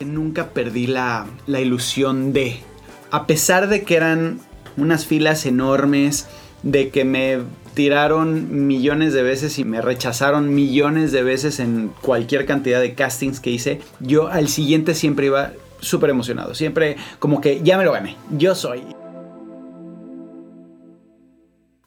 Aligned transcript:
Nunca 0.00 0.50
perdí 0.50 0.86
la, 0.86 1.26
la 1.46 1.60
ilusión 1.60 2.32
de, 2.32 2.58
a 3.10 3.26
pesar 3.26 3.68
de 3.68 3.82
que 3.82 3.96
eran 3.96 4.40
unas 4.76 5.06
filas 5.06 5.46
enormes, 5.46 6.26
de 6.62 6.90
que 6.90 7.04
me 7.04 7.38
tiraron 7.74 8.66
millones 8.66 9.12
de 9.12 9.22
veces 9.22 9.58
y 9.58 9.64
me 9.64 9.82
rechazaron 9.82 10.54
millones 10.54 11.12
de 11.12 11.22
veces 11.22 11.60
en 11.60 11.92
cualquier 12.00 12.46
cantidad 12.46 12.80
de 12.80 12.94
castings 12.94 13.38
que 13.38 13.50
hice, 13.50 13.80
yo 14.00 14.28
al 14.28 14.48
siguiente 14.48 14.94
siempre 14.94 15.26
iba 15.26 15.52
súper 15.80 16.08
emocionado, 16.08 16.54
siempre 16.54 16.96
como 17.18 17.42
que 17.42 17.60
ya 17.62 17.76
me 17.76 17.84
lo 17.84 17.92
gané, 17.92 18.16
yo 18.30 18.54
soy. 18.54 18.82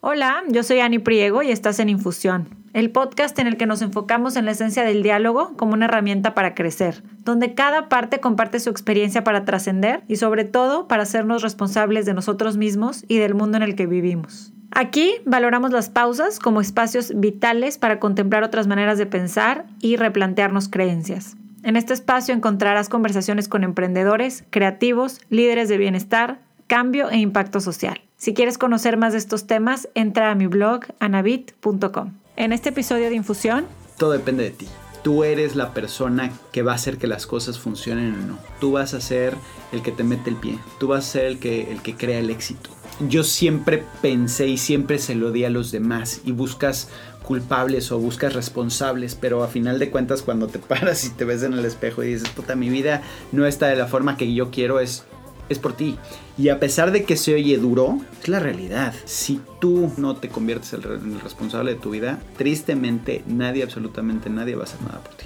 Hola, 0.02 0.44
yo 0.48 0.64
soy 0.64 0.80
Ani 0.80 1.00
Priego 1.00 1.41
y 1.41 1.52
estás 1.52 1.80
en 1.80 1.89
Infusión, 1.89 2.48
el 2.74 2.92
podcast 2.92 3.38
en 3.40 3.48
el 3.48 3.58
que 3.58 3.66
nos 3.66 3.82
enfocamos 3.82 4.36
en 4.36 4.46
la 4.46 4.52
esencia 4.52 4.84
del 4.84 5.04
diálogo 5.04 5.54
como 5.58 5.74
una 5.74 5.86
herramienta 5.86 6.34
para 6.34 6.56
crecer, 6.56 7.04
donde 7.24 7.54
cada 7.54 7.90
parte 7.90 8.20
comparte 8.20 8.60
su 8.60 8.70
experiencia 8.70 9.24
para 9.24 9.46
trascender 9.46 10.04
y 10.07 10.18
sobre 10.18 10.43
todo 10.46 10.88
para 10.88 11.04
hacernos 11.04 11.42
responsables 11.42 12.06
de 12.06 12.14
nosotros 12.14 12.57
mismos 12.57 13.06
y 13.07 13.18
del 13.18 13.36
mundo 13.36 13.57
en 13.57 13.64
el 13.64 13.76
que 13.76 13.88
vivimos. 13.88 14.54
Aquí 14.71 15.16
valoramos 15.26 15.71
las 15.71 15.90
pausas 15.90 16.40
como 16.40 16.62
espacios 16.62 17.12
vitales 17.16 17.78
para 17.78 18.00
contemplar 18.00 18.43
otras 18.43 18.68
maneras 18.68 18.98
de 18.98 19.07
pensar 19.07 19.65
y 19.82 19.96
replantearnos 19.96 20.70
creencias. 20.70 21.36
En 21.64 21.76
este 21.76 21.93
espacio 21.93 22.34
encontrarás 22.34 22.88
conversaciones 22.88 23.48
con 23.48 23.64
emprendedores, 23.64 24.43
creativos, 24.50 25.20
líderes 25.29 25.70
de 25.70 25.78
bienestar, 25.78 26.40
cambio 26.68 27.10
e 27.10 27.18
impacto 27.18 27.60
social. 27.60 28.00
Si 28.15 28.34
quieres 28.34 28.57
conocer 28.57 28.96
más 28.98 29.14
de 29.14 29.20
estos 29.20 29.48
temas, 29.48 29.90
entra 29.96 30.32
a 30.32 30.36
mi 30.36 30.48
blog 30.48 30.82
anabit.com. 31.00 32.19
En 32.39 32.53
este 32.53 32.70
episodio 32.70 33.09
de 33.09 33.16
Infusión, 33.17 33.66
todo 33.98 34.11
depende 34.11 34.45
de 34.45 34.52
ti. 34.52 34.66
Tú 35.03 35.25
eres 35.25 35.58
la 35.58 35.73
persona 35.73 36.31
que 36.53 36.64
va 36.64 36.72
a 36.72 36.75
hacer 36.75 36.98
que 36.98 37.06
las 37.06 37.28
cosas 37.28 37.59
funcionen 37.59 38.16
o 38.16 38.28
no. 38.28 38.39
Tú 38.62 38.72
vas 38.72 38.94
a 38.94 39.02
ser 39.02 39.36
el 39.73 39.81
que 39.81 39.92
te 39.92 40.06
mete 40.06 40.30
el 40.30 40.38
pie. 40.38 40.58
Tú 40.80 40.88
vas 40.88 41.06
a 41.06 41.12
ser 41.12 41.26
el 41.26 41.40
que, 41.40 41.70
el 41.70 41.82
que 41.82 41.95
crea 41.95 42.17
el 42.17 42.30
éxito. 42.30 42.70
Yo 43.10 43.26
siempre 43.26 43.84
pensé 44.02 44.48
y 44.48 44.56
siempre 44.56 45.00
se 45.00 45.16
lo 45.16 45.34
di 45.34 45.44
a 45.44 45.50
los 45.50 45.73
demás 45.73 46.22
y 46.23 46.32
buscas 46.32 46.88
culpables 47.23 47.92
o 47.92 48.00
buscas 48.00 48.32
responsables, 48.32 49.16
pero 49.16 49.44
a 49.44 49.50
final 49.50 49.78
de 49.78 49.92
cuentas 49.92 50.22
cuando 50.22 50.48
te 50.48 50.60
paras 50.60 51.04
y 51.04 51.10
te 51.10 51.26
ves 51.26 51.44
en 51.44 51.52
el 51.52 51.66
espejo 51.66 52.04
y 52.04 52.14
dices, 52.14 52.30
puta, 52.30 52.56
mi 52.56 52.70
vida 52.70 53.02
no 53.34 53.48
está 53.48 53.67
de 53.67 53.76
la 53.76 53.88
forma 53.88 54.16
que 54.16 54.34
yo 54.34 54.50
quiero, 54.50 54.80
es 54.80 55.04
es 55.50 55.59
por 55.59 55.73
ti. 55.73 55.97
Y 56.38 56.50
a 56.50 56.59
pesar 56.59 56.92
de 56.92 57.03
que 57.03 57.17
se 57.17 57.33
oye 57.33 57.58
duro, 57.58 58.00
es 58.22 58.30
la 58.30 58.39
realidad. 58.39 58.94
Si 59.05 59.42
tú 59.59 59.92
no 59.97 60.16
te 60.16 60.30
conviertes 60.30 60.73
en 60.73 60.83
el 60.83 61.22
responsable 61.22 61.73
de 61.73 61.80
tu 61.80 61.92
vida, 61.92 62.19
tristemente 62.38 63.23
nadie, 63.28 63.64
absolutamente 63.64 64.30
nadie 64.30 64.55
va 64.55 64.61
a 64.61 64.66
hacer 64.66 64.81
nada 64.81 65.00
por 65.00 65.16
ti. 65.16 65.25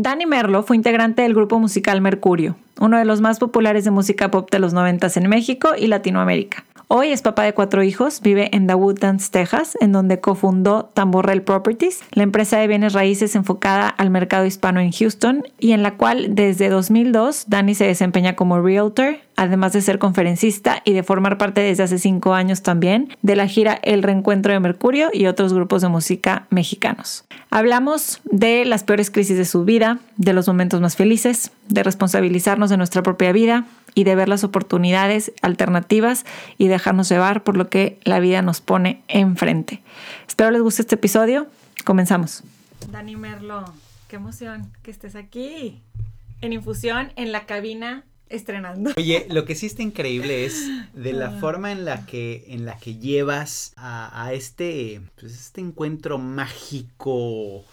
Danny 0.00 0.26
Merlo 0.26 0.62
fue 0.62 0.76
integrante 0.76 1.22
del 1.22 1.34
grupo 1.34 1.58
musical 1.58 2.00
Mercurio, 2.00 2.54
uno 2.78 2.98
de 2.98 3.04
los 3.04 3.20
más 3.20 3.40
populares 3.40 3.84
de 3.84 3.90
música 3.90 4.30
pop 4.30 4.48
de 4.48 4.60
los 4.60 4.72
90 4.72 5.08
en 5.16 5.28
México 5.28 5.70
y 5.76 5.88
Latinoamérica. 5.88 6.64
Hoy 6.90 7.08
es 7.08 7.20
papá 7.20 7.42
de 7.42 7.52
cuatro 7.52 7.82
hijos, 7.82 8.22
vive 8.22 8.48
en 8.56 8.66
Woodlands, 8.66 9.30
Texas, 9.30 9.76
en 9.78 9.92
donde 9.92 10.20
cofundó 10.20 10.86
Tamborrel 10.94 11.42
Properties, 11.42 12.00
la 12.12 12.22
empresa 12.22 12.56
de 12.58 12.66
bienes 12.66 12.94
raíces 12.94 13.34
enfocada 13.34 13.90
al 13.90 14.08
mercado 14.08 14.46
hispano 14.46 14.80
en 14.80 14.90
Houston 14.90 15.44
y 15.58 15.72
en 15.72 15.82
la 15.82 15.98
cual 15.98 16.34
desde 16.34 16.70
2002 16.70 17.44
Danny 17.48 17.74
se 17.74 17.84
desempeña 17.84 18.36
como 18.36 18.62
realtor, 18.62 19.18
además 19.36 19.74
de 19.74 19.82
ser 19.82 19.98
conferencista 19.98 20.80
y 20.82 20.94
de 20.94 21.02
formar 21.02 21.36
parte 21.36 21.60
desde 21.60 21.82
hace 21.82 21.98
cinco 21.98 22.32
años 22.32 22.62
también 22.62 23.14
de 23.20 23.36
la 23.36 23.48
gira 23.48 23.78
El 23.82 24.02
Reencuentro 24.02 24.54
de 24.54 24.60
Mercurio 24.60 25.10
y 25.12 25.26
otros 25.26 25.52
grupos 25.52 25.82
de 25.82 25.88
música 25.88 26.46
mexicanos. 26.48 27.26
Hablamos 27.50 28.22
de 28.24 28.64
las 28.64 28.82
peores 28.84 29.10
crisis 29.10 29.36
de 29.36 29.44
su 29.44 29.66
vida, 29.66 29.98
de 30.16 30.32
los 30.32 30.48
momentos 30.48 30.80
más 30.80 30.96
felices, 30.96 31.50
de 31.68 31.82
responsabilizarnos 31.82 32.70
de 32.70 32.78
nuestra 32.78 33.02
propia 33.02 33.32
vida, 33.32 33.66
y 33.98 34.04
de 34.04 34.14
ver 34.14 34.28
las 34.28 34.44
oportunidades 34.44 35.32
alternativas 35.42 36.24
y 36.56 36.68
dejarnos 36.68 37.08
llevar 37.08 37.42
por 37.42 37.56
lo 37.56 37.68
que 37.68 37.98
la 38.04 38.20
vida 38.20 38.42
nos 38.42 38.60
pone 38.60 39.02
enfrente. 39.08 39.82
Espero 40.28 40.52
les 40.52 40.62
guste 40.62 40.82
este 40.82 40.94
episodio. 40.94 41.48
Comenzamos. 41.84 42.44
Dani 42.92 43.16
Merlo, 43.16 43.64
qué 44.06 44.14
emoción 44.14 44.70
que 44.84 44.92
estés 44.92 45.16
aquí 45.16 45.82
en 46.42 46.52
infusión 46.52 47.12
en 47.16 47.32
la 47.32 47.44
cabina 47.44 48.04
estrenando. 48.28 48.92
Oye, 48.96 49.26
lo 49.30 49.44
que 49.44 49.56
sí 49.56 49.66
está 49.66 49.82
increíble 49.82 50.44
es 50.44 50.68
de 50.94 51.12
la 51.12 51.30
ah. 51.30 51.40
forma 51.40 51.72
en 51.72 51.84
la 51.84 52.06
que, 52.06 52.44
en 52.50 52.66
la 52.66 52.76
que 52.78 52.98
llevas 52.98 53.72
a, 53.76 54.30
este, 54.32 55.00
pues 55.18 55.32
este 55.34 55.60
encuentro 55.60 56.18
mágico, 56.18 57.64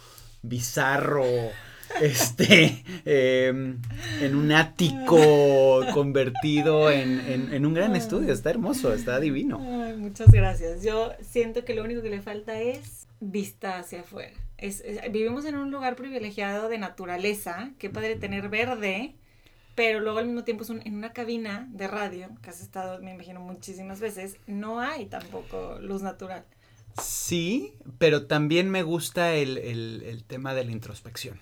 bizarro, 0.41 1.23
este, 2.01 2.83
em, 3.05 3.79
en 4.21 4.35
un 4.35 4.51
ático 4.51 5.81
convertido 5.93 6.91
en, 6.91 7.65
un 7.65 7.73
gran 7.73 7.95
estudio. 7.95 8.33
Está 8.33 8.49
hermoso, 8.49 8.93
está 8.93 9.19
divino. 9.19 9.59
muchas 9.59 10.31
gracias. 10.31 10.83
Yo 10.83 11.11
siento 11.21 11.65
que 11.65 11.73
lo 11.73 11.83
único 11.83 12.01
que 12.01 12.09
le 12.09 12.21
falta 12.21 12.59
es 12.59 13.07
vista 13.19 13.79
hacia 13.79 14.01
afuera. 14.01 14.33
vivimos 15.11 15.45
en 15.45 15.55
un 15.55 15.71
lugar 15.71 15.95
privilegiado 15.95 16.69
de 16.69 16.77
naturaleza. 16.77 17.71
Qué 17.77 17.89
padre 17.89 18.15
tener 18.15 18.49
verde. 18.49 19.15
Pero 19.75 19.99
luego 19.99 20.19
al 20.19 20.25
mismo 20.25 20.45
tiempo 20.45 20.63
es 20.63 20.69
en 20.69 20.95
una 20.95 21.11
cabina 21.11 21.67
de 21.69 21.87
radio, 21.87 22.29
que 22.41 22.49
has 22.49 22.61
estado, 22.61 23.01
me 23.01 23.13
imagino, 23.13 23.41
muchísimas 23.41 23.99
veces, 23.99 24.37
no 24.47 24.79
hay 24.79 25.05
tampoco 25.07 25.79
luz 25.81 26.01
natural. 26.01 26.45
Sí, 27.01 27.73
pero 27.97 28.25
también 28.25 28.69
me 28.69 28.83
gusta 28.83 29.33
el, 29.33 30.23
tema 30.27 30.53
de 30.53 30.63
la 30.63 30.71
introspección, 30.71 31.39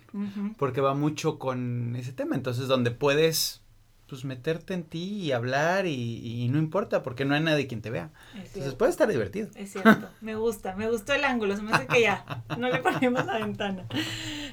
porque 0.58 0.81
va 0.81 0.94
mucho 0.94 1.38
con 1.38 1.96
ese 1.96 2.12
tema, 2.12 2.36
entonces 2.36 2.68
donde 2.68 2.91
puedes 2.91 3.62
pues 4.08 4.25
meterte 4.25 4.75
en 4.75 4.84
ti 4.84 5.22
y 5.22 5.31
hablar 5.31 5.88
y, 5.88 6.47
no 6.52 6.59
importa 6.59 7.02
porque 7.02 7.25
no 7.25 7.34
hay 7.36 7.41
nadie 7.41 7.68
quien 7.68 7.81
te 7.81 7.90
vea. 7.90 8.12
Entonces 8.36 8.75
puede 8.75 8.91
estar 8.91 9.08
divertido. 9.08 9.50
Es 9.56 9.72
cierto, 9.72 10.09
me 10.22 10.36
gusta, 10.36 10.75
me 10.75 10.90
gustó 10.90 11.14
el 11.14 11.24
ángulo, 11.24 11.56
se 11.56 11.64
me 11.64 11.72
hace 11.72 11.88
que 11.88 12.02
ya, 12.02 12.44
no 12.58 12.70
le 12.70 12.80
ponemos 12.80 13.25
la 13.25 13.40
ventana, 13.40 13.85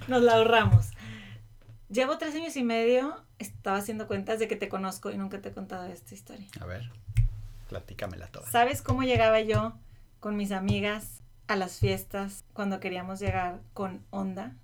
nos 0.09 0.23
la 0.23 0.35
ahorramos. 0.35 0.91
Llevo 1.91 2.19
tres 2.19 2.35
años 2.35 2.57
y 2.57 2.63
medio, 2.63 3.17
estaba 3.39 3.79
haciendo 3.79 4.07
cuentas 4.07 4.39
de 4.39 4.49
que 4.49 4.57
te 4.57 4.69
conozco 4.69 5.11
y 5.11 5.19
nunca 5.19 5.41
te 5.41 5.49
he 5.49 5.53
contado 5.53 5.87
esta 5.87 6.15
historia. 6.15 6.47
A 6.61 6.67
ver, 6.67 6.91
platícamela 7.69 8.29
toda. 8.29 8.51
¿Sabes 8.51 8.81
cómo 8.83 9.03
llegaba 9.03 9.41
yo 9.41 9.75
con 10.21 10.37
mis 10.37 10.53
amigas 10.53 11.23
a 11.49 11.57
las 11.57 11.79
fiestas 11.81 12.45
cuando 12.53 12.79
queríamos 12.79 13.19
llegar 13.19 13.61
con 13.73 14.05
onda, 14.11 14.55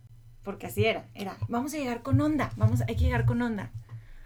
porque 0.44 0.66
así 0.66 0.84
era, 0.84 1.06
era, 1.14 1.36
vamos 1.48 1.74
a 1.74 1.78
llegar 1.78 2.02
con 2.02 2.20
onda, 2.20 2.52
vamos, 2.56 2.82
hay 2.86 2.94
que 2.94 3.04
llegar 3.04 3.24
con 3.24 3.42
onda. 3.42 3.72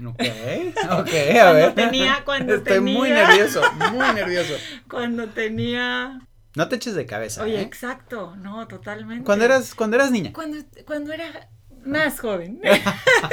Ok, 0.05 0.21
ok, 0.91 1.11
a 1.41 1.53
ver. 1.53 1.75
Tenía, 1.75 2.23
cuando 2.25 2.55
Estoy 2.55 2.81
muy 2.81 3.11
nervioso, 3.11 3.63
muy 3.93 4.07
nervioso. 4.15 4.55
Cuando 4.89 5.29
tenía... 5.29 6.21
No 6.57 6.69
te 6.69 6.77
eches 6.77 6.95
de 6.95 7.07
cabeza. 7.07 7.43
Oye, 7.45 7.61
¿eh? 7.61 7.63
exacto, 7.63 8.35
no, 8.37 8.67
totalmente. 8.67 9.25
Cuando 9.25 9.45
eras, 9.45 9.75
cuando 9.75 9.97
eras 9.97 10.11
niña. 10.11 10.33
Cuando, 10.33 10.59
cuando 10.85 11.13
era 11.13 11.49
más 11.85 12.19
joven. 12.19 12.61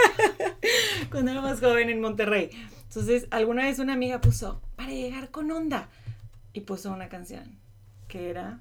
cuando 1.10 1.32
era 1.32 1.42
más 1.42 1.60
joven 1.60 1.90
en 1.90 2.00
Monterrey. 2.00 2.52
Entonces, 2.84 3.28
alguna 3.32 3.64
vez 3.64 3.80
una 3.80 3.94
amiga 3.94 4.22
puso, 4.22 4.62
para 4.76 4.92
llegar 4.92 5.32
con 5.32 5.50
onda, 5.52 5.90
y 6.54 6.62
puso 6.62 6.92
una 6.92 7.10
canción 7.10 7.67
que 8.08 8.30
era 8.30 8.60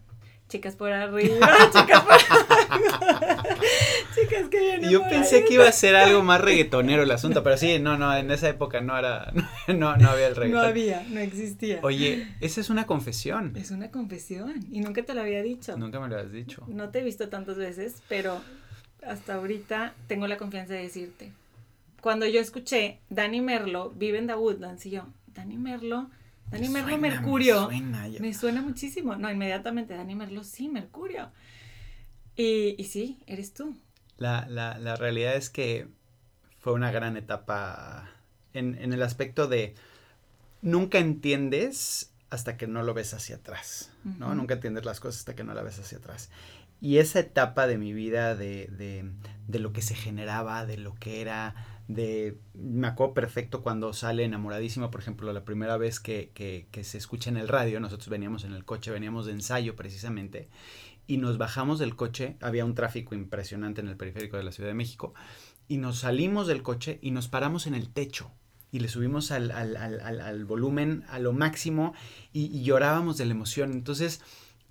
chicas 0.49 0.77
por 0.77 0.93
arriba, 0.93 1.49
chicas 1.73 2.03
por 2.03 2.13
arriba, 2.13 3.45
chicas 4.15 4.49
que 4.49 4.61
vienen 4.61 4.91
Yo 4.91 5.03
pensé 5.09 5.45
que 5.45 5.55
iba 5.55 5.67
a 5.67 5.73
ser 5.73 5.97
algo 5.97 6.23
más 6.23 6.41
reggaetonero 6.41 7.03
el 7.03 7.11
asunto, 7.11 7.43
pero 7.43 7.57
sí, 7.57 7.79
no, 7.79 7.99
no, 7.99 8.17
en 8.17 8.31
esa 8.31 8.49
época 8.49 8.81
no 8.81 8.97
era, 8.97 9.33
no, 9.69 9.97
no 9.97 10.11
había 10.11 10.29
el 10.29 10.37
reggaeton. 10.37 10.63
No 10.63 10.69
había, 10.69 11.05
no 11.09 11.21
existía. 11.21 11.81
Oye, 11.83 12.29
esa 12.41 12.61
es 12.61 12.71
una 12.71 12.87
confesión. 12.87 13.57
Es 13.57 13.71
una 13.71 13.91
confesión 13.91 14.65
y 14.71 14.81
nunca 14.81 15.03
te 15.03 15.15
lo 15.15 15.21
había 15.23 15.43
dicho. 15.43 15.77
Nunca 15.77 16.01
me 16.01 16.09
lo 16.09 16.19
has 16.19 16.31
dicho. 16.31 16.65
No 16.69 16.91
te 16.91 17.01
he 17.01 17.03
visto 17.03 17.29
tantas 17.29 17.57
veces, 17.57 18.03
pero 18.09 18.41
hasta 19.07 19.35
ahorita 19.35 19.95
tengo 20.07 20.27
la 20.27 20.37
confianza 20.37 20.75
de 20.75 20.83
decirte. 20.83 21.33
Cuando 22.01 22.27
yo 22.27 22.41
escuché 22.41 23.01
Danny 23.11 23.41
Merlo 23.41 23.91
vive 23.91 24.19
en 24.19 24.29
The 24.29 24.35
Woodlands 24.35 24.87
y 24.87 24.91
yo, 24.91 25.07
Danny 25.27 25.57
Merlo 25.57 26.09
Dani 26.51 26.69
Merlo, 26.69 26.99
Mercurio. 26.99 27.69
Me 28.21 28.35
suena, 28.35 28.63
muchísimo. 28.63 29.17
No, 29.17 29.31
inmediatamente, 29.31 29.95
Dani 29.95 30.15
Merlo, 30.15 30.45
sí, 30.45 30.69
Mercurio. 30.69 31.31
Y, 32.37 32.75
y 32.79 32.85
sí, 32.85 33.19
eres 33.27 33.55
tú. 33.55 33.77
La, 34.19 34.47
la, 34.49 34.79
la, 34.79 34.97
realidad 34.97 35.35
es 35.35 35.51
que 35.51 35.89
fue 36.61 36.73
una 36.73 36.91
gran 36.91 37.17
etapa 37.17 38.11
en, 38.55 38.77
en, 38.81 38.93
el 38.93 39.03
aspecto 39.03 39.47
de 39.47 39.75
nunca 40.63 40.99
entiendes 40.99 42.13
hasta 42.31 42.57
que 42.57 42.67
no 42.67 42.83
lo 42.83 42.95
ves 42.95 43.15
hacia 43.15 43.37
atrás, 43.37 43.91
¿no? 44.05 44.35
Nunca 44.35 44.55
entiendes 44.55 44.85
las 44.85 45.01
cosas 45.01 45.21
hasta 45.21 45.35
que 45.35 45.45
no 45.45 45.55
la 45.55 45.63
ves 45.63 45.79
hacia 45.79 45.99
atrás. 45.99 46.31
Y 46.81 46.99
esa 46.99 47.21
etapa 47.21 47.67
de 47.67 47.79
mi 47.79 47.93
vida, 47.93 48.35
de, 48.35 48.67
de, 48.67 49.11
de 49.47 49.59
lo 49.59 49.73
que 49.73 49.83
se 49.83 49.95
generaba, 49.95 50.67
de 50.67 50.77
lo 50.77 50.95
que 50.95 51.21
era, 51.21 51.55
de, 51.89 52.37
me 52.55 52.89
acuerdo 52.89 53.15
perfecto 53.15 53.63
cuando 53.63 53.93
sale 53.93 54.25
enamoradísima, 54.25 54.91
por 54.91 55.01
ejemplo, 55.01 55.33
la 55.33 55.45
primera 55.45 55.77
vez 55.77 56.01
que, 56.01 56.31
que, 56.35 56.85
se 56.85 56.99
escucha 56.99 57.31
en 57.31 57.37
el 57.37 57.49
radio, 57.49 57.81
nosotros 57.81 58.09
veníamos 58.09 58.45
en 58.45 58.53
el 58.53 58.65
coche, 58.65 58.91
veníamos 58.91 59.27
de 59.27 59.33
ensayo 59.33 59.77
precisamente, 59.77 60.49
y 61.07 61.19
nos 61.19 61.39
bajamos 61.39 61.79
del 61.79 61.95
coche, 61.95 62.37
había 62.41 62.65
un 62.65 62.75
tráfico 62.75 63.15
impresionante 63.15 63.81
en 63.81 63.89
el 63.89 63.97
periférico 63.97 64.37
de 64.37 64.43
la 64.43 64.53
Ciudad 64.53 64.71
de 64.71 64.75
México, 64.75 65.15
y 65.69 65.79
nos 65.79 66.01
salimos 66.01 66.47
del 66.47 66.63
coche 66.63 66.99
y 67.03 67.13
nos 67.13 67.29
paramos 67.29 67.67
en 67.67 67.75
el 67.75 67.89
techo 67.89 68.31
y 68.73 68.81
le 68.81 68.89
subimos 68.89 69.31
al, 69.31 69.53
al, 69.53 69.77
al, 69.77 70.45
volumen 70.45 71.05
a 71.09 71.19
lo 71.19 71.33
máximo 71.33 71.95
y, 72.33 72.47
y, 72.47 72.63
llorábamos 72.63 73.17
de 73.17 73.25
la 73.25 73.33
emoción. 73.33 73.73
Entonces, 73.73 74.21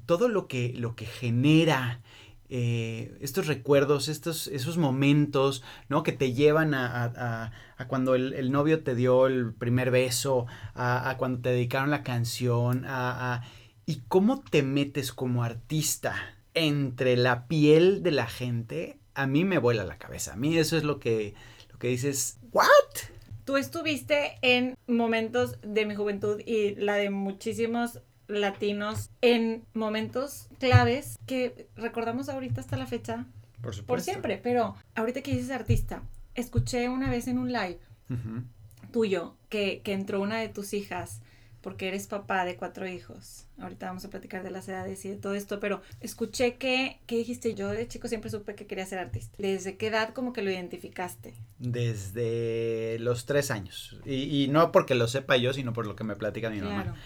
todo 0.05 0.29
lo 0.29 0.47
que, 0.47 0.73
lo 0.75 0.95
que 0.95 1.05
genera 1.05 2.01
eh, 2.49 3.17
estos 3.21 3.47
recuerdos, 3.47 4.07
estos, 4.07 4.47
esos 4.47 4.77
momentos, 4.77 5.63
¿no? 5.89 6.03
Que 6.03 6.11
te 6.11 6.33
llevan 6.33 6.73
a, 6.73 7.05
a, 7.05 7.51
a 7.77 7.87
cuando 7.87 8.13
el, 8.13 8.33
el, 8.33 8.51
novio 8.51 8.83
te 8.83 8.93
dio 8.93 9.25
el 9.25 9.53
primer 9.53 9.89
beso, 9.89 10.45
a, 10.75 11.15
cuando 11.17 11.41
te 11.41 11.49
dedicaron 11.49 11.89
la 11.89 12.03
canción, 12.03 12.83
a, 12.85 13.43
y 13.85 14.01
cómo 14.07 14.41
te 14.41 14.61
metes 14.61 15.11
como 15.11 15.43
artista 15.43 16.15
entre 16.53 17.17
la 17.17 17.47
piel 17.47 18.03
de 18.03 18.11
la 18.11 18.27
gente, 18.27 18.99
a 19.15 19.27
mí 19.27 19.43
me 19.43 19.57
vuela 19.57 19.83
la 19.83 19.97
cabeza. 19.97 20.33
A 20.33 20.35
mí 20.35 20.57
eso 20.57 20.77
es 20.77 20.83
lo 20.83 20.99
que, 20.99 21.33
lo 21.71 21.79
que 21.79 21.87
dices, 21.87 22.37
¿what? 22.51 22.65
Tú 23.43 23.57
estuviste 23.57 24.37
en 24.41 24.75
momentos 24.87 25.57
de 25.61 25.85
mi 25.85 25.95
juventud 25.95 26.41
y 26.45 26.75
la 26.75 26.95
de 26.95 27.09
muchísimos 27.09 28.01
latinos 28.27 29.09
en 29.21 29.63
momentos 29.73 30.47
claves 30.59 31.19
que 31.25 31.67
recordamos 31.75 32.29
ahorita 32.29 32.61
hasta 32.61 32.77
la 32.77 32.87
fecha. 32.87 33.25
Por 33.61 33.73
supuesto. 33.73 33.85
Por 33.85 34.01
siempre, 34.01 34.37
pero 34.37 34.75
ahorita 34.95 35.21
que 35.21 35.31
dices 35.31 35.51
artista, 35.51 36.03
escuché 36.35 36.89
una 36.89 37.09
vez 37.09 37.27
en 37.27 37.37
un 37.37 37.51
live 37.51 37.79
tuyo 38.91 39.35
que, 39.49 39.81
que 39.83 39.93
entró 39.93 40.21
una 40.21 40.37
de 40.37 40.49
tus 40.49 40.73
hijas 40.73 41.21
porque 41.65 41.87
eres 41.87 42.05
papá 42.05 42.45
de 42.45 42.57
cuatro 42.57 42.87
hijos. 42.87 43.47
Ahorita 43.59 43.87
vamos 43.87 44.05
a 44.05 44.11
platicar 44.11 44.43
de 44.43 44.51
las 44.51 44.69
edades 44.69 45.03
y 45.03 45.09
de 45.09 45.15
todo 45.15 45.33
esto, 45.33 45.59
pero 45.59 45.81
escuché 45.99 46.57
que, 46.57 46.99
que 47.07 47.17
dijiste, 47.17 47.55
yo 47.55 47.69
de 47.69 47.87
chico 47.87 48.07
siempre 48.07 48.29
supe 48.29 48.53
que 48.53 48.67
quería 48.67 48.85
ser 48.85 48.99
artista. 48.99 49.35
¿Desde 49.39 49.75
qué 49.75 49.87
edad 49.87 50.13
como 50.13 50.31
que 50.31 50.43
lo 50.43 50.51
identificaste? 50.51 51.33
Desde 51.57 52.97
los 52.99 53.25
tres 53.25 53.49
años. 53.49 53.99
Y, 54.05 54.43
y 54.43 54.47
no 54.47 54.71
porque 54.71 54.93
lo 54.93 55.07
sepa 55.07 55.37
yo, 55.37 55.53
sino 55.53 55.73
por 55.73 55.87
lo 55.87 55.95
que 55.95 56.03
me 56.03 56.15
platica 56.15 56.51
mi 56.51 56.59
claro. 56.59 56.91
mamá. 56.91 56.97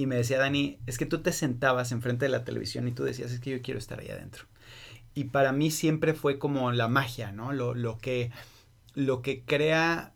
Y 0.00 0.06
me 0.06 0.16
decía, 0.16 0.38
Dani, 0.38 0.78
es 0.86 0.96
que 0.96 1.04
tú 1.04 1.18
te 1.18 1.30
sentabas 1.30 1.92
enfrente 1.92 2.24
de 2.24 2.30
la 2.30 2.42
televisión 2.42 2.88
y 2.88 2.92
tú 2.92 3.04
decías, 3.04 3.32
es 3.32 3.40
que 3.40 3.50
yo 3.50 3.60
quiero 3.60 3.78
estar 3.78 4.00
ahí 4.00 4.08
adentro. 4.08 4.46
Y 5.12 5.24
para 5.24 5.52
mí 5.52 5.70
siempre 5.70 6.14
fue 6.14 6.38
como 6.38 6.72
la 6.72 6.88
magia, 6.88 7.32
¿no? 7.32 7.52
Lo, 7.52 7.74
lo 7.74 7.98
que, 7.98 8.30
lo 8.94 9.20
que 9.20 9.42
crea, 9.44 10.14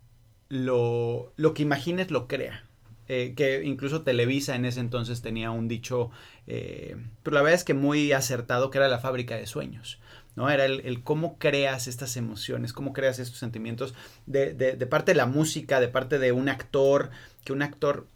lo, 0.49 1.31
lo 1.35 1.53
que 1.53 1.61
imagines 1.61 2.09
lo 2.09 2.27
crea. 2.27 2.63
Eh, 3.07 3.35
que 3.37 3.63
incluso 3.63 4.01
Televisa 4.01 4.55
en 4.55 4.65
ese 4.65 4.79
entonces 4.79 5.21
tenía 5.21 5.51
un 5.51 5.67
dicho, 5.67 6.09
eh, 6.47 6.95
pero 7.21 7.35
la 7.35 7.43
verdad 7.43 7.59
es 7.59 7.63
que 7.63 7.75
muy 7.75 8.11
acertado, 8.11 8.71
que 8.71 8.79
era 8.79 8.87
la 8.87 8.97
fábrica 8.97 9.35
de 9.35 9.45
sueños. 9.45 9.99
¿no? 10.35 10.49
Era 10.49 10.65
el, 10.65 10.81
el, 10.85 11.03
cómo 11.03 11.37
creas 11.37 11.87
estas 11.87 12.17
emociones, 12.17 12.73
cómo 12.73 12.91
creas 12.91 13.19
estos 13.19 13.37
sentimientos 13.37 13.93
de, 14.25 14.55
de, 14.55 14.87
parte 14.87 15.11
de 15.11 15.17
la 15.17 15.27
música, 15.27 15.79
de 15.79 15.89
parte 15.89 16.17
de 16.17 16.31
un 16.31 16.49
actor, 16.49 17.11
que 17.43 17.53
un 17.53 17.61
actor, 17.61 18.07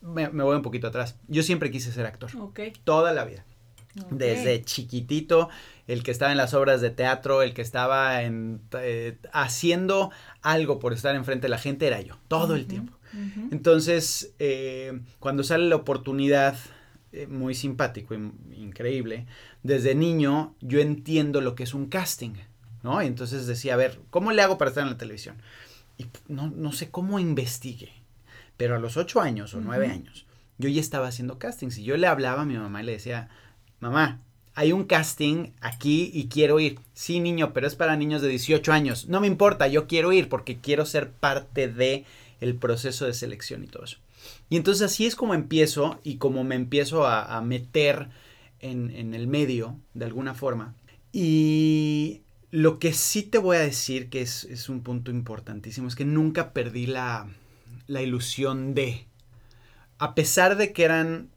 me, 0.00 0.28
me 0.30 0.42
voy 0.44 0.56
un 0.56 0.62
poquito 0.62 0.86
atrás, 0.86 1.16
yo 1.28 1.42
siempre 1.42 1.70
quise 1.70 1.92
ser 1.92 2.06
actor, 2.06 2.30
okay. 2.38 2.72
toda 2.84 3.12
la 3.12 3.24
vida. 3.24 3.44
Okay. 3.92 4.18
Desde 4.18 4.62
chiquitito, 4.62 5.48
el 5.88 6.04
que 6.04 6.12
estaba 6.12 6.30
en 6.30 6.38
las 6.38 6.54
obras 6.54 6.80
de 6.80 6.90
teatro, 6.90 7.42
el 7.42 7.54
que 7.54 7.62
estaba 7.62 8.22
en, 8.22 8.60
eh, 8.78 9.18
haciendo 9.32 10.12
algo 10.42 10.78
por 10.78 10.92
estar 10.92 11.14
enfrente 11.16 11.46
de 11.46 11.48
la 11.48 11.58
gente 11.58 11.88
era 11.88 12.00
yo, 12.00 12.16
todo 12.28 12.54
uh 12.54 12.56
-huh. 12.56 12.60
el 12.60 12.66
tiempo. 12.66 12.92
Uh 13.12 13.16
-huh. 13.16 13.48
Entonces, 13.50 14.32
eh, 14.38 15.00
cuando 15.18 15.42
sale 15.42 15.68
la 15.68 15.74
oportunidad, 15.74 16.56
eh, 17.12 17.26
muy 17.26 17.56
simpático, 17.56 18.14
increíble, 18.14 19.26
desde 19.64 19.96
niño 19.96 20.54
yo 20.60 20.78
entiendo 20.78 21.40
lo 21.40 21.56
que 21.56 21.64
es 21.64 21.74
un 21.74 21.86
casting, 21.86 22.34
¿no? 22.84 23.02
Y 23.02 23.06
entonces 23.06 23.48
decía, 23.48 23.74
a 23.74 23.76
ver, 23.76 23.98
¿cómo 24.10 24.30
le 24.30 24.42
hago 24.42 24.56
para 24.56 24.68
estar 24.68 24.84
en 24.84 24.90
la 24.90 24.98
televisión? 24.98 25.42
Y 25.98 26.06
no, 26.28 26.48
no 26.48 26.70
sé 26.70 26.92
cómo 26.92 27.18
investigué, 27.18 27.90
pero 28.60 28.76
a 28.76 28.78
los 28.78 28.98
ocho 28.98 29.22
años 29.22 29.54
o 29.54 29.60
nueve 29.62 29.86
uh 29.86 29.88
-huh. 29.88 29.94
años, 29.94 30.26
yo 30.58 30.68
ya 30.68 30.82
estaba 30.82 31.08
haciendo 31.08 31.38
castings 31.38 31.78
y 31.78 31.82
yo 31.82 31.96
le 31.96 32.06
hablaba 32.06 32.42
a 32.42 32.44
mi 32.44 32.58
mamá 32.58 32.82
y 32.82 32.84
le 32.84 32.92
decía, 32.92 33.30
mamá, 33.80 34.20
hay 34.54 34.72
un 34.72 34.84
casting 34.84 35.52
aquí 35.62 36.10
y 36.12 36.28
quiero 36.28 36.60
ir. 36.60 36.78
Sí, 36.92 37.20
niño, 37.20 37.54
pero 37.54 37.66
es 37.66 37.74
para 37.74 37.96
niños 37.96 38.20
de 38.20 38.28
18 38.28 38.70
años. 38.70 39.08
No 39.08 39.22
me 39.22 39.28
importa, 39.28 39.66
yo 39.66 39.86
quiero 39.86 40.12
ir 40.12 40.28
porque 40.28 40.58
quiero 40.58 40.84
ser 40.84 41.10
parte 41.10 41.68
de 41.68 42.04
el 42.42 42.54
proceso 42.54 43.06
de 43.06 43.14
selección 43.14 43.64
y 43.64 43.66
todo 43.66 43.84
eso. 43.84 43.96
Y 44.50 44.58
entonces 44.58 44.82
así 44.82 45.06
es 45.06 45.16
como 45.16 45.32
empiezo 45.32 45.98
y 46.04 46.16
como 46.16 46.44
me 46.44 46.54
empiezo 46.54 47.06
a, 47.06 47.38
a 47.38 47.40
meter 47.40 48.08
en, 48.58 48.90
en, 48.90 49.14
el 49.14 49.26
medio 49.26 49.78
de 49.94 50.04
alguna 50.04 50.34
forma. 50.34 50.74
Y 51.14 52.20
lo 52.50 52.78
que 52.78 52.92
sí 52.92 53.22
te 53.22 53.38
voy 53.38 53.56
a 53.56 53.60
decir 53.60 54.10
que 54.10 54.20
es, 54.20 54.44
es 54.44 54.68
un 54.68 54.82
punto 54.82 55.10
importantísimo 55.10 55.88
es 55.88 55.94
que 55.94 56.04
nunca 56.04 56.52
perdí 56.52 56.84
la, 56.84 57.26
la 57.90 58.02
ilusión 58.02 58.72
de, 58.74 59.06
a 59.98 60.14
pesar 60.14 60.56
de 60.56 60.72
que 60.72 60.84
eran 60.84 61.30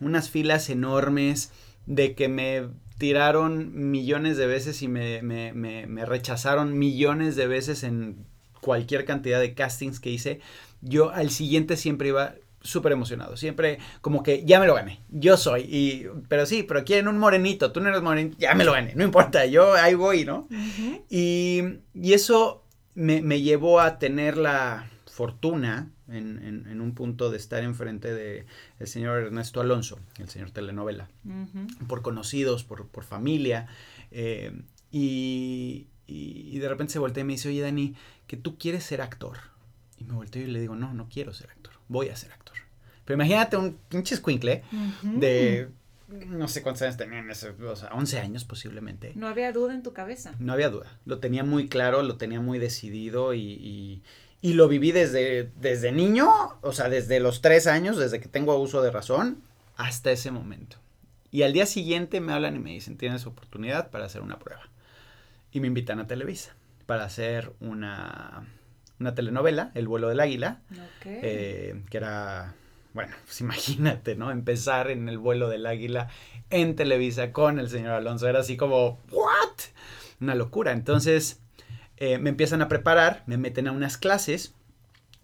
unas 0.00 0.30
filas 0.30 0.70
enormes, 0.70 1.52
de 1.84 2.14
que 2.14 2.28
me 2.28 2.68
tiraron 2.98 3.90
millones 3.90 4.38
de 4.38 4.46
veces 4.46 4.80
y 4.80 4.88
me, 4.88 5.20
me, 5.22 5.52
me, 5.52 5.86
me 5.86 6.06
rechazaron 6.06 6.78
millones 6.78 7.36
de 7.36 7.46
veces 7.46 7.82
en 7.82 8.24
cualquier 8.62 9.04
cantidad 9.04 9.38
de 9.38 9.52
castings 9.52 10.00
que 10.00 10.10
hice, 10.10 10.40
yo 10.80 11.10
al 11.10 11.30
siguiente 11.30 11.76
siempre 11.76 12.08
iba 12.08 12.34
súper 12.62 12.92
emocionado, 12.92 13.36
siempre 13.36 13.78
como 14.00 14.22
que 14.22 14.44
ya 14.46 14.58
me 14.58 14.66
lo 14.66 14.74
gané, 14.74 15.00
yo 15.10 15.36
soy, 15.36 15.62
y, 15.68 16.06
pero 16.28 16.46
sí, 16.46 16.62
pero 16.62 16.84
quieren 16.84 17.06
un 17.06 17.18
morenito, 17.18 17.70
tú 17.70 17.80
no 17.80 17.90
eres 17.90 18.02
morenito, 18.02 18.38
ya 18.38 18.54
me 18.54 18.64
lo 18.64 18.72
gané, 18.72 18.94
no 18.94 19.04
importa, 19.04 19.44
yo 19.44 19.74
ahí 19.74 19.94
voy, 19.94 20.24
¿no? 20.24 20.48
Uh 20.50 20.54
-huh. 20.54 21.02
y, 21.10 21.62
y, 21.94 22.14
eso 22.14 22.64
me, 22.94 23.20
me, 23.20 23.42
llevó 23.42 23.78
a 23.78 23.98
tener 23.98 24.36
la 24.38 24.90
fortuna 25.16 25.90
en, 26.08 26.38
en, 26.44 26.66
en, 26.68 26.80
un 26.82 26.92
punto 26.94 27.30
de 27.30 27.38
estar 27.38 27.62
enfrente 27.62 28.12
de 28.12 28.44
el 28.78 28.86
señor 28.86 29.22
Ernesto 29.22 29.62
Alonso, 29.62 29.98
el 30.18 30.28
señor 30.28 30.50
telenovela, 30.50 31.08
uh 31.24 31.30
-huh. 31.30 31.86
por 31.86 32.02
conocidos, 32.02 32.64
por, 32.64 32.86
por 32.86 33.02
familia, 33.02 33.66
eh, 34.10 34.52
y, 34.90 35.86
y, 36.06 36.50
y 36.52 36.58
de 36.58 36.68
repente 36.68 36.92
se 36.92 36.98
voltea 36.98 37.22
y 37.22 37.24
me 37.24 37.32
dice, 37.32 37.48
oye 37.48 37.62
Dani, 37.62 37.94
que 38.26 38.36
tú 38.36 38.58
quieres 38.58 38.84
ser 38.84 39.00
actor. 39.00 39.38
Y 39.96 40.04
me 40.04 40.12
volteo 40.12 40.42
y 40.42 40.48
le 40.48 40.60
digo, 40.60 40.76
no, 40.76 40.92
no 40.92 41.08
quiero 41.08 41.32
ser 41.32 41.48
actor, 41.48 41.72
voy 41.88 42.10
a 42.10 42.16
ser 42.16 42.32
actor. 42.32 42.56
Pero 43.06 43.14
imagínate 43.14 43.56
un 43.56 43.78
pinche 43.88 44.14
escuincle 44.14 44.64
uh 44.70 44.76
-huh. 44.76 45.18
de 45.18 45.70
no 46.08 46.46
sé 46.46 46.62
cuántos 46.62 46.82
años 46.82 46.96
tenían, 46.96 47.30
eso, 47.30 47.48
o 47.68 47.76
sea, 47.76 47.88
11 47.92 48.20
años 48.20 48.44
posiblemente. 48.44 49.12
No 49.16 49.26
había 49.26 49.50
duda 49.52 49.74
en 49.74 49.82
tu 49.82 49.92
cabeza. 49.92 50.34
No 50.38 50.52
había 50.52 50.68
duda, 50.68 50.98
lo 51.04 51.18
tenía 51.18 51.42
muy 51.42 51.68
claro, 51.68 52.02
lo 52.02 52.16
tenía 52.16 52.40
muy 52.40 52.58
decidido 52.58 53.34
y, 53.34 53.40
y, 53.40 54.02
y 54.40 54.52
lo 54.52 54.68
viví 54.68 54.92
desde, 54.92 55.50
desde 55.56 55.92
niño, 55.92 56.28
o 56.60 56.72
sea, 56.72 56.88
desde 56.88 57.20
los 57.20 57.40
3 57.40 57.66
años, 57.66 57.96
desde 57.96 58.20
que 58.20 58.28
tengo 58.28 58.56
uso 58.58 58.82
de 58.82 58.90
razón, 58.90 59.42
hasta 59.76 60.10
ese 60.10 60.30
momento. 60.30 60.76
Y 61.30 61.42
al 61.42 61.52
día 61.52 61.66
siguiente 61.66 62.20
me 62.20 62.32
hablan 62.32 62.56
y 62.56 62.58
me 62.58 62.70
dicen, 62.70 62.96
tienes 62.96 63.26
oportunidad 63.26 63.90
para 63.90 64.06
hacer 64.06 64.22
una 64.22 64.38
prueba. 64.38 64.68
Y 65.52 65.60
me 65.60 65.66
invitan 65.66 66.00
a 66.00 66.06
Televisa 66.06 66.54
para 66.86 67.04
hacer 67.04 67.52
una, 67.60 68.46
una 69.00 69.14
telenovela, 69.14 69.72
El 69.74 69.88
vuelo 69.88 70.08
del 70.08 70.20
águila, 70.20 70.60
okay. 71.00 71.18
eh, 71.22 71.82
que 71.90 71.96
era, 71.96 72.54
bueno, 72.94 73.14
pues 73.24 73.40
imagínate, 73.42 74.16
¿no? 74.16 74.30
Empezar 74.30 74.90
en 74.90 75.08
El 75.08 75.18
vuelo 75.18 75.48
del 75.48 75.66
águila 75.66 76.08
en 76.50 76.76
Televisa 76.76 77.32
con 77.32 77.58
el 77.58 77.68
señor 77.68 77.92
Alonso, 77.92 78.28
era 78.28 78.40
así 78.40 78.56
como, 78.56 79.00
¿what? 79.10 79.58
Una 80.20 80.34
locura. 80.34 80.72
Entonces 80.72 81.40
eh, 81.96 82.18
me 82.18 82.30
empiezan 82.30 82.62
a 82.62 82.68
preparar, 82.68 83.22
me 83.26 83.38
meten 83.38 83.68
a 83.68 83.72
unas 83.72 83.96
clases 83.96 84.54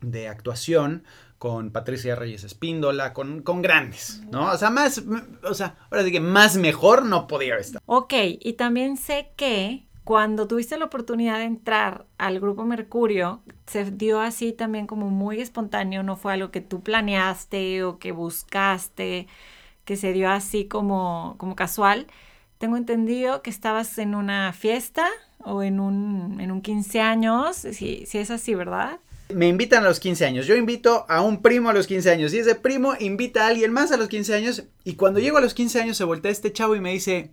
de 0.00 0.28
actuación 0.28 1.04
con 1.38 1.70
Patricia 1.70 2.14
Reyes 2.14 2.44
Espíndola, 2.44 3.12
con, 3.12 3.42
con 3.42 3.62
grandes, 3.62 4.22
¿no? 4.30 4.52
O 4.52 4.56
sea, 4.56 4.70
más, 4.70 5.02
o 5.42 5.54
sea, 5.54 5.76
ahora 5.90 6.04
sí 6.04 6.12
que 6.12 6.20
más 6.20 6.56
mejor 6.56 7.04
no 7.04 7.26
podía 7.26 7.56
estar. 7.56 7.82
Ok, 7.86 8.14
y 8.38 8.52
también 8.52 8.96
sé 8.96 9.32
que 9.36 9.86
cuando 10.04 10.46
tuviste 10.46 10.78
la 10.78 10.84
oportunidad 10.84 11.38
de 11.38 11.44
entrar 11.44 12.06
al 12.18 12.40
grupo 12.40 12.64
Mercurio, 12.64 13.42
se 13.66 13.90
dio 13.90 14.20
así 14.20 14.52
también 14.52 14.86
como 14.86 15.10
muy 15.10 15.40
espontáneo, 15.40 16.02
no 16.02 16.16
fue 16.16 16.32
algo 16.32 16.50
que 16.50 16.60
tú 16.60 16.80
planeaste 16.80 17.84
o 17.84 17.98
que 17.98 18.12
buscaste, 18.12 19.26
que 19.84 19.96
se 19.96 20.12
dio 20.12 20.30
así 20.30 20.66
como, 20.66 21.34
como 21.38 21.56
casual. 21.56 22.06
Tengo 22.62 22.76
entendido 22.76 23.42
que 23.42 23.50
estabas 23.50 23.98
en 23.98 24.14
una 24.14 24.52
fiesta 24.52 25.08
o 25.40 25.64
en 25.64 25.80
un, 25.80 26.40
en 26.40 26.52
un 26.52 26.62
15 26.62 27.00
años, 27.00 27.56
si, 27.56 28.06
si 28.06 28.18
es 28.18 28.30
así, 28.30 28.54
¿verdad? 28.54 29.00
Me 29.34 29.48
invitan 29.48 29.82
a 29.84 29.88
los 29.88 29.98
15 29.98 30.26
años. 30.26 30.46
Yo 30.46 30.54
invito 30.54 31.04
a 31.08 31.22
un 31.22 31.42
primo 31.42 31.70
a 31.70 31.72
los 31.72 31.88
15 31.88 32.12
años. 32.12 32.32
Y 32.32 32.38
ese 32.38 32.54
primo 32.54 32.94
invita 33.00 33.42
a 33.42 33.48
alguien 33.48 33.72
más 33.72 33.90
a 33.90 33.96
los 33.96 34.06
15 34.06 34.36
años. 34.36 34.62
Y 34.84 34.94
cuando 34.94 35.18
llego 35.18 35.38
a 35.38 35.40
los 35.40 35.54
15 35.54 35.80
años 35.80 35.96
se 35.96 36.04
voltea 36.04 36.30
este 36.30 36.52
chavo 36.52 36.76
y 36.76 36.80
me 36.80 36.92
dice, 36.92 37.32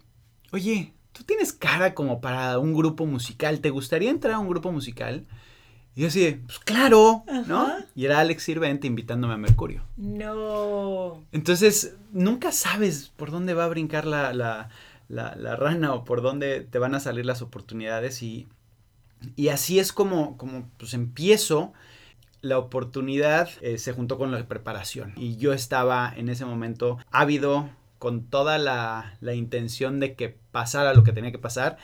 oye, 0.52 0.94
tú 1.12 1.24
tienes 1.24 1.54
cara 1.54 1.94
como 1.94 2.22
para 2.22 2.58
un 2.58 2.74
grupo 2.74 3.06
musical, 3.06 3.60
¿te 3.60 3.70
gustaría 3.70 4.10
entrar 4.10 4.34
a 4.34 4.40
un 4.40 4.50
grupo 4.50 4.72
musical? 4.72 5.28
Y 5.96 6.02
yo 6.02 6.08
así, 6.08 6.40
pues 6.44 6.58
claro, 6.58 7.24
¿no? 7.46 7.72
Y 7.94 8.06
era 8.06 8.20
Alex 8.20 8.42
Sirvente 8.42 8.88
invitándome 8.88 9.36
a 9.36 9.38
Mercurio. 9.38 9.84
No. 9.96 11.24
Entonces, 11.32 11.98
nunca 12.14 12.52
sabes 12.52 13.12
por 13.16 13.30
dónde 13.30 13.54
va 13.54 13.66
a 13.66 13.70
brincar 13.70 14.08
la, 14.08 14.34
la, 14.34 14.70
la, 15.10 15.56
rana 15.56 15.94
o 15.94 16.06
por 16.06 16.22
dónde 16.22 16.62
te 16.62 16.80
van 16.80 16.96
a 16.96 17.00
salir 17.00 17.26
las 17.26 17.42
oportunidades. 17.42 18.24
Y, 18.24 18.48
y 19.36 19.50
así 19.50 19.80
es 19.80 19.92
como, 19.92 20.38
como 20.38 20.70
pues 20.78 20.94
empiezo. 20.94 21.74
La 22.42 22.58
oportunidad 22.58 23.50
eh, 23.60 23.78
se 23.78 23.92
juntó 23.92 24.18
con 24.18 24.32
la 24.32 24.48
preparación. 24.48 25.12
Y 25.18 25.36
yo 25.36 25.52
estaba 25.52 26.14
en 26.16 26.30
ese 26.30 26.46
momento 26.46 26.98
ávido, 27.12 27.70
con 27.98 28.24
toda 28.24 28.58
la, 28.58 29.18
la 29.20 29.34
intención 29.34 30.00
de 30.00 30.16
que 30.16 30.30
pasara 30.52 30.94
lo 30.94 31.04
que 31.04 31.12
tenía 31.12 31.34
que 31.34 31.38
pasar. 31.38 31.78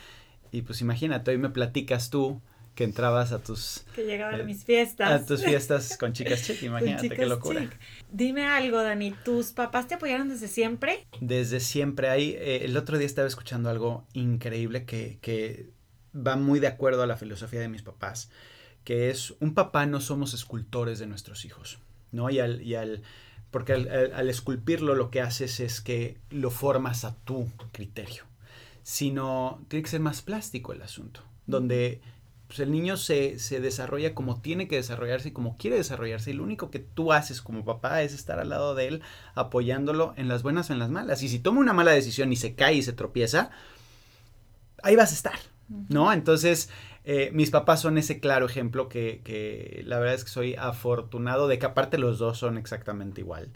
Y 0.53 0.61
pues 0.61 0.79
imagínate, 0.79 1.31
hoy 1.31 1.37
me 1.37 1.49
platicas 1.49 2.09
tú 2.09 2.41
que 2.75 2.83
entrabas 2.83 3.31
a 3.31 3.41
tus... 3.41 3.85
Que 3.95 4.03
llegaban 4.03 4.35
a 4.35 4.39
eh, 4.39 4.43
mis 4.43 4.65
fiestas. 4.65 5.09
A 5.09 5.25
tus 5.25 5.43
fiestas 5.43 5.97
con 5.99 6.11
chicas 6.11 6.45
chic, 6.45 6.61
imagínate 6.61 7.09
qué 7.09 7.25
locura. 7.25 7.69
Dime 8.11 8.45
algo, 8.45 8.83
Dani, 8.83 9.11
¿tus 9.23 9.53
papás 9.53 9.87
te 9.87 9.95
apoyaron 9.95 10.27
desde 10.27 10.49
siempre? 10.49 11.07
Desde 11.21 11.61
siempre. 11.61 12.09
Ahí, 12.09 12.35
eh, 12.37 12.65
el 12.65 12.75
otro 12.75 12.97
día 12.97 13.07
estaba 13.07 13.27
escuchando 13.27 13.69
algo 13.69 14.05
increíble 14.13 14.85
que, 14.85 15.17
que 15.21 15.69
va 16.15 16.35
muy 16.35 16.59
de 16.59 16.67
acuerdo 16.67 17.01
a 17.01 17.07
la 17.07 17.15
filosofía 17.15 17.61
de 17.61 17.69
mis 17.69 17.81
papás, 17.81 18.29
que 18.83 19.09
es, 19.09 19.33
un 19.39 19.53
papá 19.53 19.85
no 19.85 20.01
somos 20.01 20.33
escultores 20.33 20.99
de 20.99 21.07
nuestros 21.07 21.45
hijos, 21.45 21.79
¿no? 22.11 22.29
Y 22.29 22.39
al... 22.39 22.61
Y 22.61 22.75
al 22.75 23.01
porque 23.51 23.71
al, 23.71 24.11
al 24.13 24.29
esculpirlo 24.29 24.95
lo 24.95 25.09
que 25.09 25.21
haces 25.21 25.61
es 25.61 25.79
que 25.79 26.17
lo 26.29 26.51
formas 26.51 27.05
a 27.05 27.15
tu 27.15 27.49
criterio, 27.71 28.25
sino 28.83 29.63
tiene 29.69 29.83
que 29.83 29.89
ser 29.91 30.01
más 30.01 30.21
plástico 30.21 30.73
el 30.73 30.81
asunto, 30.81 31.21
donde 31.47 32.01
pues 32.47 32.59
el 32.59 32.71
niño 32.71 32.97
se, 32.97 33.39
se, 33.39 33.59
desarrolla 33.59 34.13
como 34.13 34.39
tiene 34.39 34.67
que 34.67 34.75
desarrollarse 34.75 35.29
y 35.29 35.31
como 35.31 35.57
quiere 35.57 35.77
desarrollarse. 35.77 36.31
Y 36.31 36.33
lo 36.33 36.43
único 36.43 36.69
que 36.69 36.79
tú 36.79 37.11
haces 37.11 37.41
como 37.41 37.65
papá 37.65 38.01
es 38.01 38.13
estar 38.13 38.39
al 38.39 38.49
lado 38.49 38.75
de 38.75 38.87
él, 38.87 39.01
apoyándolo 39.33 40.13
en 40.17 40.27
las 40.27 40.43
buenas 40.43 40.69
o 40.69 40.73
en 40.73 40.79
las 40.79 40.89
malas. 40.89 41.23
Y 41.23 41.29
si 41.29 41.39
toma 41.39 41.59
una 41.59 41.73
mala 41.73 41.91
decisión 41.91 42.31
y 42.31 42.35
se 42.35 42.55
cae 42.55 42.75
y 42.75 42.83
se 42.83 42.93
tropieza, 42.93 43.49
ahí 44.83 44.95
vas 44.95 45.11
a 45.11 45.15
estar, 45.15 45.39
¿no? 45.89 46.13
Entonces, 46.13 46.69
eh, 47.03 47.31
mis 47.33 47.49
papás 47.49 47.81
son 47.81 47.97
ese 47.97 48.19
claro 48.19 48.45
ejemplo 48.45 48.89
que, 48.89 49.21
que, 49.23 49.83
la 49.85 49.99
verdad 49.99 50.15
es 50.15 50.23
que 50.23 50.29
soy 50.29 50.55
afortunado 50.55 51.47
de 51.47 51.59
que 51.59 51.65
aparte 51.65 51.97
los 51.97 52.19
dos 52.19 52.37
son 52.37 52.57
exactamente 52.57 53.21
igual. 53.21 53.49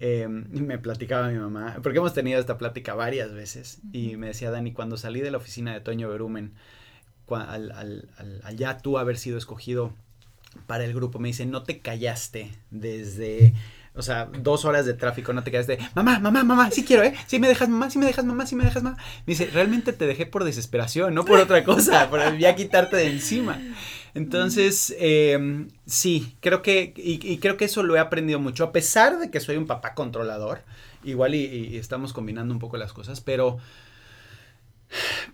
Eh, 0.00 0.28
me 0.28 0.78
platicaba 0.78 1.28
mi 1.28 1.38
mamá, 1.38 1.78
porque 1.82 1.98
hemos 1.98 2.14
tenido 2.14 2.38
esta 2.38 2.56
plática 2.56 2.94
varias 2.94 3.32
veces, 3.32 3.80
y 3.92 4.16
me 4.16 4.28
decía 4.28 4.52
Dani, 4.52 4.72
cuando 4.72 4.96
salí 4.96 5.20
de 5.20 5.32
la 5.32 5.38
oficina 5.38 5.74
de 5.74 5.80
Toño 5.80 6.08
Berumen, 6.08 6.54
al, 7.36 8.08
ya 8.56 8.78
tú 8.78 8.98
haber 8.98 9.18
sido 9.18 9.38
escogido 9.38 9.92
para 10.66 10.84
el 10.84 10.94
grupo, 10.94 11.18
me 11.18 11.28
dice, 11.28 11.46
no 11.46 11.62
te 11.62 11.78
callaste 11.80 12.50
desde, 12.70 13.54
o 13.94 14.02
sea, 14.02 14.26
dos 14.26 14.64
horas 14.64 14.86
de 14.86 14.94
tráfico, 14.94 15.32
no 15.32 15.42
te 15.44 15.50
callaste, 15.50 15.78
mamá, 15.94 16.18
mamá, 16.18 16.44
mamá, 16.44 16.70
sí 16.70 16.84
quiero, 16.84 17.02
¿eh? 17.02 17.14
Sí 17.26 17.38
me 17.38 17.48
dejas, 17.48 17.68
mamá, 17.68 17.90
sí 17.90 17.98
me 17.98 18.06
dejas, 18.06 18.24
mamá, 18.24 18.46
sí 18.46 18.56
me 18.56 18.64
dejas, 18.64 18.82
mamá. 18.82 18.96
Me 19.26 19.32
dice, 19.32 19.46
realmente 19.52 19.92
te 19.92 20.06
dejé 20.06 20.26
por 20.26 20.44
desesperación, 20.44 21.14
no 21.14 21.24
por 21.24 21.38
otra 21.38 21.64
cosa, 21.64 22.08
por 22.08 22.38
ya 22.38 22.54
quitarte 22.54 22.96
de 22.96 23.10
encima. 23.10 23.60
Entonces, 24.14 24.94
eh, 24.98 25.66
sí, 25.86 26.36
creo 26.40 26.62
que, 26.62 26.92
y, 26.96 27.38
creo 27.38 27.56
que 27.56 27.66
eso 27.66 27.82
lo 27.82 27.94
he 27.94 28.00
aprendido 28.00 28.40
mucho, 28.40 28.64
a 28.64 28.72
pesar 28.72 29.18
de 29.18 29.30
que 29.30 29.40
soy 29.40 29.56
un 29.56 29.66
papá 29.66 29.94
controlador, 29.94 30.62
igual 31.04 31.34
y 31.34 31.76
estamos 31.76 32.12
combinando 32.12 32.52
un 32.52 32.60
poco 32.60 32.76
las 32.76 32.92
cosas, 32.92 33.20
pero 33.20 33.58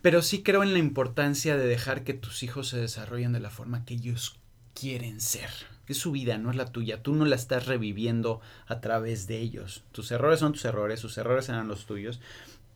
pero 0.02 0.23
sí 0.23 0.42
creo 0.42 0.62
en 0.62 0.73
la 0.73 0.78
importancia 0.78 1.56
de 1.56 1.66
dejar 1.66 2.04
que 2.04 2.14
tus 2.14 2.42
hijos 2.42 2.68
se 2.68 2.78
desarrollen 2.78 3.32
de 3.32 3.40
la 3.40 3.50
forma 3.50 3.84
que 3.84 3.94
ellos 3.94 4.37
quieren 4.75 5.20
ser. 5.20 5.50
Es 5.87 5.99
su 5.99 6.12
vida, 6.12 6.38
no 6.38 6.50
es 6.50 6.56
la 6.56 6.66
tuya. 6.66 7.02
Tú 7.02 7.14
no 7.14 7.25
la 7.25 7.37
estás 7.37 7.66
reviviendo 7.66 8.40
a 8.66 8.80
través 8.80 9.26
de 9.26 9.38
ellos. 9.38 9.84
Tus 9.92 10.11
errores 10.11 10.40
son 10.40 10.52
tus 10.52 10.64
errores, 10.64 11.00
sus 11.00 11.18
errores 11.18 11.46
serán 11.46 11.68
los 11.68 11.87
tuyos. 11.87 12.20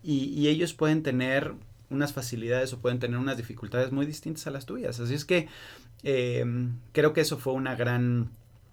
Y, 0.03 0.47
ellos 0.47 0.75
pueden 0.75 1.03
tener 1.03 1.55
unas 1.91 2.13
facilidades 2.13 2.73
o 2.73 2.79
pueden 2.79 2.99
tener 2.99 3.19
unas 3.19 3.37
dificultades 3.37 3.93
muy 3.93 4.07
distintas 4.07 4.47
a 4.47 4.51
las 4.51 4.67
tuyas. 4.67 5.01
Así 5.01 5.15
es 5.15 5.25
que 5.25 5.49
em, 6.03 6.79
creo 6.93 7.13
que 7.13 7.23
eso 7.23 7.39
fue 7.39 7.55
una 7.55 7.75
gran, 7.75 8.31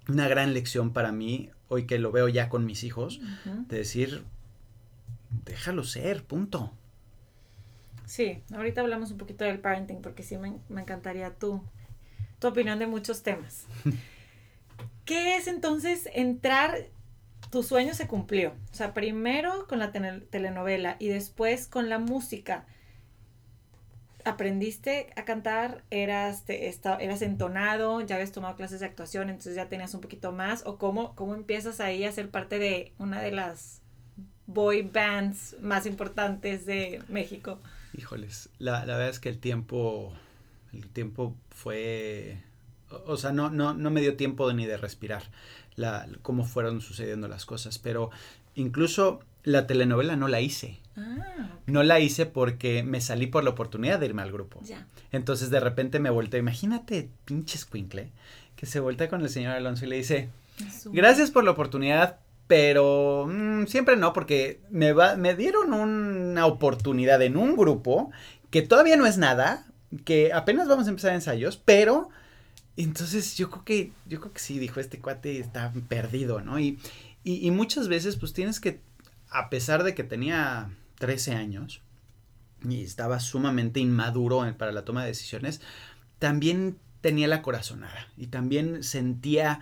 una 0.08 0.28
gran 0.28 0.54
lección 0.54 0.92
para 0.92 1.12
mí, 1.12 1.50
hoy 1.68 1.86
que 1.86 1.98
lo 1.98 2.12
veo 2.12 2.28
ya 2.28 2.50
con 2.50 2.66
mis 2.66 2.84
hijos, 2.84 3.22
de 3.70 3.78
decir, 3.78 4.24
déjalo 5.46 5.84
ser, 5.84 6.24
punto. 6.24 6.72
Sí, 8.06 8.44
ahorita 8.54 8.82
hablamos 8.82 9.12
un 9.12 9.18
poquito 9.18 9.46
del 9.46 9.60
parenting 9.60 10.02
porque 10.02 10.24
sí 10.24 10.38
me, 10.38 10.60
encantaría 10.70 11.34
tu, 11.34 11.62
tu 12.40 12.48
opinión 12.48 12.80
de 12.80 12.88
muchos 12.88 13.24
temas. 13.24 13.66
¿Qué 15.06 15.38
es 15.38 15.48
entonces 15.48 16.10
entrar, 16.14 16.88
tu 17.52 17.64
sueño 17.64 17.94
se 17.94 18.08
cumplió? 18.08 18.54
O 18.72 18.76
sea, 18.76 18.94
primero 18.94 19.68
con 19.68 19.80
la 19.80 19.92
telenovela 19.92 20.98
y 21.00 21.08
después 21.08 21.68
con 21.68 21.90
la 21.90 22.00
música. 22.00 22.66
Aprendiste 24.24 25.14
a 25.16 25.24
cantar, 25.24 25.84
eras, 25.92 26.46
te, 26.46 26.68
eras 26.68 27.22
entonado, 27.22 28.02
ya 28.02 28.16
habías 28.16 28.32
tomado 28.32 28.56
clases 28.56 28.80
de 28.80 28.88
actuación, 28.88 29.30
entonces 29.30 29.56
ya 29.56 29.70
tenías 29.70 29.94
un 29.94 30.02
poquito 30.02 30.32
más, 30.32 30.66
o 30.66 30.80
cómo, 30.80 31.14
cómo 31.14 31.36
empiezas 31.36 31.80
ahí 31.80 32.04
a 32.06 32.12
ser 32.12 32.32
parte 32.32 32.58
de 32.58 32.92
una 32.98 33.22
de 33.22 33.32
las 33.32 33.84
boy 34.48 34.82
bands 34.82 35.56
más 35.62 35.86
importantes 35.86 36.66
de 36.66 37.04
México. 37.08 37.60
Híjoles, 37.98 38.50
la, 38.60 38.86
la 38.86 38.98
verdad 38.98 39.10
es 39.10 39.20
que 39.20 39.30
el 39.30 39.38
tiempo, 39.38 40.14
el 40.74 40.88
tiempo 40.88 41.36
fue, 41.50 42.38
o 43.06 43.16
sea, 43.16 43.32
no, 43.32 43.50
no, 43.50 43.74
no 43.74 43.90
me 43.90 44.02
dio 44.02 44.18
tiempo 44.18 44.52
ni 44.52 44.66
de 44.66 44.78
respirar 44.78 45.24
la, 45.76 46.08
cómo 46.22 46.44
fueron 46.44 46.82
sucediendo 46.82 47.28
las 47.28 47.46
cosas, 47.46 47.80
pero 47.80 48.10
incluso 48.56 49.22
la 49.44 49.68
telenovela 49.68 50.16
no 50.16 50.28
la 50.28 50.42
hice. 50.42 50.80
Ah, 50.98 51.50
no 51.66 51.84
la 51.84 52.00
hice 52.00 52.26
porque 52.26 52.84
me 52.84 53.02
salí 53.02 53.28
por 53.28 53.44
la 53.44 53.52
oportunidad 53.52 54.00
de 54.00 54.08
irme 54.08 54.22
al 54.22 54.32
grupo. 54.32 54.62
Entonces 55.12 55.50
de 55.50 55.60
repente 55.60 56.00
me 56.00 56.10
volteé, 56.10 56.40
imagínate, 56.40 57.10
pinche 57.26 57.58
squinkle, 57.58 58.12
que 58.56 58.66
se 58.66 58.80
voltea 58.80 59.10
con 59.10 59.22
el 59.22 59.30
señor 59.30 59.54
Alonso 59.54 59.86
y 59.86 59.90
le 59.90 59.98
dice, 59.98 60.30
gracias 60.86 61.32
por 61.32 61.44
la 61.44 61.52
oportunidad, 61.52 62.20
pero 62.48 63.28
mm, 63.28 63.66
siempre 63.66 63.98
no, 63.98 64.14
porque 64.14 64.62
me, 64.70 64.94
va, 64.94 65.16
me 65.16 65.36
dieron 65.36 65.74
una 65.74 66.46
oportunidad 66.46 67.22
en 67.22 67.38
un 67.38 67.56
grupo 67.56 68.12
que 68.50 68.62
todavía 68.62 68.98
no 68.98 69.06
es 69.06 69.18
nada, 69.18 69.66
que 70.04 70.34
apenas 70.34 70.68
vamos 70.68 70.88
a 70.88 70.90
empezar 70.90 71.14
ensayos, 71.14 71.58
pero 71.58 72.10
entonces 72.78 73.36
yo 73.38 73.50
creo 73.50 73.66
que, 73.66 73.92
yo 74.06 74.20
creo 74.20 74.34
que 74.34 74.40
sí, 74.40 74.60
dijo 74.60 74.80
este 74.80 75.00
cuate 75.00 75.40
está 75.40 75.74
perdido, 75.88 76.42
¿no? 76.42 76.60
Y, 76.60 76.80
y, 77.24 77.46
y 77.46 77.52
muchas 77.52 77.88
veces 77.88 78.18
pues 78.18 78.34
tienes 78.34 78.60
que, 78.60 78.82
a 79.30 79.50
pesar 79.50 79.84
de 79.84 79.96
que 79.96 80.04
tenía 80.04 80.70
13 81.00 81.34
años 81.36 81.82
y 82.70 82.84
estaba 82.84 83.20
sumamente 83.20 83.80
inmaduro 83.80 84.46
para 84.58 84.72
la 84.72 84.86
toma 84.86 85.02
de 85.02 85.10
decisiones, 85.10 85.62
también 86.20 86.78
tenía 87.02 87.28
la 87.28 87.42
corazonada 87.42 88.08
y 88.18 88.28
también 88.28 88.84
sentía 88.84 89.60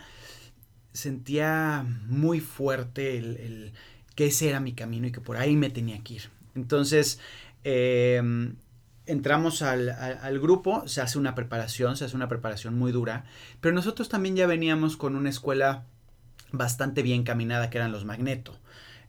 sentía 0.93 1.85
muy 2.07 2.39
fuerte 2.39 3.17
el, 3.17 3.73
que 4.15 4.27
ese 4.27 4.49
era 4.49 4.59
mi 4.59 4.73
camino 4.73 5.07
y 5.07 5.11
que 5.11 5.21
por 5.21 5.37
ahí 5.37 5.55
me 5.55 5.69
tenía 5.69 6.01
que 6.03 6.15
ir. 6.15 6.29
Entonces, 6.55 7.19
em, 7.63 8.55
entramos 9.05 9.61
al, 9.61 9.89
al, 9.89 10.39
grupo, 10.39 10.87
se 10.87 11.01
hace 11.01 11.17
una 11.17 11.35
preparación, 11.35 11.97
se 11.97 12.05
hace 12.05 12.15
una 12.15 12.29
preparación 12.29 12.77
muy 12.77 12.91
dura, 12.91 13.25
pero 13.59 13.73
nosotros 13.73 14.07
también 14.07 14.35
ya 14.35 14.47
veníamos 14.47 14.97
con 14.97 15.15
una 15.15 15.29
escuela 15.29 15.83
bastante 16.51 17.01
bien 17.01 17.23
caminada 17.23 17.69
que 17.69 17.79
eran 17.79 17.91
los 17.91 18.05
Magneto. 18.05 18.57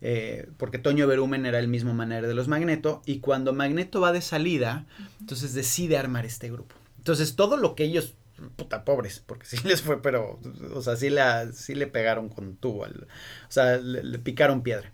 Eh, 0.07 0.51
porque 0.59 0.79
Toño 0.79 1.07
Berumen 1.07 1.47
era 1.47 1.59
el 1.59 1.69
mismo 1.69 1.95
manera 1.95 2.27
de 2.27 2.35
los 2.35 2.49
Magneto, 2.49 3.03
y 3.07 3.21
cuando 3.21 3.53
Magneto 3.53 4.01
va 4.01 4.13
de 4.13 4.21
salida, 4.21 4.85
entonces 5.21 5.55
decide 5.55 5.97
armar 5.97 6.27
este 6.27 6.51
grupo. 6.51 6.75
Entonces 6.99 7.37
todo 7.37 7.57
lo 7.57 7.75
que 7.75 7.85
ellos 7.85 8.15
puta, 8.57 8.85
pobres, 8.85 9.23
porque 9.25 9.47
sí 9.47 9.57
les 9.65 9.83
fue, 9.83 10.03
pero, 10.03 10.41
o 10.75 10.83
sea, 10.83 10.97
sí, 10.97 11.11
la, 11.11 11.53
sí 11.53 11.75
le 11.75 11.87
pegaron 11.87 12.29
con 12.29 12.57
tubo, 12.57 12.83
o 12.83 12.89
sea, 13.49 13.77
le, 13.79 14.19
picaron 14.19 14.63
piedra. 14.63 14.93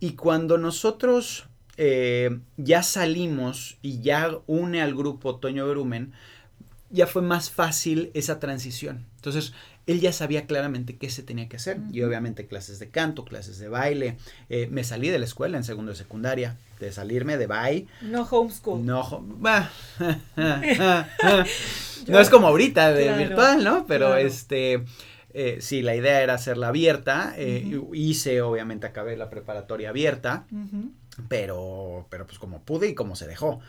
Y 0.00 0.14
cuando 0.14 0.58
nosotros 0.58 1.46
eh, 1.76 2.40
ya 2.56 2.82
salimos 2.82 3.78
y 3.82 4.00
ya 4.00 4.30
une 4.46 4.82
al 4.82 4.94
grupo 4.94 5.36
Toño 5.36 5.66
Berumen, 5.66 6.12
ya 6.90 7.06
fue 7.06 7.22
más 7.22 7.50
fácil 7.50 8.10
esa 8.14 8.38
transición. 8.38 9.06
Entonces, 9.16 9.54
él 9.86 10.00
ya 10.00 10.12
sabía 10.12 10.46
claramente 10.46 10.96
qué 10.96 11.10
se 11.10 11.22
tenía 11.22 11.48
que 11.48 11.56
hacer. 11.56 11.78
Y 11.92 12.02
obviamente 12.02 12.46
clases 12.46 12.78
de 12.78 12.88
canto, 12.90 13.24
clases 13.24 13.58
de 13.58 13.68
baile. 13.68 14.16
Eh, 14.48 14.68
me 14.70 14.84
salí 14.84 15.08
de 15.08 15.18
la 15.18 15.24
escuela 15.24 15.56
en 15.56 15.64
segundo 15.64 15.90
de 15.92 15.98
secundaria. 15.98 16.56
De 16.78 16.92
salirme 16.92 17.36
de 17.36 17.46
baile. 17.46 17.86
No 18.02 18.22
homeschool. 18.22 18.84
No, 18.84 19.24
no 22.06 22.20
es 22.20 22.30
como 22.30 22.46
ahorita 22.46 22.92
de 22.92 23.16
virtual, 23.16 23.64
¿no? 23.64 23.86
Pero 23.86 24.16
este... 24.16 24.84
Eh, 25.34 25.58
sí, 25.62 25.80
la 25.80 25.96
idea 25.96 26.22
era 26.22 26.34
hacerla 26.34 26.68
abierta. 26.68 27.32
Eh, 27.38 27.80
hice, 27.94 28.42
obviamente, 28.42 28.86
acabé 28.86 29.16
la 29.16 29.30
preparatoria 29.30 29.88
abierta. 29.88 30.44
Pero, 31.28 32.06
pero 32.10 32.26
pues 32.26 32.38
como 32.38 32.62
pude 32.62 32.88
y 32.88 32.94
como 32.94 33.16
se 33.16 33.26
dejó. 33.26 33.60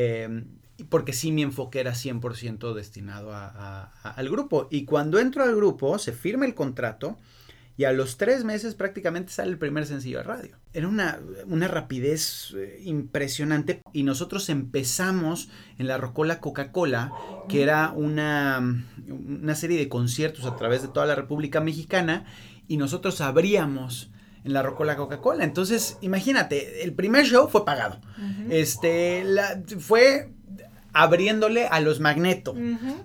Eh, 0.00 0.44
porque 0.90 1.12
sí 1.12 1.32
mi 1.32 1.42
enfoque 1.42 1.80
era 1.80 1.92
100% 1.92 2.72
destinado 2.72 3.34
al 3.34 4.28
grupo. 4.30 4.68
Y 4.70 4.84
cuando 4.84 5.18
entro 5.18 5.42
al 5.42 5.56
grupo, 5.56 5.98
se 5.98 6.12
firma 6.12 6.46
el 6.46 6.54
contrato 6.54 7.18
y 7.76 7.82
a 7.82 7.92
los 7.92 8.16
tres 8.16 8.44
meses 8.44 8.76
prácticamente 8.76 9.32
sale 9.32 9.50
el 9.50 9.58
primer 9.58 9.86
sencillo 9.86 10.18
de 10.18 10.22
radio. 10.22 10.56
Era 10.72 10.86
una, 10.86 11.18
una 11.46 11.66
rapidez 11.66 12.54
eh, 12.56 12.80
impresionante 12.84 13.82
y 13.92 14.04
nosotros 14.04 14.48
empezamos 14.50 15.48
en 15.78 15.88
la 15.88 15.98
Rocola 15.98 16.38
Coca-Cola, 16.38 17.12
que 17.48 17.62
era 17.62 17.90
una, 17.90 18.84
una 19.08 19.54
serie 19.56 19.78
de 19.78 19.88
conciertos 19.88 20.44
a 20.44 20.54
través 20.54 20.82
de 20.82 20.88
toda 20.88 21.06
la 21.06 21.16
República 21.16 21.60
Mexicana 21.60 22.24
y 22.68 22.76
nosotros 22.76 23.20
abríamos 23.20 24.12
en 24.44 24.52
la 24.52 24.62
Rocola 24.62 24.96
Coca-Cola. 24.96 25.44
Entonces, 25.44 25.98
imagínate, 26.00 26.84
el 26.84 26.92
primer 26.92 27.26
show 27.26 27.48
fue 27.48 27.64
pagado. 27.64 28.00
Este, 28.48 29.24
la, 29.24 29.62
fue 29.78 30.30
abriéndole 30.92 31.66
a 31.66 31.80
los 31.80 32.00
Magneto. 32.00 32.56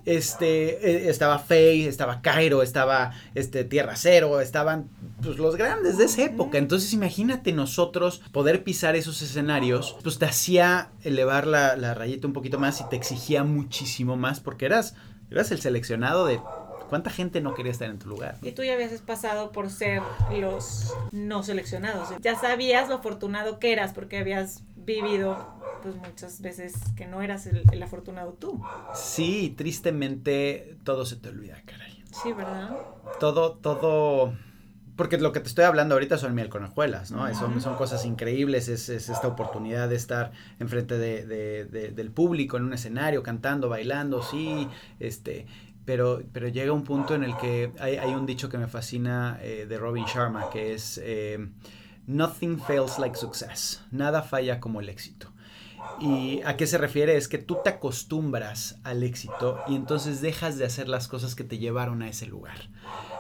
Este, 0.06 0.90
eh, 0.90 1.10
estaba 1.10 1.38
Faye, 1.40 1.88
estaba 1.88 2.22
Cairo, 2.22 2.64
estaba 2.64 3.12
este, 3.36 3.64
Tierra 3.66 3.96
Cero, 3.96 4.42
estaban 4.42 4.90
pues, 5.22 5.38
los 5.38 5.56
grandes 5.56 5.98
de 5.98 6.06
esa 6.06 6.24
época. 6.24 6.58
Entonces 6.58 6.94
imagínate 6.94 7.52
nosotros 7.52 8.22
poder 8.32 8.64
pisar 8.64 8.96
esos 8.96 9.22
escenarios, 9.22 9.96
pues 10.02 10.18
te 10.18 10.26
hacía 10.26 10.92
elevar 11.04 11.46
la, 11.46 11.76
la 11.76 11.94
rayita 11.94 12.26
un 12.26 12.34
poquito 12.34 12.58
más 12.58 12.82
y 12.82 12.90
te 12.90 12.96
exigía 12.96 13.44
muchísimo 13.44 14.16
más 14.16 14.40
porque 14.40 14.66
eras, 14.66 14.96
eras 15.30 15.52
el 15.52 15.62
seleccionado 15.62 16.26
de 16.26 16.40
¿Cuánta 16.94 17.10
gente 17.10 17.42
no 17.42 17.56
quería 17.56 17.72
estar 17.72 17.90
en 17.90 17.98
tu 17.98 18.08
lugar? 18.08 18.38
Y 18.44 18.52
tú 18.52 18.62
ya 18.62 18.74
habías 18.74 18.92
pasado 19.02 19.52
por 19.52 19.72
ser 19.72 20.04
los 20.32 20.94
no 21.12 21.42
seleccionados. 21.42 22.10
Ya 22.22 22.36
sabías 22.36 22.88
lo 22.88 22.94
afortunado 22.94 23.58
que 23.58 23.74
eras 23.74 23.94
porque 23.94 24.20
habías 24.20 24.62
vivido 24.76 25.36
pues 25.82 25.96
muchas 25.96 26.40
veces 26.42 26.76
que 26.96 27.08
no 27.08 27.24
eras 27.24 27.48
el, 27.48 27.82
afortunado 27.82 28.34
tú. 28.34 28.64
Sí, 28.94 29.56
tristemente 29.58 30.78
todo 30.84 31.08
se 31.08 31.16
te 31.16 31.30
olvida, 31.30 31.64
caray. 31.66 32.04
Sí, 32.12 32.32
¿verdad? 32.32 32.78
Todo, 33.20 33.54
todo... 33.54 34.36
Porque 34.96 35.18
lo 35.18 35.32
que 35.32 35.40
te 35.40 35.48
estoy 35.48 35.66
hablando 35.66 35.96
ahorita 35.96 36.20
son 36.20 36.36
miel 36.36 36.50
con 36.50 36.64
hojuelas, 36.64 37.10
¿no? 37.10 37.34
son, 37.34 37.60
son 37.60 37.76
cosas 37.76 38.06
increíbles, 38.06 38.68
es, 38.68 38.90
esta 38.90 39.28
oportunidad 39.28 39.90
de 39.90 39.96
estar 39.96 40.32
enfrente 40.60 41.00
de, 41.00 41.26
de, 41.26 41.90
del 41.90 42.12
público 42.12 42.58
en 42.58 42.66
un 42.66 42.74
escenario, 42.74 43.24
cantando, 43.24 43.68
bailando, 43.68 44.22
sí, 44.22 44.68
este, 45.00 45.48
pero, 45.86 46.22
pero 46.32 46.48
llega 46.48 46.72
un 46.72 46.84
punto 46.84 47.16
en 47.16 47.24
el 47.24 47.36
que 47.38 47.72
hay, 47.80 48.14
un 48.14 48.26
dicho 48.26 48.50
que 48.50 48.58
me 48.58 48.68
fascina 48.68 49.40
eh, 49.42 49.66
de 49.68 49.78
Robin 49.78 50.06
Sharma, 50.06 50.50
que 50.50 50.74
es, 50.74 51.00
eh, 51.04 51.50
Nothing 52.06 52.60
fails 52.60 53.00
like 53.00 53.16
success, 53.16 53.82
nada 53.92 54.24
falla 54.24 54.60
como 54.60 54.82
el 54.82 54.90
éxito. 54.90 55.32
¿Y 56.00 56.42
a 56.44 56.58
qué 56.58 56.68
se 56.68 56.78
refiere? 56.78 57.16
Es 57.18 57.28
que 57.28 57.38
tú 57.38 57.60
te 57.64 57.70
acostumbras 57.70 58.80
al 58.84 59.04
éxito 59.04 59.62
y 59.68 59.76
entonces 59.76 60.22
dejas 60.22 60.58
de 60.58 60.66
hacer 60.66 60.90
las 60.90 61.08
cosas 61.08 61.36
que 61.36 61.44
te 61.44 61.58
llevaron 61.58 62.02
a 62.02 62.10
ese 62.10 62.26
lugar. 62.26 62.70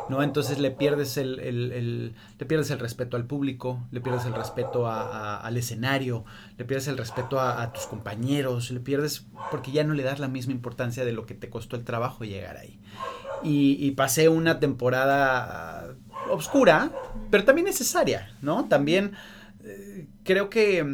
¿No? 0.10 0.24
Entonces 0.24 0.60
le 0.60 0.72
pierdes 0.72 1.18
el, 1.18 2.14
le 2.40 2.46
pierdes 2.46 2.72
el 2.72 2.80
respeto 2.80 3.18
al 3.18 3.26
público, 3.26 3.82
le 3.92 4.02
pierdes 4.02 4.26
el 4.26 4.34
respeto 4.34 4.88
al 4.88 5.58
escenario, 5.58 6.26
le 6.58 6.66
pierdes 6.66 6.88
el 6.88 6.98
respeto 6.98 7.40
a, 7.40 7.72
tus 7.74 7.86
compañeros, 7.86 8.72
le 8.72 8.80
pierdes 8.80 9.26
porque 9.52 9.72
ya 9.72 9.84
no 9.84 9.94
le 9.94 10.04
das 10.04 10.20
la 10.20 10.28
misma 10.28 10.54
importancia 10.54 11.06
de 11.06 11.12
lo 11.12 11.26
que 11.26 11.34
te 11.34 11.50
costó 11.50 11.76
el 11.76 11.84
trabajo 11.84 12.24
llegar 12.24 12.58
ahí. 12.58 12.80
Y, 13.44 13.92
pasé 13.92 14.30
una 14.30 14.60
temporada 14.60 15.96
obscura, 16.30 16.92
pero 17.30 17.44
también 17.44 17.66
necesaria, 17.66 18.34
¿no? 18.42 18.66
También 18.66 19.12
eh, 19.64 20.08
creo 20.24 20.50
que, 20.50 20.86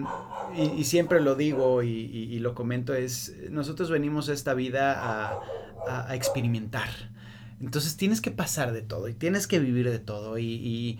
y, 0.55 0.83
siempre 0.83 1.21
lo 1.21 1.35
digo 1.35 1.83
y, 1.83 2.39
lo 2.39 2.55
comento, 2.55 2.93
es, 2.93 3.35
nosotros 3.49 3.89
venimos 3.89 4.29
a 4.29 4.33
esta 4.33 4.53
vida 4.53 5.41
a 5.87 6.15
experimentar 6.15 6.89
entonces 7.61 7.97
tienes 7.97 8.21
que 8.21 8.31
pasar 8.31 8.71
de 8.71 8.81
todo 8.81 9.09
y 9.09 9.13
tienes 9.13 9.45
que 9.45 9.59
vivir 9.59 9.89
de 9.89 9.99
todo. 9.99 10.37
Y, 10.37 10.45
y, 10.45 10.99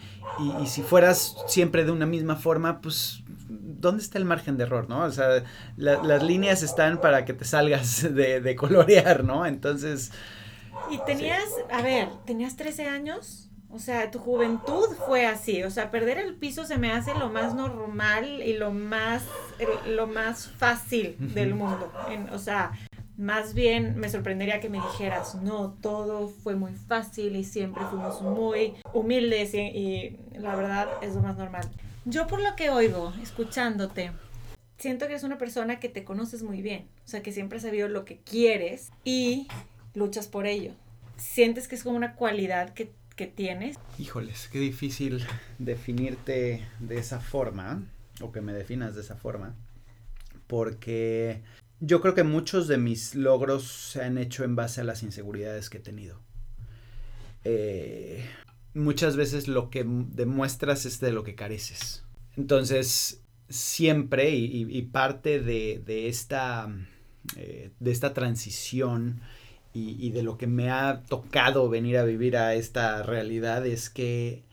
y, 0.62 0.68
si 0.68 0.82
fueras 0.82 1.38
siempre 1.48 1.86
de 1.86 1.92
una 1.92 2.06
misma 2.06 2.36
forma, 2.36 2.82
pues, 2.82 3.24
¿dónde 3.48 4.04
está 4.04 4.18
el 4.18 4.25
margen 4.25 4.58
de 4.58 4.63
error, 4.63 4.89
no? 4.89 5.04
O 5.04 5.12
sea, 5.12 5.44
las 5.78 6.24
líneas 6.24 6.62
están 6.62 7.00
para 7.00 7.24
que 7.24 7.34
te 7.34 7.46
salgas 7.46 8.04
de, 8.13 8.42
de 8.42 8.56
colorear, 8.56 9.24
¿no? 9.24 9.46
Entonces... 9.46 10.12
Y 10.92 10.98
tenías, 11.05 11.44
a 11.72 11.81
ver, 11.81 12.10
tenías 12.25 12.55
13 12.55 12.88
años. 12.88 13.50
O 13.72 13.77
sea, 13.77 14.10
tu 14.10 14.18
juventud 14.20 14.88
fue 15.05 15.27
así. 15.27 15.64
O 15.64 15.70
sea, 15.70 15.92
perder 15.92 16.18
el 16.18 16.36
piso 16.36 16.66
se 16.66 16.77
me 16.77 16.92
hace 16.92 17.14
lo 17.14 17.29
más 17.29 17.53
normal 17.53 18.42
y 18.42 18.53
lo 18.57 18.72
más, 18.72 19.24
lo 19.88 20.07
más 20.07 20.48
fácil 20.48 21.16
del 21.20 21.53
mundo. 21.53 21.92
o 22.31 22.40
sea, 22.40 22.72
más 23.20 23.53
bien 23.53 24.00
me 24.00 24.08
sorprendería 24.08 24.62
que 24.62 24.70
me 24.70 24.77
dijeras, 24.77 25.36
no, 25.36 25.74
todo 25.82 26.29
fue 26.29 26.55
muy 26.55 26.74
fácil 26.74 27.36
y 27.36 27.44
siempre 27.44 27.84
fuimos 27.90 28.22
muy 28.22 28.75
humildes 28.94 29.53
y, 29.53 30.18
la 30.32 30.55
verdad 30.55 30.88
es 31.01 31.16
lo 31.16 31.22
más 31.22 31.38
normal. 31.38 31.70
Yo 32.05 32.27
por 32.27 32.42
lo 32.42 32.55
que 32.55 32.70
oigo, 32.70 33.14
escuchándote, 33.22 34.12
siento 34.77 35.05
que 35.05 35.12
eres 35.12 35.25
una 35.25 35.38
persona 35.38 35.82
que 35.82 35.90
te 35.90 36.05
conoces 36.05 36.44
muy 36.44 36.62
bien, 36.62 36.88
o 37.03 37.10
sea, 37.10 37.22
que 37.22 37.34
siempre 37.34 37.58
has 37.58 37.64
sabido 37.64 37.90
lo 37.90 38.05
que 38.05 38.20
quieres 38.20 38.90
y 39.03 39.50
luchas 39.94 40.29
por 40.29 40.48
ello. 40.48 40.72
¿Sientes 41.18 41.68
que 41.68 41.75
es 41.75 41.84
como 41.84 41.98
una 41.98 42.16
cualidad 42.16 42.74
que, 42.74 42.94
que 43.18 43.27
tienes? 43.27 43.77
Híjoles, 43.98 44.48
qué 44.48 44.60
difícil 44.60 45.27
definirte 45.58 46.66
de 46.79 46.98
esa 46.98 47.20
forma, 47.20 47.84
o 48.22 48.32
que 48.32 48.40
me 48.40 48.53
definas 48.53 48.96
de 48.96 49.01
esa 49.01 49.18
forma, 49.18 49.55
porque 50.48 51.42
yo 51.79 52.01
creo 52.01 52.13
que 52.13 52.24
muchos 52.24 52.68
de 52.68 52.77
mis 52.77 53.15
logros 53.15 53.63
se 53.63 54.03
han 54.03 54.18
hecho 54.18 54.44
en 54.44 54.55
base 54.55 54.81
a 54.81 54.83
las 54.83 55.03
inseguridades 55.03 55.70
que 55.70 55.77
he 55.77 55.81
tenido. 55.81 56.20
Eh, 57.44 58.25
muchas 58.74 59.15
veces 59.15 59.48
lo 59.48 59.70
que 59.70 59.85
demuestras 59.85 60.85
es 60.85 61.00
de 61.00 61.11
lo 61.11 61.24
que 61.24 61.35
careces. 61.35 62.03
Entonces, 62.35 63.22
siempre 63.50 64.31
y, 64.31 64.81
parte 64.83 65.39
de, 65.39 66.07
esta, 66.07 66.70
eh, 67.35 67.72
de 67.79 67.92
esta 67.92 68.13
transición 68.13 69.22
y, 69.74 70.09
de 70.11 70.24
lo 70.24 70.37
que 70.37 70.48
me 70.48 70.70
ha 70.70 71.03
tocado 71.07 71.70
venir 71.70 71.98
a 71.98 72.03
vivir 72.03 72.37
a 72.37 72.55
esta 72.55 73.03
realidad 73.03 73.65
es 73.65 73.89
que 73.89 74.44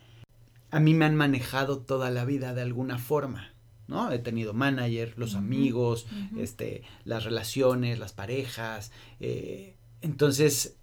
a 0.71 0.79
mí 0.79 0.95
me 0.95 1.05
han 1.05 1.17
manejado 1.17 1.79
toda 1.79 2.11
la 2.11 2.25
vida 2.25 2.55
de 2.55 2.63
alguna 2.63 2.99
forma. 2.99 3.53
¿No? 3.89 4.11
He 4.11 4.19
tenido 4.19 4.53
manager, 4.53 5.15
los 5.17 5.35
amigos, 5.35 6.07
este, 6.39 6.83
las 7.05 7.25
relaciones, 7.25 7.99
las 7.99 8.13
parejas. 8.13 8.93
Eh, 9.21 9.75
entonces, 10.03 10.77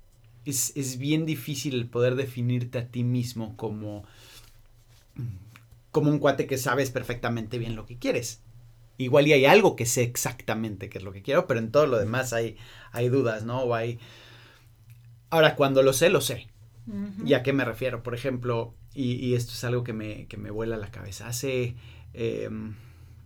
es, 0.46 0.98
bien 0.98 1.26
difícil 1.26 1.76
el 1.76 1.88
poder 1.88 2.16
definirte 2.16 2.78
a 2.78 2.88
ti 2.88 3.04
mismo 3.04 3.56
como, 3.58 4.04
como 5.92 6.10
un 6.10 6.20
cuate 6.20 6.48
que 6.48 6.58
sabes 6.58 6.92
perfectamente 6.92 7.58
bien 7.58 7.76
lo 7.76 7.86
que 7.86 7.98
quieres. 7.98 8.42
Igual 8.98 9.28
y 9.28 9.34
hay 9.34 9.46
algo 9.46 9.76
que 9.76 9.86
sé 9.86 10.04
exactamente 10.04 10.90
qué 10.90 11.00
es 11.00 11.04
lo 11.04 11.12
que 11.12 11.24
quiero, 11.24 11.48
pero 11.48 11.60
en 11.60 11.72
todo 11.72 11.88
lo 11.88 11.98
demás 11.98 12.32
hay, 12.32 12.58
hay 12.92 13.10
dudas, 13.10 13.44
¿no? 13.44 13.62
O 13.64 13.76
hay... 13.76 14.00
Ahora, 15.30 15.56
cuando 15.56 15.82
lo 15.82 15.94
sé, 15.94 16.10
lo 16.10 16.22
sé. 16.22 16.48
¿Y 17.26 17.34
a 17.34 17.44
qué 17.44 17.54
me 17.54 17.66
refiero? 17.66 18.04
Por 18.04 18.14
ejemplo, 18.14 18.76
y, 18.94 19.34
esto 19.34 19.54
es 19.54 19.64
algo 19.64 19.84
que 19.84 19.94
me, 19.94 20.28
que 20.28 20.38
me 20.38 20.52
vuela 20.52 20.78
la 20.78 20.92
cabeza. 20.92 21.28
Hace... 21.28 21.76
Em, 22.14 22.76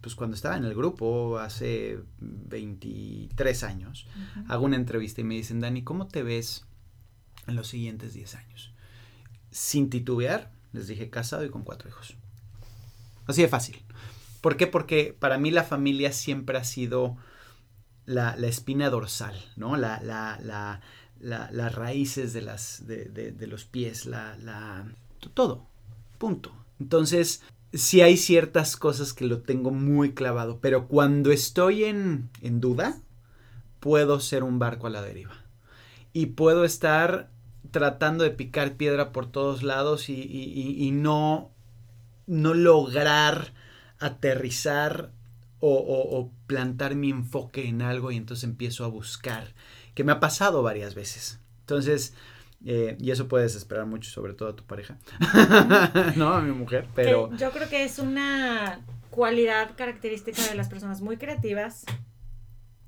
pues 0.07 0.15
cuando 0.15 0.37
estaba 0.37 0.55
en 0.55 0.63
el 0.63 0.73
grupo 0.73 1.37
hace 1.37 1.99
23 2.19 3.63
años, 3.63 4.07
hago 4.47 4.63
una 4.63 4.77
entrevista 4.77 5.19
y 5.19 5.25
me 5.25 5.35
dicen, 5.35 5.59
Dani, 5.59 5.83
¿cómo 5.83 6.07
te 6.07 6.23
ves 6.23 6.65
en 7.45 7.57
los 7.57 7.67
siguientes 7.67 8.13
10 8.13 8.35
años? 8.35 8.73
Sin 9.51 9.89
titubear, 9.89 10.49
les 10.71 10.87
dije 10.87 11.09
casado 11.09 11.43
y 11.43 11.49
con 11.49 11.63
cuatro 11.63 11.89
hijos. 11.89 12.15
Así 13.25 13.41
de 13.41 13.49
fácil. 13.49 13.83
¿Por 14.39 14.55
qué? 14.55 14.65
Porque 14.65 15.13
para 15.19 15.37
mí 15.37 15.51
la 15.51 15.65
familia 15.65 16.13
siempre 16.13 16.57
ha 16.57 16.63
sido 16.63 17.17
la, 18.05 18.31
espina 18.47 18.89
dorsal, 18.89 19.35
¿no? 19.57 19.75
La, 19.75 19.99
la, 20.01 20.79
las 21.19 21.75
raíces 21.75 22.31
de, 22.31 22.43
las, 22.43 22.87
de, 22.87 23.07
de 23.09 23.47
los 23.47 23.65
pies, 23.65 24.05
la, 24.05 24.37
la, 24.37 24.87
todo, 25.33 25.67
punto. 26.17 26.55
Entonces, 26.79 27.43
sí 27.73 28.01
hay 28.01 28.17
ciertas 28.17 28.77
cosas 28.77 29.13
que 29.13 29.25
lo 29.25 29.41
tengo 29.41 29.71
muy 29.71 30.13
clavado, 30.13 30.59
pero 30.59 30.87
cuando 30.87 31.31
estoy 31.31 31.83
en, 31.83 32.29
en 32.41 32.59
duda, 32.59 33.01
puedo 33.79 34.19
ser 34.19 34.43
un 34.43 34.59
barco 34.59 34.87
a 34.87 34.89
la 34.89 35.01
deriva. 35.01 35.35
Y 36.13 36.27
puedo 36.27 36.63
estar 36.63 37.29
tratando 37.71 38.23
de 38.23 38.31
picar 38.31 38.75
piedra 38.75 39.11
por 39.11 39.31
todos 39.31 39.63
lados 39.63 40.09
y, 40.09 40.13
y, 40.15 40.91
no, 40.91 41.51
no 42.25 42.53
lograr 42.53 43.53
aterrizar 43.99 45.11
o, 45.59 45.75
o, 45.75 46.31
plantar 46.47 46.95
mi 46.95 47.09
enfoque 47.09 47.67
en 47.67 47.81
algo 47.81 48.11
y 48.11 48.17
entonces 48.17 48.43
empiezo 48.43 48.85
a 48.85 48.89
buscar, 48.89 49.53
que 49.95 50.03
me 50.03 50.11
ha 50.11 50.19
pasado 50.19 50.63
varias 50.63 50.95
veces. 50.95 51.39
Entonces, 51.61 52.13
eh, 52.65 52.97
y 52.99 53.11
eso 53.11 53.27
puedes 53.27 53.55
esperar 53.55 53.85
mucho, 53.85 54.09
sobre 54.09 54.33
todo 54.33 54.49
a 54.49 54.55
tu 54.55 54.63
pareja, 54.65 54.97
¿no? 56.15 56.33
A 56.33 56.41
mi 56.41 56.51
mujer, 56.51 56.87
pero... 56.95 57.35
yo 57.37 57.51
creo 57.51 57.69
que 57.69 57.83
es 57.83 57.99
una 57.99 58.81
cualidad 59.09 59.75
característica 59.75 60.41
de 60.47 60.55
las 60.55 60.67
personas 60.67 61.01
muy 61.01 61.17
creativas 61.17 61.85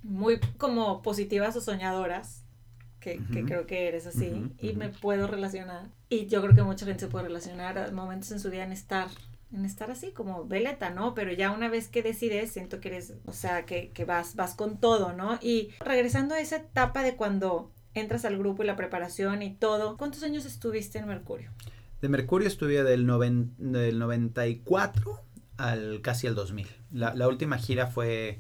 muy 0.03 0.39
como 0.58 1.01
positivas 1.01 1.55
o 1.55 1.62
soñadoras, 1.62 2.45
que, 2.99 3.19
creo 3.45 3.65
que 3.65 3.88
eres 3.88 4.05
así, 4.08 4.51
y 4.60 4.73
me 4.73 4.89
puedo 4.89 5.27
relacionar. 5.27 5.88
Y 6.10 6.27
yo 6.27 6.41
creo 6.41 6.53
que 6.53 6.63
mucha 6.63 6.86
gente 6.86 7.01
se 7.01 7.08
puede 7.08 7.25
relacionar 7.25 7.77
a 7.77 7.91
momentos 7.91 8.32
en 8.32 8.39
su 8.39 8.49
vida 8.49 8.63
en 8.63 8.73
estar 8.73 9.08
en 9.51 9.65
estar 9.65 9.89
así 9.89 10.12
como 10.12 10.45
veleta, 10.45 10.91
¿no? 10.91 11.15
Pero 11.15 11.32
ya 11.32 11.49
una 11.49 11.69
vez 11.69 11.88
que 11.88 12.03
decides, 12.03 12.51
siento 12.51 12.79
que 12.79 12.89
eres, 12.89 13.15
o 13.25 13.34
sea, 13.34 13.65
que, 13.65 13.89
que 13.93 14.05
vas, 14.05 14.36
vas 14.36 14.53
con 14.53 14.79
todo, 14.79 15.13
¿no? 15.13 15.39
Y 15.41 15.69
regresando 15.79 16.36
a 16.36 16.39
esa 16.39 16.58
etapa 16.58 17.01
de 17.01 17.15
cuando 17.15 17.71
entras 17.99 18.25
al 18.25 18.38
grupo 18.38 18.63
y 18.63 18.65
la 18.65 18.75
preparación 18.75 19.41
y 19.41 19.53
todo, 19.53 19.97
¿cuántos 19.97 20.23
años 20.23 20.45
estuviste 20.45 20.99
en 20.99 21.07
Mercurio? 21.07 21.51
De 22.01 22.09
Mercurio 22.09 22.47
estuve 22.47 22.83
del, 22.83 23.05
del 23.57 23.99
94 23.99 25.21
al 25.57 26.01
casi 26.01 26.27
el 26.27 26.35
2000. 26.35 26.67
La, 26.91 27.13
la 27.13 27.27
última 27.27 27.57
gira 27.57 27.88
fue 27.88 28.39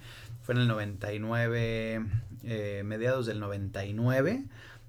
fue 0.49 0.55
en 0.55 0.61
el 0.61 0.67
99, 0.67 2.05
eh, 2.43 2.81
mediados 2.83 3.27
del 3.27 3.39
99, 3.39 4.45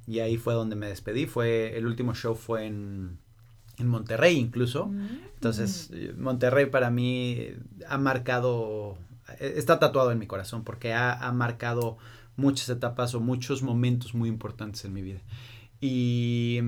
y 0.07 0.21
ahí 0.21 0.39
fue 0.39 0.55
donde 0.55 0.75
me 0.75 0.87
despedí. 0.87 1.27
Fue, 1.27 1.77
el 1.77 1.85
último 1.85 2.15
show 2.15 2.35
fue 2.35 2.65
en, 2.65 3.19
en 3.77 3.87
Monterrey 3.87 4.39
incluso. 4.39 4.87
Mm. 4.87 5.09
Entonces, 5.35 5.91
Monterrey 6.17 6.65
para 6.65 6.91
mí 6.91 7.49
ha 7.87 7.99
marcado, 7.99 8.97
está 9.39 9.79
tatuado 9.79 10.13
en 10.13 10.19
mi 10.19 10.27
corazón 10.27 10.65
porque 10.65 10.95
ha, 10.95 11.13
ha 11.13 11.31
marcado 11.33 11.99
muchas 12.41 12.69
etapas 12.69 13.15
o 13.15 13.21
muchos 13.21 13.63
momentos 13.63 14.15
muy 14.15 14.29
importantes 14.29 14.85
en 14.85 14.93
mi 14.93 15.03
vida. 15.03 15.21
Y, 15.81 16.61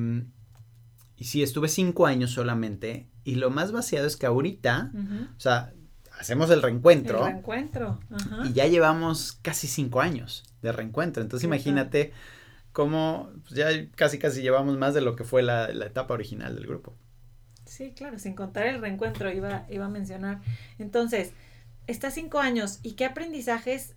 y 1.17 1.25
sí, 1.25 1.43
estuve 1.43 1.69
cinco 1.69 2.07
años 2.07 2.31
solamente. 2.31 3.09
Y 3.25 3.37
lo 3.37 3.51
más 3.51 3.73
vaciado 3.73 4.07
es 4.07 4.17
que 4.17 4.27
ahorita, 4.27 4.93
o 5.37 5.41
sea, 5.41 5.73
hacemos 6.19 6.51
el 6.51 6.63
reencuentro. 6.63 7.27
El 7.27 7.33
reencuentro. 7.33 8.01
Y 8.45 8.53
ya 8.53 8.67
llevamos 8.67 9.39
casi 9.43 9.67
cinco 9.67 10.01
años 10.01 10.45
de 10.63 10.73
reencuentro. 10.73 11.23
Entonces 11.23 11.45
imagínate 11.45 12.13
cómo 12.73 13.31
pues, 13.43 13.55
ya 13.55 13.69
casi 13.95 14.19
casi 14.19 14.43
llevamos 14.43 14.79
más 14.79 14.95
de 14.95 15.01
lo 15.01 15.15
que 15.15 15.25
fue 15.25 15.43
la, 15.43 15.71
etapa 15.71 16.15
original 16.15 16.55
del 16.55 16.67
grupo. 16.67 16.97
Sí, 17.67 17.93
claro, 17.93 18.19
sin 18.19 18.35
contar 18.35 18.67
el 18.67 18.81
reencuentro 18.81 19.31
iba, 19.31 19.67
iba 19.71 19.87
a 19.87 19.89
mencionar. 19.89 20.41
Entonces, 20.79 21.33
estás 21.87 22.15
cinco 22.15 22.39
años 22.39 22.81
y 22.83 22.93
qué 22.93 23.05
aprendizajes 23.05 23.95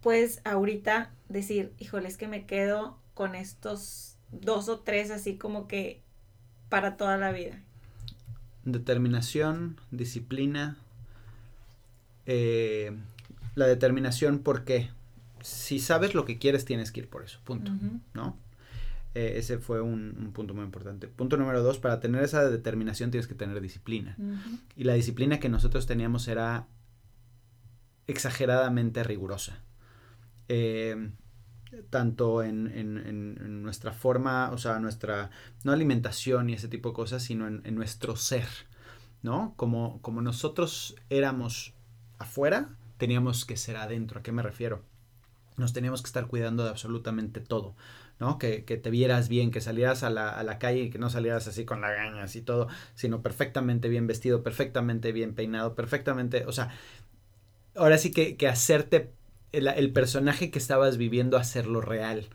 puedes 0.00 0.40
ahorita 0.44 1.10
decir, 1.28 1.72
híjole, 1.78 2.08
es 2.08 2.16
que 2.16 2.28
me 2.28 2.46
quedo 2.46 2.98
con 3.14 3.34
estos 3.34 4.16
dos 4.30 4.68
o 4.68 4.80
tres 4.80 5.10
así 5.10 5.36
como 5.36 5.68
que 5.68 6.02
para 6.68 6.96
toda 6.96 7.16
la 7.16 7.32
vida. 7.32 7.60
Determinación, 8.64 9.80
disciplina, 9.90 10.76
eh, 12.26 12.96
la 13.54 13.66
determinación, 13.66 14.40
¿por 14.40 14.64
qué? 14.64 14.90
Si 15.40 15.78
sabes 15.78 16.14
lo 16.14 16.24
que 16.24 16.38
quieres, 16.38 16.64
tienes 16.64 16.92
que 16.92 17.00
ir 17.00 17.08
por 17.08 17.24
eso, 17.24 17.40
punto, 17.44 17.72
¿no? 18.12 18.36
Eh, 19.14 19.38
ese 19.38 19.58
fue 19.58 19.80
un, 19.80 20.30
punto 20.34 20.54
muy 20.54 20.64
importante. 20.64 21.08
Punto 21.08 21.36
número 21.36 21.62
dos, 21.62 21.78
para 21.78 22.00
tener 22.00 22.22
esa 22.22 22.48
determinación 22.48 23.10
tienes 23.10 23.26
que 23.26 23.34
tener 23.34 23.60
disciplina. 23.60 24.16
Y 24.76 24.84
la 24.84 24.94
disciplina 24.94 25.40
que 25.40 25.48
nosotros 25.48 25.86
teníamos 25.86 26.28
era 26.28 26.66
exageradamente 28.06 29.02
rigurosa. 29.02 29.60
Eh, 30.48 31.10
tanto 31.90 32.42
en, 32.42 32.66
en, 32.66 33.62
nuestra 33.62 33.92
forma, 33.92 34.50
o 34.52 34.58
sea, 34.58 34.78
nuestra, 34.78 35.30
no 35.64 35.72
alimentación 35.72 36.48
y 36.48 36.54
ese 36.54 36.68
tipo 36.68 36.90
de 36.90 36.94
cosas, 36.94 37.22
sino 37.22 37.46
en, 37.46 37.74
nuestro 37.74 38.16
ser, 38.16 38.46
¿no? 39.22 39.52
Como, 39.56 40.00
como 40.00 40.22
nosotros 40.22 40.96
éramos 41.10 41.74
afuera, 42.18 42.70
teníamos 42.96 43.44
que 43.44 43.56
ser 43.56 43.76
adentro. 43.76 44.20
¿A 44.20 44.22
qué 44.22 44.32
me 44.32 44.42
refiero? 44.42 44.82
Nos 45.56 45.72
teníamos 45.72 46.02
que 46.02 46.06
estar 46.06 46.26
cuidando 46.26 46.64
de 46.64 46.70
absolutamente 46.70 47.40
todo, 47.40 47.74
¿no? 48.18 48.38
Que, 48.38 48.60
te 48.60 48.90
vieras 48.90 49.28
bien, 49.28 49.50
que 49.50 49.60
salieras 49.60 50.02
a 50.02 50.10
la, 50.10 50.30
a 50.30 50.42
la, 50.44 50.58
calle 50.58 50.84
y 50.84 50.90
que 50.90 50.98
no 50.98 51.10
salieras 51.10 51.48
así 51.48 51.64
con 51.64 51.80
la 51.82 51.90
gañas 51.90 52.34
y 52.36 52.42
todo, 52.42 52.68
sino 52.94 53.22
perfectamente 53.22 53.88
bien 53.88 54.06
vestido, 54.06 54.42
perfectamente 54.42 55.12
bien 55.12 55.34
peinado, 55.34 55.74
perfectamente, 55.74 56.46
o 56.46 56.52
sea, 56.52 56.70
ahora 57.74 57.98
sí 57.98 58.10
que, 58.10 58.36
que 58.36 58.48
hacerte 58.48 59.12
el, 59.52 59.92
personaje 59.92 60.50
que 60.50 60.58
estabas 60.58 60.96
viviendo, 60.96 61.36
hacerlo 61.36 61.80
real. 61.80 62.28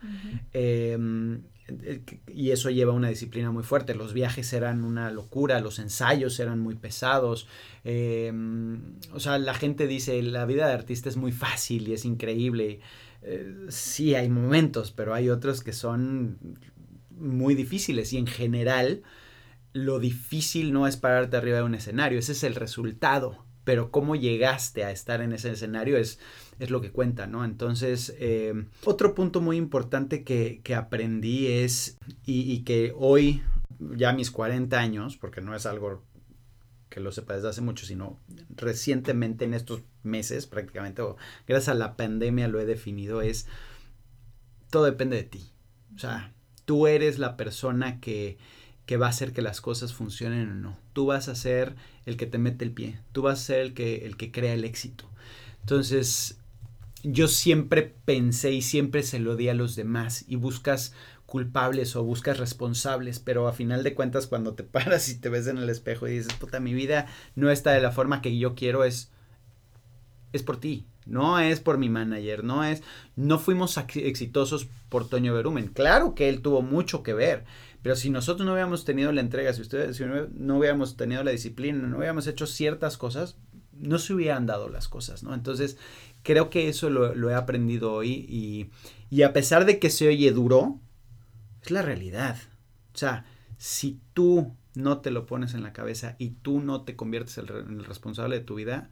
Y 2.28 2.52
eso 2.52 2.70
lleva 2.70 2.94
una 2.94 3.10
disciplina 3.10 3.52
muy 3.52 3.64
fuerte. 3.64 3.96
Los 3.96 4.14
viajes 4.14 4.52
eran 4.54 4.84
una 4.84 5.12
locura, 5.12 5.62
los 5.62 5.80
ensayos 5.80 6.40
eran 6.40 6.60
muy 6.60 6.76
pesados. 6.76 7.48
Em, 7.84 8.98
o 9.14 9.20
sea, 9.20 9.38
la 9.38 9.54
gente 9.54 9.88
dice, 9.88 10.22
la 10.24 10.46
vida 10.46 10.68
de 10.68 10.74
artista 10.74 11.10
es 11.10 11.18
muy 11.18 11.32
fácil 11.32 11.88
y 11.88 11.94
es 11.94 12.06
increíble. 12.06 12.82
Eh, 13.22 13.68
sí, 13.70 14.16
hay 14.16 14.30
momentos, 14.30 14.92
pero 14.92 15.14
hay 15.14 15.30
otros 15.30 15.64
que 15.64 15.74
son 15.74 16.38
muy 17.12 17.56
difíciles 17.56 18.12
y 18.12 18.18
en 18.18 18.28
general 18.28 19.04
lo 19.72 20.00
difícil 20.00 20.74
no 20.74 20.88
es 20.88 20.98
pararte 20.98 21.38
arriba 21.38 21.58
de 21.58 21.64
un 21.64 21.76
escenario, 21.76 22.20
ese 22.20 22.34
es 22.34 22.44
el 22.44 22.56
resultado, 22.56 23.43
pero 23.64 23.92
cómo 23.92 24.16
llegaste 24.16 24.84
a 24.84 24.92
estar 24.92 25.22
en 25.22 25.34
ese 25.34 25.52
escenario 25.52 25.98
es 25.98 26.20
es 26.60 26.70
lo 26.70 26.82
que 26.82 26.92
cuenta, 26.92 27.28
¿no? 27.28 27.46
Entonces, 27.46 28.16
eh, 28.20 28.54
otro 28.86 29.14
punto 29.16 29.42
muy 29.42 29.58
importante 29.58 30.24
que, 30.24 30.62
aprendí 30.76 31.48
es, 31.48 31.98
y, 32.26 32.64
que 32.64 32.94
hoy, 32.96 33.42
ya 33.80 34.14
mis 34.14 34.32
40 34.32 34.80
años, 34.80 35.18
porque 35.18 35.42
no 35.42 35.56
es 35.56 35.66
algo 35.66 36.04
que 36.90 37.00
lo 37.00 37.12
sepa 37.12 37.36
desde 37.36 37.50
hace 37.50 37.62
mucho, 37.62 37.86
sino 37.86 38.20
recientemente 38.56 39.46
en 39.46 39.54
estos 39.54 39.82
meses 40.04 40.46
prácticamente, 40.46 41.02
o 41.02 41.18
gracias 41.48 41.70
a 41.70 41.78
la 41.78 41.98
pandemia 41.98 42.48
lo 42.48 42.60
he 42.60 42.66
definido, 42.66 43.22
es 43.22 43.48
todo 44.70 44.86
depende 44.86 45.18
de 45.18 45.24
ti. 45.24 45.52
O 45.96 46.00
sea, 46.00 46.34
tú 46.66 46.88
eres 46.88 47.18
la 47.20 47.36
persona 47.36 48.00
que, 48.00 48.38
que 48.86 48.98
va 48.98 49.08
a 49.08 49.10
hacer 49.10 49.34
que 49.34 49.42
las 49.42 49.60
cosas 49.60 49.94
funcionen 49.94 50.52
o 50.52 50.56
no. 50.56 50.78
Tú 50.94 51.08
vas 51.08 51.30
a 51.30 51.36
ser 51.36 51.76
el 52.06 52.18
que 52.18 52.26
te 52.26 52.38
mete 52.38 52.66
el 52.66 52.72
pie. 52.72 53.00
Tú 53.12 53.22
vas 53.24 53.40
a 53.40 53.46
ser 53.46 53.60
el 53.60 53.74
que, 53.74 54.06
el 54.06 54.18
que 54.18 54.32
crea 54.32 54.54
el 54.54 54.66
éxito. 54.66 55.10
Entonces, 55.62 56.38
yo 57.04 57.28
siempre 57.28 57.94
pensé 58.06 58.52
y 58.52 58.62
siempre 58.62 59.04
se 59.04 59.20
lo 59.20 59.36
di 59.36 59.50
a 59.50 59.54
los 59.54 59.76
demás 59.76 60.26
y 60.28 60.36
buscas 60.36 60.94
culpables 61.26 61.96
o 61.96 62.04
buscas 62.04 62.38
responsables, 62.38 63.20
pero 63.20 63.48
a 63.48 63.54
final 63.54 63.84
de 63.84 63.94
cuentas 63.94 64.28
cuando 64.28 64.54
te 64.54 64.64
paras 64.64 65.10
y 65.10 65.20
te 65.20 65.30
ves 65.30 65.48
en 65.48 65.58
el 65.58 65.70
espejo 65.70 66.08
y 66.08 66.18
dices, 66.18 66.34
puta, 66.34 66.60
mi 66.60 66.74
vida 66.74 67.08
no 67.36 67.50
está 67.50 67.72
de 67.72 67.82
la 67.82 67.92
forma 67.92 68.22
que 68.22 68.38
yo 68.38 68.56
quiero, 68.56 68.84
es, 68.84 69.12
es 70.32 70.44
por 70.44 70.58
ti, 70.58 70.86
no 71.06 71.40
es 71.40 71.60
por 71.60 71.78
mi 71.78 71.90
manager, 71.90 72.44
no 72.44 72.64
es, 72.64 72.84
no 73.16 73.40
fuimos 73.40 73.78
exitosos 73.78 74.68
por 74.90 75.10
Toño 75.10 75.34
Berumen, 75.34 75.68
claro 75.68 76.14
que 76.14 76.30
él 76.30 76.42
tuvo 76.42 76.62
mucho 76.62 77.04
que 77.04 77.14
ver, 77.14 77.46
pero 77.84 77.98
si 77.98 78.10
nosotros 78.10 78.46
no 78.46 78.54
hubiéramos 78.54 78.86
tenido 78.86 79.12
la 79.12 79.20
entrega, 79.20 79.52
si 79.54 79.62
ustedes 79.62 79.98
si 79.98 80.06
no 80.06 80.58
hubiéramos 80.58 80.96
tenido 80.96 81.22
la 81.22 81.32
disciplina, 81.32 81.86
no 81.86 81.98
hubiéramos 81.98 82.26
hecho 82.28 82.48
ciertas 82.48 82.98
cosas, 82.98 83.38
no 83.74 84.00
se 84.00 84.14
hubieran 84.14 84.46
dado 84.46 84.70
las 84.70 84.88
cosas, 84.88 85.22
¿no? 85.22 85.34
Entonces, 85.34 85.78
creo 86.24 86.50
que 86.50 86.70
eso 86.70 86.90
lo, 86.90 87.30
he 87.30 87.36
aprendido 87.36 87.92
hoy 87.92 88.26
y, 88.30 88.72
y, 89.10 89.24
a 89.24 89.34
pesar 89.34 89.66
de 89.66 89.80
que 89.80 89.90
se 89.90 90.08
oye 90.08 90.32
duro, 90.32 90.80
es 91.62 91.72
la 91.72 91.82
realidad. 91.82 92.38
O 92.94 92.98
sea, 92.98 93.26
si 93.58 94.00
tú 94.14 94.56
no 94.76 95.02
te 95.02 95.12
lo 95.12 95.26
pones 95.26 95.54
en 95.54 95.62
la 95.62 95.74
cabeza 95.74 96.16
y 96.20 96.30
tú 96.30 96.62
no 96.62 96.84
te 96.84 96.96
conviertes 96.96 97.38
en 97.38 97.50
el 97.50 97.84
responsable 97.84 98.40
de 98.40 98.46
tu 98.46 98.56
vida, 98.56 98.92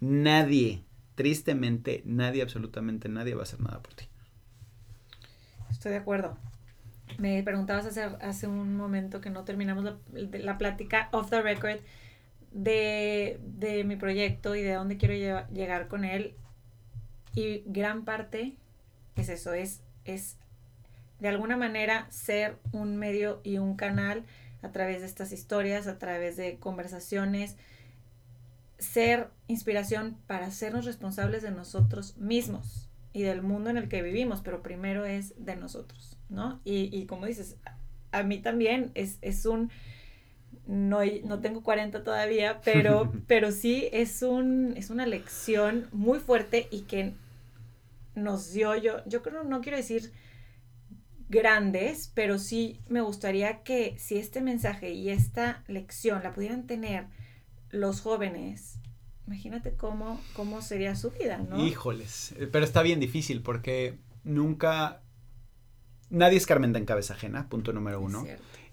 nadie, 0.00 0.84
tristemente, 1.14 2.02
nadie, 2.04 2.42
absolutamente 2.42 3.08
nadie 3.08 3.34
va 3.34 3.40
a 3.40 3.44
hacer 3.44 3.60
nada 3.60 3.82
por 3.82 3.94
ti. 3.94 4.04
Estoy 5.70 5.92
de 5.92 5.98
acuerdo. 5.98 6.36
Me 7.16 7.42
preguntabas 7.42 7.86
hace, 7.86 8.02
hace 8.02 8.46
un 8.46 8.76
momento 8.76 9.20
que 9.20 9.30
no 9.30 9.44
terminamos 9.44 9.84
la, 9.84 9.96
la 10.12 10.58
plática 10.58 11.08
off 11.12 11.30
the 11.30 11.42
record 11.42 11.80
de, 12.52 13.40
de 13.42 13.84
mi 13.84 13.96
proyecto 13.96 14.54
y 14.54 14.62
de 14.62 14.74
dónde 14.74 14.96
quiero 14.96 15.14
llegar 15.50 15.88
con 15.88 16.04
él. 16.04 16.34
Y 17.34 17.62
gran 17.66 18.04
parte 18.04 18.56
es 19.16 19.28
eso, 19.28 19.52
es, 19.52 19.80
es 20.04 20.36
de 21.20 21.28
alguna 21.28 21.56
manera 21.56 22.06
ser 22.10 22.56
un 22.72 22.96
medio 22.96 23.40
y 23.42 23.58
un 23.58 23.76
canal 23.76 24.24
a 24.62 24.70
través 24.70 25.00
de 25.00 25.06
estas 25.06 25.32
historias, 25.32 25.86
a 25.86 25.98
través 25.98 26.36
de 26.36 26.58
conversaciones, 26.58 27.56
ser 28.78 29.28
inspiración 29.46 30.16
para 30.26 30.46
hacernos 30.46 30.84
responsables 30.84 31.42
de 31.42 31.50
nosotros 31.50 32.16
mismos 32.16 32.88
y 33.12 33.22
del 33.22 33.42
mundo 33.42 33.70
en 33.70 33.76
el 33.76 33.88
que 33.88 34.02
vivimos, 34.02 34.40
pero 34.40 34.62
primero 34.62 35.04
es 35.04 35.34
de 35.44 35.56
nosotros, 35.56 36.17
¿no? 36.28 36.60
Y, 36.64 36.96
y 36.96 37.06
como 37.06 37.26
dices, 37.26 37.56
a 38.12 38.22
mí 38.22 38.38
también 38.38 38.90
es, 38.94 39.18
es 39.22 39.46
un 39.46 39.70
no, 40.66 41.00
no 41.24 41.40
tengo 41.40 41.62
40 41.62 42.04
todavía, 42.04 42.60
pero, 42.64 43.12
pero 43.26 43.52
sí 43.52 43.88
es, 43.92 44.22
un, 44.22 44.74
es 44.76 44.90
una 44.90 45.06
lección 45.06 45.88
muy 45.92 46.18
fuerte 46.18 46.68
y 46.70 46.82
que 46.82 47.14
nos 48.14 48.52
dio, 48.52 48.76
yo, 48.76 49.04
yo 49.06 49.22
creo, 49.22 49.44
no 49.44 49.60
quiero 49.60 49.78
decir 49.78 50.12
grandes, 51.28 52.10
pero 52.14 52.38
sí 52.38 52.80
me 52.88 53.00
gustaría 53.00 53.62
que 53.62 53.94
si 53.98 54.18
este 54.18 54.40
mensaje 54.40 54.92
y 54.92 55.10
esta 55.10 55.62
lección 55.68 56.22
la 56.22 56.32
pudieran 56.32 56.66
tener 56.66 57.06
los 57.70 58.00
jóvenes 58.00 58.78
imagínate 59.28 59.74
cómo, 59.76 60.18
cómo 60.32 60.62
sería 60.62 60.96
su 60.96 61.10
vida, 61.10 61.36
¿no? 61.36 61.64
Híjoles, 61.64 62.34
pero 62.50 62.64
está 62.64 62.80
bien 62.80 62.98
difícil 62.98 63.42
porque 63.42 63.98
nunca, 64.24 65.02
nadie 66.10 66.38
es 66.38 66.46
Carmenta 66.46 66.78
en 66.78 66.84
cabeza 66.84 67.14
ajena, 67.14 67.48
punto 67.48 67.72
número 67.72 68.00
uno. 68.00 68.26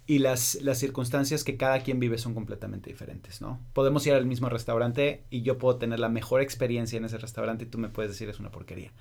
Y 0.07 0.19
las, 0.19 0.61
las 0.61 0.77
circunstancias 0.77 1.43
que 1.43 1.57
cada 1.57 1.79
quien 1.79 1.99
vive 1.99 2.19
son 2.19 2.35
completamente 2.35 2.91
diferentes, 2.91 3.41
¿no? 3.41 3.59
Podemos 3.73 4.05
ir 4.05 4.13
al 4.13 4.27
mismo 4.27 4.49
restaurante 4.49 5.23
y 5.31 5.41
yo 5.41 5.57
puedo 5.57 5.77
tener 5.77 5.99
la 5.99 6.09
mejor 6.09 6.41
experiencia 6.41 6.97
en 6.97 7.05
ese 7.05 7.17
restaurante 7.17 7.63
y 7.63 7.67
tú 7.67 7.79
me 7.79 7.89
puedes 7.89 8.11
decir 8.11 8.29
es 8.29 8.39
una 8.39 8.51
porquería. 8.51 8.91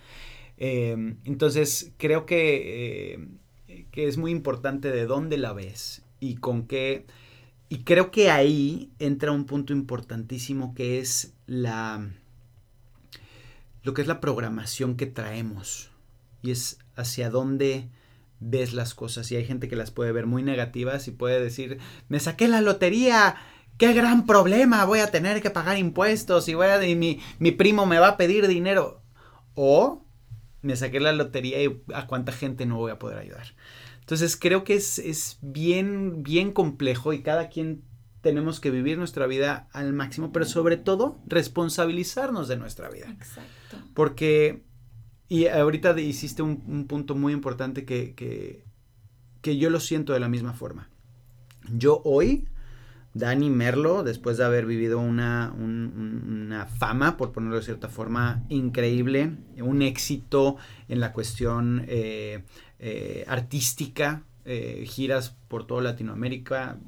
Em, 0.56 1.18
entonces, 1.24 1.92
creo 1.98 2.24
que, 2.24 3.16
eh, 3.68 3.84
que 3.90 4.08
es 4.08 4.16
muy 4.16 4.30
importante 4.30 4.90
de 4.90 5.04
dónde 5.04 5.36
la 5.36 5.52
ves 5.52 6.02
y 6.20 6.36
con 6.36 6.66
qué 6.66 7.04
y 7.68 7.78
creo 7.82 8.10
que 8.10 8.30
ahí 8.30 8.92
entra 8.98 9.32
un 9.32 9.46
punto 9.46 9.72
importantísimo 9.72 10.74
que 10.74 11.00
es 11.00 11.34
la 11.46 12.08
lo 13.82 13.94
que 13.94 14.02
es 14.02 14.08
la 14.08 14.20
programación 14.20 14.96
que 14.96 15.06
traemos 15.06 15.90
y 16.42 16.50
es 16.50 16.78
hacia 16.94 17.30
dónde 17.30 17.88
ves 18.40 18.72
las 18.72 18.94
cosas 18.94 19.30
y 19.32 19.36
hay 19.36 19.44
gente 19.44 19.68
que 19.68 19.76
las 19.76 19.90
puede 19.90 20.12
ver 20.12 20.26
muy 20.26 20.42
negativas 20.42 21.08
y 21.08 21.12
puede 21.12 21.40
decir, 21.40 21.78
"Me 22.08 22.20
saqué 22.20 22.48
la 22.48 22.60
lotería, 22.60 23.36
qué 23.78 23.92
gran 23.92 24.26
problema, 24.26 24.84
voy 24.84 25.00
a 25.00 25.10
tener 25.10 25.40
que 25.42 25.50
pagar 25.50 25.78
impuestos 25.78 26.48
y 26.48 26.54
voy 26.54 26.66
a 26.66 26.86
y 26.86 26.96
mi, 26.96 27.20
mi 27.38 27.50
primo 27.50 27.86
me 27.86 27.98
va 27.98 28.08
a 28.08 28.16
pedir 28.16 28.46
dinero." 28.48 29.02
O 29.54 30.04
me 30.62 30.76
saqué 30.76 30.98
la 30.98 31.12
lotería 31.12 31.62
y 31.62 31.82
a 31.94 32.06
cuánta 32.06 32.32
gente 32.32 32.66
no 32.66 32.76
voy 32.76 32.90
a 32.90 32.98
poder 32.98 33.18
ayudar. 33.18 33.54
Entonces 34.00 34.36
creo 34.36 34.64
que 34.64 34.74
es, 34.74 35.38
bien, 35.40 36.22
bien 36.22 36.52
complejo 36.52 37.12
y 37.12 37.22
cada 37.22 37.48
quien 37.48 37.84
tenemos 38.20 38.60
que 38.60 38.70
vivir 38.70 38.98
nuestra 38.98 39.26
vida 39.26 39.68
al 39.72 39.92
máximo, 39.92 40.32
pero 40.32 40.46
sobre 40.46 40.76
todo 40.76 41.18
responsabilizarnos 41.26 42.48
de 42.48 42.56
nuestra 42.56 42.88
vida. 42.88 43.10
Exacto. 43.10 43.78
Porque, 43.94 44.64
y 45.34 45.48
ahorita 45.48 46.00
hiciste 46.00 46.42
un, 46.42 46.86
punto 46.86 47.16
muy 47.16 47.32
importante 47.32 47.84
que, 47.84 48.14
que, 48.14 49.58
yo 49.58 49.68
lo 49.68 49.80
siento 49.80 50.12
de 50.12 50.20
la 50.20 50.28
misma 50.28 50.52
forma. 50.52 50.88
Yo 51.72 52.02
hoy, 52.04 52.46
Dani 53.14 53.50
Merlo, 53.50 54.04
después 54.04 54.36
de 54.36 54.44
haber 54.44 54.64
vivido 54.64 55.00
una, 55.00 55.52
una 55.58 56.66
fama, 56.66 57.16
por 57.16 57.32
ponerlo 57.32 57.56
de 57.56 57.64
cierta 57.64 57.88
forma, 57.88 58.44
increíble, 58.48 59.32
un 59.56 59.82
éxito 59.82 60.56
en 60.86 61.00
la 61.00 61.12
cuestión 61.12 61.84
eh, 61.88 62.44
eh, 62.78 63.24
artística, 63.26 64.22
eh, 64.44 64.84
giras 64.86 65.34
por 65.48 65.66
toda 65.66 65.82
Latinoamérica, 65.82 66.78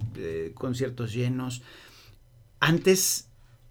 conciertos 0.54 1.12
llenos. 1.12 1.62
Antes 2.60 3.28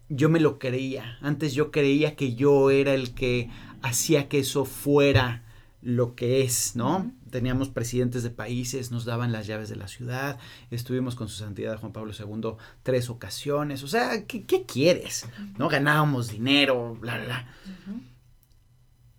yo 0.10 0.28
me 0.28 0.42
lo 0.42 0.60
creía, 0.60 1.18
antes 1.22 1.54
yo 1.54 1.72
creía 1.72 2.18
que 2.18 2.36
yo 2.36 2.72
era 2.72 2.94
el 2.94 3.14
que 3.14 3.50
hacía 3.86 4.28
que 4.28 4.40
eso 4.40 4.66
fuera 4.66 5.44
lo 5.82 6.16
que 6.16 6.42
es, 6.42 6.76
¿no? 6.76 7.12
Teníamos 7.30 7.70
presidentes 7.70 8.24
de 8.24 8.32
países, 8.32 8.90
nos 8.90 9.06
daban 9.06 9.32
las 9.32 9.46
llaves 9.46 9.70
de 9.70 9.76
la 9.76 9.88
ciudad, 9.88 10.40
estuvimos 10.72 11.16
con 11.16 11.28
su 11.30 11.38
santidad 11.38 11.80
Juan 11.80 11.94
Pablo 11.94 12.12
II 12.18 12.56
tres 12.82 13.12
ocasiones, 13.12 13.84
o 13.84 13.88
sea, 13.88 14.26
¿qué, 14.26 14.66
quieres? 14.66 15.28
¿No? 15.60 15.70
Ganábamos 15.70 16.30
dinero, 16.30 16.96
bla, 17.00 17.24
bla. 17.24 17.48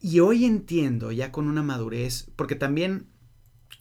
Y 0.01 0.19
hoy 0.19 0.45
entiendo 0.45 1.13
ya 1.13 1.31
con 1.31 1.47
una 1.47 1.63
madurez, 1.63 2.29
porque 2.35 2.57
también 2.57 3.07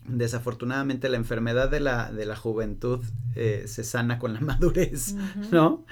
desafortunadamente 0.08 1.10
la 1.10 1.18
enfermedad 1.18 1.70
de 1.70 1.80
la, 1.80 2.12
de 2.12 2.26
la 2.26 2.36
juventud 2.36 3.04
eh, 3.36 3.64
se 3.68 3.84
sana 3.84 4.20
con 4.20 4.34
la 4.34 4.40
madurez, 4.42 5.16
¿no? 5.52 5.86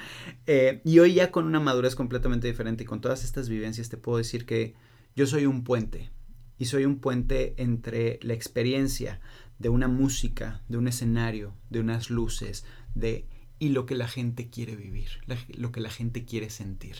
Eh, 0.45 0.82
y 0.84 0.99
hoy 0.99 1.15
ya 1.15 1.32
con 1.32 1.45
una 1.45 1.60
madurez 1.60 1.95
completamente 1.95 2.47
diferente 2.47 2.84
y 2.84 2.88
con 2.88 3.02
todas 3.02 3.23
estas 3.23 3.49
vivencias 3.49 3.89
te 3.89 3.97
puedo 3.97 4.17
decir 4.17 4.45
que 4.45 4.76
yo 5.15 5.26
soy 5.26 5.45
un 5.45 5.63
puente 5.63 6.12
y 6.58 6.65
soy 6.65 6.86
un 6.86 6.99
puente 6.99 7.56
entre 7.58 8.19
la 8.21 8.34
experiencia 8.34 9.19
de 9.60 9.69
una 9.69 9.88
música, 9.88 10.62
de 10.67 10.78
un 10.78 10.88
escenario, 10.88 11.56
de 11.69 11.80
unas 11.80 12.10
luces, 12.10 12.65
de 12.95 13.28
y 13.60 13.69
lo 13.69 13.86
que 13.86 13.95
la 13.95 14.08
gente 14.08 14.49
quiere 14.49 14.76
vivir, 14.76 15.10
lo 15.56 15.71
que 15.71 15.80
la 15.80 15.89
gente 15.89 16.26
quiere 16.26 16.49
sentir 16.49 16.97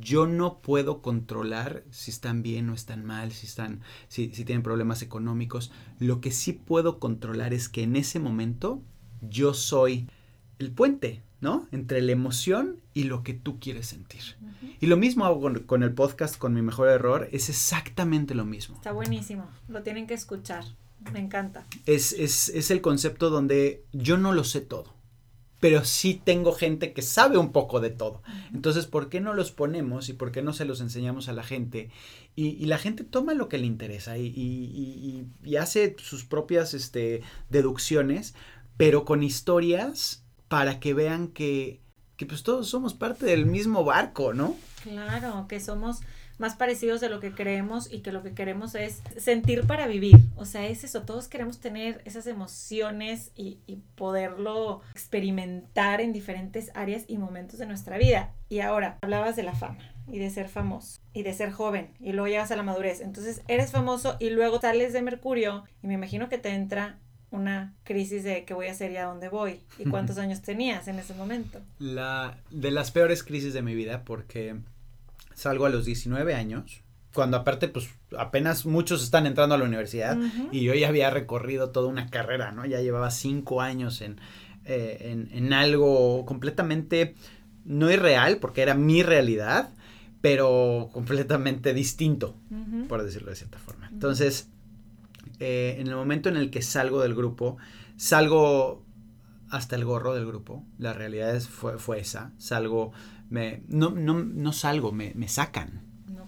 yo 0.00 0.26
no 0.26 0.58
puedo 0.58 1.02
controlar 1.02 1.84
si 1.90 2.10
están 2.10 2.42
bien 2.42 2.68
o 2.70 2.74
están 2.74 3.04
mal, 3.04 3.32
si 3.32 3.46
están, 3.46 3.80
si, 4.08 4.34
si, 4.34 4.44
tienen 4.44 4.62
problemas 4.62 5.02
económicos. 5.02 5.70
Lo 5.98 6.20
que 6.20 6.30
sí 6.30 6.52
puedo 6.52 6.98
controlar 6.98 7.54
es 7.54 7.68
que 7.68 7.82
en 7.82 7.96
ese 7.96 8.18
momento 8.18 8.82
yo 9.20 9.54
soy 9.54 10.08
el 10.58 10.70
puente, 10.70 11.22
¿no? 11.40 11.66
Entre 11.72 12.00
la 12.02 12.12
emoción 12.12 12.80
y 12.94 13.04
lo 13.04 13.22
que 13.22 13.34
tú 13.34 13.58
quieres 13.60 13.86
sentir. 13.86 14.22
Y 14.80 14.86
lo 14.86 14.96
mismo 14.96 15.24
hago 15.24 15.40
con, 15.66 15.82
el 15.82 15.92
podcast, 15.92 16.36
con 16.36 16.54
mi 16.54 16.62
mejor 16.62 16.88
error, 16.88 17.28
es 17.32 17.48
exactamente 17.48 18.34
lo 18.34 18.44
mismo. 18.44 18.76
Está 18.76 18.92
buenísimo, 18.92 19.48
lo 19.68 19.82
tienen 19.82 20.06
que 20.06 20.14
escuchar, 20.14 20.64
me 21.12 21.20
encanta. 21.20 21.66
Es, 21.86 22.12
es, 22.12 22.48
es 22.50 22.70
el 22.70 22.80
concepto 22.80 23.30
donde 23.30 23.84
yo 23.92 24.18
no 24.18 24.32
lo 24.32 24.44
sé 24.44 24.60
todo 24.60 24.99
pero 25.60 25.84
sí 25.84 26.20
tengo 26.22 26.52
gente 26.52 26.92
que 26.94 27.02
sabe 27.02 27.36
un 27.36 27.52
poco 27.52 27.80
de 27.80 27.90
todo. 27.90 28.22
Entonces, 28.52 28.86
¿por 28.86 29.10
qué 29.10 29.20
no 29.20 29.34
los 29.34 29.52
ponemos 29.52 30.08
y 30.08 30.14
por 30.14 30.32
qué 30.32 30.42
no 30.42 30.54
se 30.54 30.64
los 30.64 30.80
enseñamos 30.80 31.28
a 31.28 31.34
la 31.34 31.42
gente? 31.42 31.90
Y, 32.34 32.64
la 32.64 32.78
gente 32.78 33.04
toma 33.04 33.34
lo 33.34 33.48
que 33.48 33.58
le 33.58 33.66
interesa 33.66 34.16
y, 34.16 35.26
hace 35.60 35.94
sus 35.98 36.24
propias 36.24 36.72
este, 36.72 37.20
deducciones, 37.50 38.34
pero 38.78 39.04
con 39.04 39.22
historias 39.22 40.24
para 40.48 40.80
que 40.80 40.94
vean 40.94 41.28
que, 41.28 41.82
que 42.16 42.24
pues 42.24 42.42
todos 42.42 42.68
somos 42.68 42.94
parte 42.94 43.26
del 43.26 43.44
mismo 43.44 43.84
barco, 43.84 44.32
¿no? 44.32 44.56
Claro, 44.82 45.46
que 45.46 45.60
somos 45.60 46.00
más 46.40 46.56
parecidos 46.56 47.00
de 47.00 47.10
lo 47.10 47.20
que 47.20 47.32
creemos 47.32 47.92
y 47.92 48.00
que 48.00 48.12
lo 48.12 48.22
que 48.22 48.32
queremos 48.32 48.74
es 48.74 49.02
sentir 49.18 49.66
para 49.66 49.86
vivir. 49.86 50.16
O 50.36 50.46
sea, 50.46 50.66
es 50.66 50.82
eso, 50.84 51.02
todos 51.02 51.28
queremos 51.28 51.60
tener 51.60 52.00
esas 52.04 52.26
emociones 52.26 53.30
y, 53.36 53.60
poderlo 53.94 54.80
experimentar 54.92 56.00
en 56.00 56.14
diferentes 56.14 56.70
áreas 56.74 57.04
y 57.06 57.18
momentos 57.18 57.58
de 57.58 57.66
nuestra 57.66 57.98
vida. 57.98 58.32
Y 58.48 58.60
ahora, 58.60 58.96
hablabas 59.02 59.36
de 59.36 59.42
la 59.42 59.54
fama 59.54 59.92
y 60.10 60.18
de 60.18 60.30
ser 60.30 60.48
famoso 60.48 60.98
y 61.12 61.22
de 61.22 61.34
ser 61.34 61.52
joven 61.52 61.90
y 62.00 62.12
luego 62.12 62.28
llegas 62.28 62.50
a 62.50 62.56
la 62.56 62.62
madurez. 62.62 63.00
Entonces 63.00 63.42
eres 63.46 63.70
famoso 63.70 64.16
y 64.18 64.30
luego 64.30 64.60
sales 64.60 64.94
de 64.94 65.02
Mercurio 65.02 65.64
y 65.82 65.86
me 65.86 65.94
imagino 65.94 66.30
que 66.30 66.38
te 66.38 66.50
entra 66.50 66.98
una 67.30 67.74
crisis 67.84 68.24
de 68.24 68.44
qué 68.44 68.54
voy 68.54 68.66
a 68.66 68.72
hacer 68.72 68.90
y 68.92 68.96
a 68.96 69.04
dónde 69.04 69.28
voy 69.28 69.60
y 69.78 69.84
cuántos 69.90 70.16
años 70.18 70.40
tenías 70.40 70.88
en 70.88 70.98
ese 70.98 71.14
momento. 71.14 71.60
La 71.78 72.38
de 72.50 72.70
las 72.70 72.90
peores 72.90 73.22
crisis 73.22 73.52
de 73.52 73.62
mi 73.62 73.74
vida 73.74 74.04
porque 74.04 74.56
salgo 75.40 75.66
a 75.66 75.70
los 75.70 75.86
19 75.86 76.34
años, 76.34 76.82
cuando 77.14 77.38
aparte 77.38 77.68
pues 77.68 77.88
apenas 78.16 78.66
muchos 78.66 79.02
están 79.02 79.26
entrando 79.26 79.54
a 79.54 79.58
la 79.58 79.64
universidad 79.64 80.18
y 80.52 80.62
yo 80.62 80.74
ya 80.74 80.88
había 80.88 81.10
recorrido 81.10 81.70
toda 81.70 81.88
una 81.88 82.08
carrera, 82.08 82.52
¿no? 82.52 82.66
Ya 82.66 82.80
llevaba 82.80 83.10
cinco 83.10 83.62
años 83.62 84.00
en, 84.02 84.20
eh, 84.64 85.26
en, 85.32 85.52
algo 85.52 86.24
completamente 86.26 87.14
no 87.64 87.90
irreal, 87.90 88.36
porque 88.36 88.62
era 88.62 88.74
mi 88.74 89.02
realidad, 89.02 89.70
pero 90.20 90.90
completamente 90.92 91.72
distinto, 91.72 92.36
por 92.88 93.02
decirlo 93.02 93.30
de 93.30 93.36
cierta 93.36 93.58
forma. 93.58 93.88
Entonces, 93.90 94.48
eh, 95.38 95.76
en 95.78 95.88
el 95.88 95.96
momento 95.96 96.28
en 96.28 96.36
el 96.36 96.50
que 96.50 96.60
salgo 96.60 97.00
del 97.00 97.14
grupo, 97.14 97.56
salgo 97.96 98.84
hasta 99.48 99.74
el 99.74 99.84
gorro 99.84 100.14
del 100.14 100.26
grupo, 100.26 100.64
la 100.78 100.92
realidad 100.92 101.34
es, 101.34 101.48
fue, 101.48 101.78
fue 101.78 101.98
esa, 101.98 102.32
salgo 102.38 102.92
me, 103.30 103.62
no, 103.68 103.90
no, 103.90 104.22
no 104.22 104.52
salgo, 104.52 104.92
me, 104.92 105.12
me 105.14 105.28
sacan. 105.28 105.82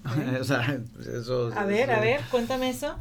o 0.40 0.44
sea, 0.44 0.80
pues 0.94 1.06
eso, 1.06 1.52
a 1.54 1.64
ver, 1.64 1.90
a 1.90 2.00
ver, 2.00 2.22
cuéntame 2.30 2.70
eso. 2.70 2.96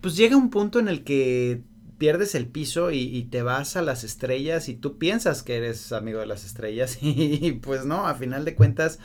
Pues 0.00 0.16
llega 0.16 0.36
un 0.36 0.50
punto 0.50 0.78
en 0.78 0.88
el 0.88 1.04
que 1.04 1.62
pierdes 1.98 2.34
el 2.34 2.46
piso 2.46 2.90
y, 2.90 3.22
te 3.30 3.42
vas 3.42 3.76
a 3.76 3.82
las 3.82 4.04
estrellas 4.04 4.68
y 4.68 4.74
tú 4.74 4.98
piensas 4.98 5.42
que 5.42 5.56
eres 5.56 5.92
amigo 5.92 6.20
de 6.20 6.26
las 6.26 6.44
estrellas 6.44 6.98
y, 7.02 7.52
pues 7.62 7.86
no, 7.86 8.06
a 8.06 8.14
final 8.14 8.44
de 8.44 8.54
cuentas 8.54 8.98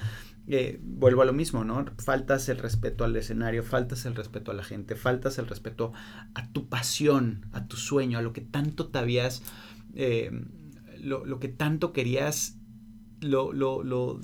eh, 0.47 0.79
vuelvo 0.81 1.21
a 1.21 1.25
lo 1.25 1.33
mismo, 1.33 1.63
¿no? 1.63 1.85
Faltas 1.97 2.49
el 2.49 2.57
respeto 2.57 3.03
al 3.03 3.15
escenario, 3.15 3.63
faltas 3.63 4.05
el 4.05 4.15
respeto 4.15 4.51
a 4.51 4.55
la 4.55 4.63
gente, 4.63 4.95
faltas 4.95 5.37
el 5.37 5.47
respeto 5.47 5.93
a 6.33 6.51
tu 6.51 6.67
pasión, 6.67 7.45
a 7.53 7.67
tu 7.67 7.77
sueño, 7.77 8.17
a 8.17 8.21
lo 8.21 8.33
que 8.33 8.41
tanto 8.41 8.87
te 8.87 8.97
habías, 8.97 9.43
eh, 9.93 10.31
lo, 10.97 11.23
lo 11.25 11.39
que 11.39 11.49
tanto 11.49 11.93
querías 11.93 12.58
lo, 13.21 13.53
lo, 13.53 13.83
lo, 13.83 14.19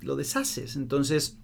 lo 0.00 0.16
deshaces. 0.16 0.76
Entonces, 0.76 1.38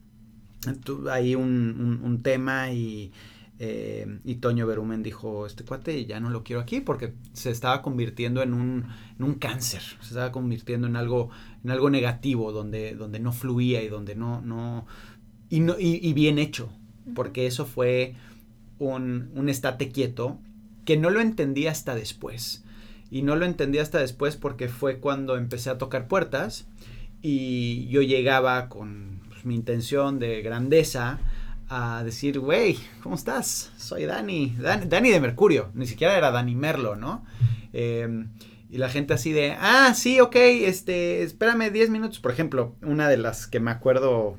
hay 1.11 1.35
un, 1.35 2.01
un, 2.03 2.23
tema 2.23 2.71
y, 2.73 3.13
eh, 3.59 4.21
y 4.25 4.37
Toño 4.37 4.67
Berumen 4.67 5.03
dijo, 5.03 5.47
este 5.47 5.65
cuate 5.65 6.05
ya 6.07 6.21
no 6.21 6.31
lo 6.31 6.45
quiero 6.45 6.61
aquí 6.61 6.81
porque 6.81 7.15
se 7.33 7.51
estaba 7.51 7.83
convirtiendo 7.83 8.43
en 8.43 8.53
un, 8.53 8.87
en 9.19 9.25
un 9.25 9.35
cáncer, 9.35 9.83
se 10.01 10.09
estaba 10.09 10.33
convirtiendo 10.33 10.87
en 10.87 10.97
algo, 10.97 11.31
en 11.65 11.71
algo 11.71 11.89
negativo, 11.91 12.53
donde, 12.53 12.95
donde 12.95 13.21
no 13.21 13.33
fluía 13.33 13.83
y 13.83 13.89
donde 13.89 14.15
no, 14.17 14.43
no, 14.43 14.87
y, 15.49 15.61
no 15.61 15.77
y, 15.79 16.13
bien 16.13 16.39
hecho, 16.39 16.71
porque 17.15 17.47
eso 17.47 17.65
fue 17.65 18.15
un, 18.79 19.31
un 19.35 19.49
estate 19.49 19.91
quieto 19.91 20.39
que 20.85 20.97
no 20.97 21.11
lo 21.11 21.21
entendí 21.21 21.67
hasta 21.67 21.95
después. 21.95 22.65
Y 23.11 23.23
no 23.23 23.37
lo 23.37 23.45
entendí 23.45 23.79
hasta 23.79 23.99
después 23.99 24.37
porque 24.37 24.69
fue 24.69 24.99
cuando 24.99 25.37
empecé 25.37 25.71
a 25.71 25.79
tocar 25.79 26.07
puertas 26.07 26.69
Y 27.23 27.89
yo 27.89 28.03
llegaba 28.03 28.69
con 28.69 29.21
pues, 29.29 29.45
mi 29.45 29.55
intención 29.55 30.19
de 30.19 30.43
grandeza 30.43 31.19
a 31.69 32.03
decir, 32.03 32.41
güey, 32.41 32.77
¿cómo 33.01 33.15
estás? 33.15 33.73
Soy 33.77 34.05
Dani, 34.05 34.57
Dani, 34.59 35.11
de 35.11 35.21
Mercurio, 35.21 35.71
ni 35.75 35.87
siquiera 35.87 36.19
era 36.19 36.33
Dani 36.33 36.57
Merlo, 36.57 36.97
¿no? 36.97 37.25
Em, 37.73 38.31
y 38.69 38.79
la 38.79 38.89
gente 38.89 39.15
así 39.15 39.31
de, 39.31 39.53
ah, 39.53 39.95
sí, 39.95 40.19
ok, 40.19 40.35
este, 40.35 41.23
espérame 41.23 41.71
10 41.71 41.91
minutos. 41.91 42.19
Por 42.19 42.33
ejemplo, 42.33 42.75
una 42.83 43.09
de 43.09 43.19
las 43.19 43.47
que 43.47 43.61
me 43.61 43.71
acuerdo 43.71 44.37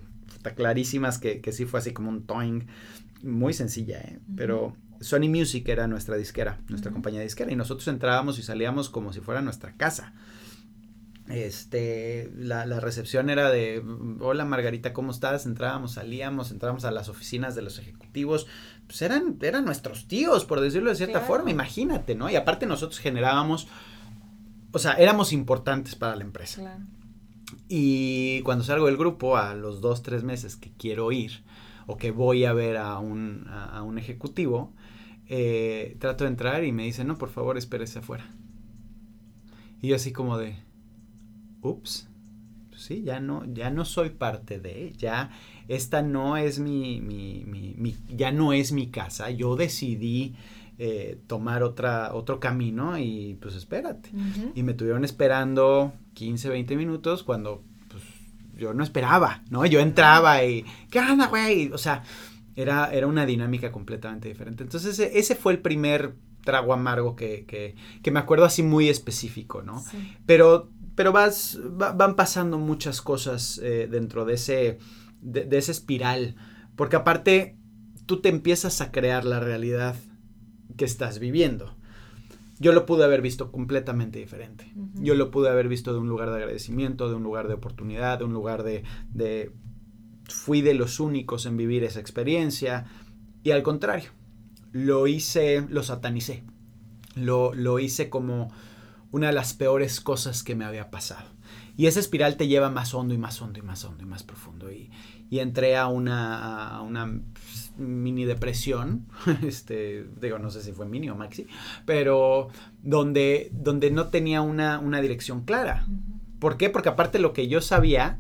clarísimas 0.56 1.20
que, 1.20 1.40
que 1.40 1.52
sí 1.52 1.66
fue 1.66 1.80
así 1.80 1.94
como 1.94 2.10
un 2.10 2.26
toing, 2.26 2.68
muy 3.24 3.54
sencilla, 3.54 4.00
¿eh? 4.00 4.20
Pero 4.36 4.76
Sony 5.02 5.28
Music 5.30 5.68
era 5.68 5.88
nuestra 5.88 6.16
disquera, 6.16 6.60
nuestra 6.70 6.92
compañía 6.92 7.22
disquera, 7.22 7.52
y 7.52 7.56
nosotros 7.56 7.88
entrábamos 7.88 8.40
y 8.40 8.44
salíamos 8.44 8.90
como 8.90 9.12
si 9.12 9.20
fuera 9.20 9.42
nuestra 9.42 9.74
casa. 9.76 10.14
Este, 11.28 12.30
la, 12.36 12.66
recepción 12.80 13.30
era 13.30 13.50
de, 13.50 13.82
hola 14.20 14.44
Margarita, 14.44 14.92
¿cómo 14.92 15.12
estás? 15.12 15.46
Entrábamos, 15.46 15.94
salíamos, 15.94 16.52
entrábamos 16.52 16.84
a 16.84 16.92
las 16.92 17.10
oficinas 17.10 17.56
de 17.56 17.62
los 17.62 17.80
ejecutivos, 17.80 18.48
pues 18.86 19.02
eran, 19.02 19.38
eran 19.42 19.64
nuestros 19.64 20.08
tíos, 20.08 20.46
por 20.46 20.60
decirlo 20.60 20.90
de 20.90 20.98
cierta 20.98 21.22
forma, 21.22 21.50
imagínate, 21.50 22.16
¿no? 22.16 22.30
Y 22.30 22.36
aparte 22.36 22.66
nosotros 22.66 23.00
generábamos, 23.00 23.68
o 24.72 24.80
sea, 24.80 24.94
éramos 24.94 25.32
importantes 25.32 25.96
para 25.96 26.16
la 26.16 26.24
empresa. 26.24 26.80
Y 27.70 28.42
cuando 28.42 28.64
salgo 28.64 28.88
del 28.88 28.98
grupo, 28.98 29.38
a 29.38 29.56
los 29.56 29.80
dos, 29.80 30.04
tres 30.04 30.24
meses 30.24 30.58
que 30.58 30.72
quiero 30.78 31.12
ir, 31.14 31.44
o 31.88 31.98
que 31.98 32.12
voy 32.12 32.44
a 32.44 32.54
ver 32.54 32.78
a 32.78 33.00
un, 33.00 33.48
a 33.50 33.82
un 33.84 33.98
ejecutivo, 33.98 34.74
eh, 35.34 35.96
trato 35.98 36.26
de 36.26 36.30
entrar 36.30 36.66
y 36.66 36.74
me 36.74 36.84
dice, 36.84 37.06
no, 37.06 37.18
por 37.18 37.30
favor, 37.30 37.58
espérese 37.58 38.00
afuera. 38.00 38.30
Y 39.82 39.88
yo 39.88 39.96
así 39.96 40.12
como 40.12 40.38
de, 40.38 40.58
ups, 41.62 42.10
pues 42.70 42.82
sí, 42.82 43.04
ya 43.04 43.22
no, 43.22 43.46
ya 43.46 43.70
no 43.70 43.86
soy 43.86 44.10
parte 44.10 44.60
de, 44.60 44.92
ya 44.98 45.32
esta 45.70 46.02
no 46.02 46.36
es 46.36 46.60
mi, 46.60 47.00
mi, 47.00 47.46
mi, 47.46 47.96
ya 48.10 48.34
no 48.34 48.52
es 48.52 48.74
mi 48.74 48.88
casa, 48.88 49.30
yo 49.30 49.56
decidí 49.56 50.36
eh, 50.78 51.18
tomar 51.28 51.64
otra, 51.64 52.14
otro 52.14 52.42
camino 52.42 52.98
y 52.98 53.38
pues 53.42 53.56
espérate. 53.56 54.10
Y 54.54 54.64
me 54.64 54.74
tuvieron 54.74 55.06
esperando 55.06 55.94
15, 56.16 56.50
20 56.50 56.76
minutos 56.76 57.24
cuando 57.24 57.64
pues, 57.88 58.04
yo 58.58 58.74
no 58.74 58.84
esperaba, 58.84 59.44
¿no? 59.50 59.66
Yo 59.66 59.80
entraba 59.80 60.44
y, 60.44 60.66
¿qué 60.90 61.00
onda, 61.00 61.28
güey? 61.28 61.72
O 61.72 61.78
sea, 61.78 62.04
era, 62.56 62.94
era 62.94 63.08
una 63.08 63.26
dinámica 63.26 63.72
completamente 63.72 64.28
diferente. 64.28 64.64
Entonces 64.64 65.00
ese, 65.00 65.18
ese 65.18 65.36
fue 65.36 65.54
el 65.54 65.60
primer 65.60 66.16
trago 66.44 66.74
amargo 66.74 67.16
que, 67.16 67.46
que, 67.46 67.76
que, 68.02 68.12
me 68.12 68.20
acuerdo 68.20 68.46
así 68.46 68.64
muy 68.64 68.90
específico, 68.90 69.62
¿no? 69.62 69.84
Pero, 70.26 70.70
pero 70.96 71.12
vas, 71.12 71.60
van 71.64 72.16
pasando 72.16 72.58
muchas 72.58 73.02
cosas 73.02 73.60
eh, 73.64 73.88
dentro 73.90 74.26
de 74.26 74.34
ese, 74.34 74.80
de, 75.22 75.46
de, 75.46 75.58
esa 75.58 75.72
espiral, 75.72 76.36
porque 76.76 76.96
aparte 76.96 77.58
tú 78.06 78.22
te 78.22 78.30
empiezas 78.30 78.82
a 78.82 78.92
crear 78.92 79.24
la 79.24 79.40
realidad 79.40 79.96
que 80.78 80.86
estás 80.86 81.20
viviendo. 81.20 81.76
Yo 82.60 82.74
lo 82.74 82.86
pude 82.86 83.04
haber 83.04 83.24
visto 83.24 83.52
completamente 83.52 84.20
diferente. 84.20 84.72
Yo 84.94 85.16
lo 85.16 85.32
pude 85.32 85.50
haber 85.50 85.68
visto 85.68 85.94
de 85.94 86.00
un 86.00 86.08
lugar 86.08 86.30
de 86.30 86.36
agradecimiento, 86.36 87.10
de 87.10 87.16
un 87.16 87.24
lugar 87.24 87.48
de 87.48 87.56
oportunidad, 87.56 88.20
de 88.20 88.26
un 88.26 88.34
lugar 88.34 88.62
de, 88.62 88.84
de 89.10 89.52
fui 90.34 90.62
de 90.62 90.74
los 90.74 91.00
únicos 91.00 91.46
en 91.46 91.58
vivir 91.58 91.84
esa 91.84 92.00
experiencia 92.00 92.86
y 93.44 93.52
al 93.52 93.64
contrario, 93.64 94.12
lo 94.72 95.08
hice, 95.08 95.66
lo 95.70 95.84
satanicé, 95.84 96.44
lo, 97.16 97.54
lo 97.54 97.80
hice 97.80 98.10
como 98.10 98.52
una 99.12 99.28
de 99.28 99.34
las 99.34 99.54
peores 99.54 100.00
cosas 100.00 100.44
que 100.44 100.56
me 100.56 100.66
había 100.66 100.90
pasado. 100.90 101.30
Y 101.76 101.88
esa 101.88 102.00
espiral 102.00 102.38
te 102.38 102.48
lleva 102.48 102.70
más 102.70 102.94
hondo 102.94 103.14
y 103.14 103.18
más 103.18 103.42
hondo 103.42 103.60
y 103.60 103.62
más 103.62 103.84
hondo 103.84 104.04
y 104.04 104.06
más 104.06 104.24
profundo. 104.24 104.72
Y, 104.72 104.92
y 105.30 105.40
entré 105.40 105.78
a 105.78 105.88
una, 105.88 106.68
a 106.68 106.82
una 106.82 107.22
mini 107.78 108.26
depresión, 108.26 109.08
este, 109.44 110.06
digo, 110.22 110.38
no 110.40 110.50
sé 110.50 110.62
si 110.62 110.74
fue 110.74 110.86
mini 110.86 111.10
o 111.10 111.16
maxi, 111.16 111.48
pero 111.86 112.50
donde, 112.84 113.50
donde 113.54 113.92
no 113.92 114.10
tenía 114.10 114.42
una, 114.42 114.80
una 114.80 115.02
dirección 115.02 115.44
clara. 115.44 115.86
¿Por 116.40 116.58
qué? 116.58 116.70
Porque 116.70 116.90
aparte 116.90 117.20
lo 117.20 117.34
que 117.34 117.48
yo 117.48 117.62
sabía, 117.62 118.20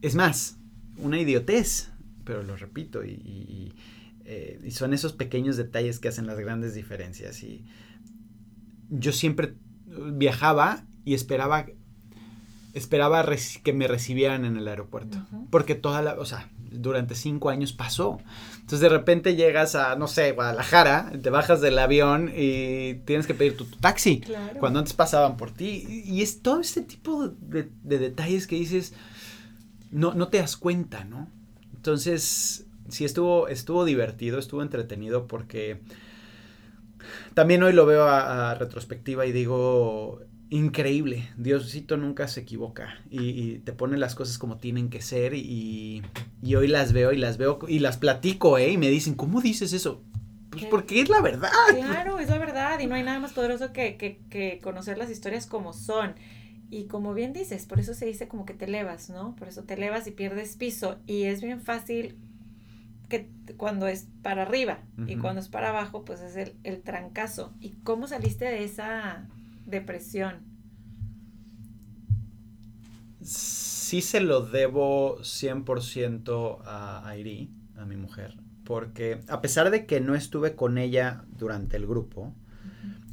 es 0.00 0.14
más, 0.14 0.58
una 0.96 1.18
idiotez, 1.18 1.90
pero 2.24 2.42
lo 2.42 2.56
repito, 2.56 3.04
y, 3.04 3.72
eh, 4.24 4.60
y, 4.64 4.70
son 4.70 4.94
esos 4.94 5.12
pequeños 5.12 5.56
detalles 5.56 5.98
que 5.98 6.08
hacen 6.08 6.26
las 6.26 6.38
grandes 6.38 6.74
diferencias. 6.74 7.42
Y 7.42 7.64
yo 8.88 9.12
siempre 9.12 9.54
viajaba 9.86 10.84
y 11.04 11.14
esperaba 11.14 11.66
esperaba 12.74 13.26
que 13.62 13.72
me 13.72 13.86
recibieran 13.86 14.44
en 14.44 14.56
el 14.56 14.68
aeropuerto. 14.68 15.18
Porque 15.50 15.74
toda 15.74 16.02
la, 16.02 16.14
o 16.14 16.24
sea, 16.24 16.48
durante 16.58 17.14
cinco 17.14 17.50
años 17.50 17.72
pasó. 17.72 18.18
Entonces 18.54 18.80
de 18.80 18.88
repente 18.88 19.36
llegas 19.36 19.74
a, 19.74 19.94
no 19.96 20.08
sé, 20.08 20.32
Guadalajara, 20.32 21.12
te 21.22 21.30
bajas 21.30 21.60
del 21.60 21.78
avión 21.78 22.32
y 22.34 22.94
tienes 23.04 23.26
que 23.26 23.34
pedir 23.34 23.56
tu, 23.56 23.66
taxi. 23.66 24.22
Cuando 24.58 24.78
antes 24.78 24.94
pasaban 24.94 25.36
por 25.36 25.50
ti. 25.50 26.04
Y 26.06 26.22
es 26.22 26.40
todo 26.40 26.60
este 26.60 26.82
tipo 26.82 27.28
de 27.28 27.98
detalles 27.98 28.46
que 28.46 28.56
dices, 28.56 28.94
no, 29.92 30.14
no 30.14 30.28
te 30.28 30.38
das 30.38 30.56
cuenta, 30.56 31.04
¿no? 31.04 31.28
Entonces, 31.76 32.66
sí 32.88 33.04
estuvo, 33.04 33.48
estuvo 33.48 33.84
divertido, 33.84 34.38
estuvo 34.38 34.62
entretenido 34.62 35.26
porque 35.26 35.80
también 37.34 37.62
hoy 37.62 37.72
lo 37.72 37.86
veo 37.86 38.04
a, 38.04 38.54
retrospectiva 38.54 39.26
y 39.26 39.32
digo, 39.32 40.20
increíble, 40.50 41.28
Diosito 41.36 41.96
nunca 41.96 42.26
se 42.28 42.40
equivoca 42.40 43.00
y, 43.10 43.58
te 43.58 43.72
pone 43.72 43.96
las 43.98 44.14
cosas 44.14 44.38
como 44.38 44.56
tienen 44.56 44.88
que 44.88 45.02
ser 45.02 45.34
y, 45.34 46.02
y, 46.42 46.54
hoy 46.54 46.68
las 46.68 46.92
veo 46.92 47.12
y 47.12 47.18
las 47.18 47.36
veo 47.36 47.58
y 47.68 47.78
las 47.78 47.98
platico, 47.98 48.58
¿eh? 48.58 48.72
Y 48.72 48.78
me 48.78 48.88
dicen, 48.88 49.14
¿cómo 49.14 49.40
dices 49.40 49.72
eso? 49.72 50.02
Pues 50.50 50.64
porque 50.66 51.00
es 51.00 51.08
la 51.08 51.20
verdad. 51.20 51.50
Claro, 51.70 52.18
es 52.18 52.28
la 52.28 52.38
verdad 52.38 52.78
y 52.80 52.86
no 52.86 52.94
hay 52.94 53.02
nada 53.02 53.18
más 53.18 53.32
poderoso 53.32 53.72
que, 53.72 53.96
que, 53.96 54.20
que 54.28 54.60
conocer 54.62 54.98
las 54.98 55.10
historias 55.10 55.46
como 55.46 55.72
son. 55.72 56.14
Y 56.72 56.86
como 56.86 57.12
bien 57.12 57.34
dices, 57.34 57.66
por 57.66 57.80
eso 57.80 57.92
se 57.92 58.06
dice 58.06 58.28
como 58.28 58.46
que 58.46 58.54
te 58.54 58.64
elevas, 58.64 59.10
¿no? 59.10 59.36
Por 59.36 59.46
eso 59.46 59.62
te 59.64 59.74
elevas 59.74 60.06
y 60.06 60.10
pierdes 60.10 60.56
piso. 60.56 60.96
Y 61.06 61.24
es 61.24 61.42
bien 61.42 61.60
fácil 61.60 62.16
que 63.10 63.28
cuando 63.58 63.86
es 63.88 64.08
para 64.22 64.40
arriba 64.40 64.78
y 65.06 65.16
cuando 65.16 65.42
es 65.42 65.50
para 65.50 65.68
abajo, 65.68 66.06
pues 66.06 66.22
es 66.22 66.34
el, 66.34 66.54
el 66.64 66.80
trancazo. 66.80 67.52
¿Y 67.60 67.72
cómo 67.84 68.06
saliste 68.06 68.46
de 68.46 68.64
esa 68.64 69.28
depresión? 69.66 70.36
Sí 73.20 74.00
se 74.00 74.22
lo 74.22 74.40
debo 74.40 75.18
100% 75.18 76.62
a 76.64 77.06
Airi, 77.06 77.50
a 77.76 77.84
mi 77.84 77.96
mujer, 77.96 78.38
porque 78.64 79.20
a 79.28 79.42
pesar 79.42 79.70
de 79.70 79.84
que 79.84 80.00
no 80.00 80.14
estuve 80.14 80.56
con 80.56 80.78
ella 80.78 81.26
durante 81.36 81.76
el 81.76 81.86
grupo, 81.86 82.32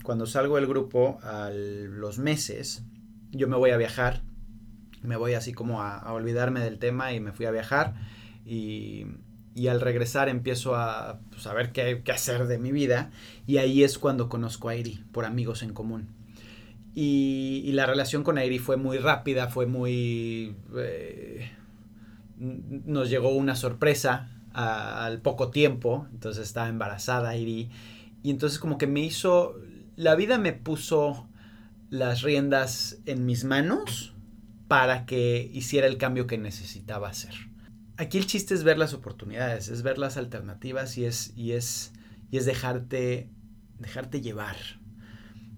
cuando 0.06 0.26
salgo 0.26 0.56
del 0.56 0.66
grupo 0.68 1.20
a 1.24 1.50
los 1.52 2.20
meses, 2.20 2.86
yo 3.32 3.48
me 3.48 3.58
voy 3.58 3.72
a 3.72 3.78
viajar, 3.78 4.22
me 5.02 5.16
voy 5.16 5.34
así 5.34 5.54
como 5.54 5.82
a, 5.82 6.12
olvidarme 6.12 6.60
del 6.60 6.80
tema 6.80 7.14
y 7.14 7.20
me 7.20 7.32
fui 7.32 7.46
a 7.46 7.52
viajar 7.52 7.96
y, 8.46 9.06
y 9.56 9.68
al 9.68 9.82
regresar 9.82 10.30
empiezo 10.30 10.76
a 10.76 11.20
pues, 11.30 11.44
saber 11.44 11.72
qué, 11.72 12.02
qué, 12.04 12.12
hacer 12.12 12.48
de 12.48 12.58
mi 12.58 12.72
vida 12.72 13.12
y 13.48 13.58
ahí 13.58 13.84
es 13.84 13.98
cuando 13.98 14.30
conozco 14.30 14.70
a 14.70 14.74
Airi 14.74 15.04
por 15.12 15.26
amigos 15.26 15.64
en 15.64 15.74
común. 15.74 16.20
Y, 16.96 17.72
la 17.74 17.86
relación 17.86 18.24
con 18.24 18.38
Airi 18.38 18.60
fue 18.60 18.78
muy 18.78 18.98
rápida, 18.98 19.48
fue 19.48 19.66
muy... 19.66 20.56
Eh, 20.76 21.50
nos 22.38 23.10
llegó 23.10 23.30
una 23.30 23.56
sorpresa 23.56 24.32
al 24.54 25.22
poco 25.22 25.52
tiempo, 25.52 26.08
entonces 26.12 26.48
estaba 26.48 26.68
embarazada 26.68 27.30
Airi 27.30 27.70
y 28.24 28.32
entonces 28.32 28.60
como 28.60 28.78
que 28.78 28.88
me 28.88 29.02
hizo... 29.02 29.56
La 29.96 30.16
vida 30.16 30.38
me 30.38 30.54
puso 30.54 31.28
las 31.90 32.22
riendas 32.22 33.00
en 33.06 33.26
mis 33.26 33.44
manos 33.44 34.14
para 34.68 35.06
que 35.06 35.50
hiciera 35.54 35.88
el 35.88 35.98
cambio 35.98 36.28
que 36.28 36.38
necesitaba 36.38 37.10
hacer. 37.10 37.34
Aquí 37.98 38.18
el 38.18 38.28
chiste 38.28 38.54
es 38.54 38.64
ver 38.64 38.78
las 38.78 38.94
oportunidades, 38.94 39.68
es 39.68 39.82
ver 39.82 39.98
las 39.98 40.16
alternativas 40.16 40.98
y 40.98 41.06
es, 41.06 41.34
y 41.36 41.52
es, 41.54 41.92
y 42.32 42.38
es 42.38 42.46
dejarte, 42.46 43.30
dejarte 43.80 44.22
llevar. 44.22 44.56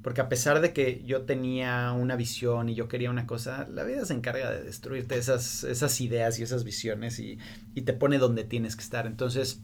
Porque 0.01 0.21
a 0.21 0.29
pesar 0.29 0.61
de 0.61 0.73
que 0.73 1.03
yo 1.05 1.23
tenía 1.23 1.91
una 1.91 2.15
visión 2.15 2.69
y 2.69 2.73
yo 2.73 2.87
quería 2.87 3.11
una 3.11 3.27
cosa, 3.27 3.67
la 3.69 3.83
vida 3.83 4.05
se 4.05 4.13
encarga 4.13 4.49
de 4.49 4.63
destruirte 4.63 5.17
esas, 5.17 5.63
esas 5.63 6.01
ideas 6.01 6.39
y 6.39 6.43
esas 6.43 6.63
visiones 6.63 7.19
y, 7.19 7.37
y 7.75 7.81
te 7.83 7.93
pone 7.93 8.17
donde 8.17 8.43
tienes 8.43 8.75
que 8.75 8.81
estar. 8.81 9.05
Entonces 9.05 9.61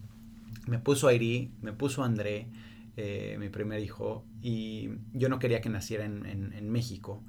me 0.68 0.78
puso 0.78 1.08
Airi, 1.08 1.52
me 1.62 1.74
puso 1.74 2.04
André, 2.04 2.48
eh, 2.98 3.38
mi 3.40 3.50
primer 3.50 3.80
hijo, 3.80 4.26
y 4.42 4.90
yo 5.14 5.30
no 5.30 5.40
quería 5.40 5.62
que 5.62 5.70
naciera 5.70 6.04
en, 6.04 6.26
en, 6.26 6.70
México. 6.70 7.24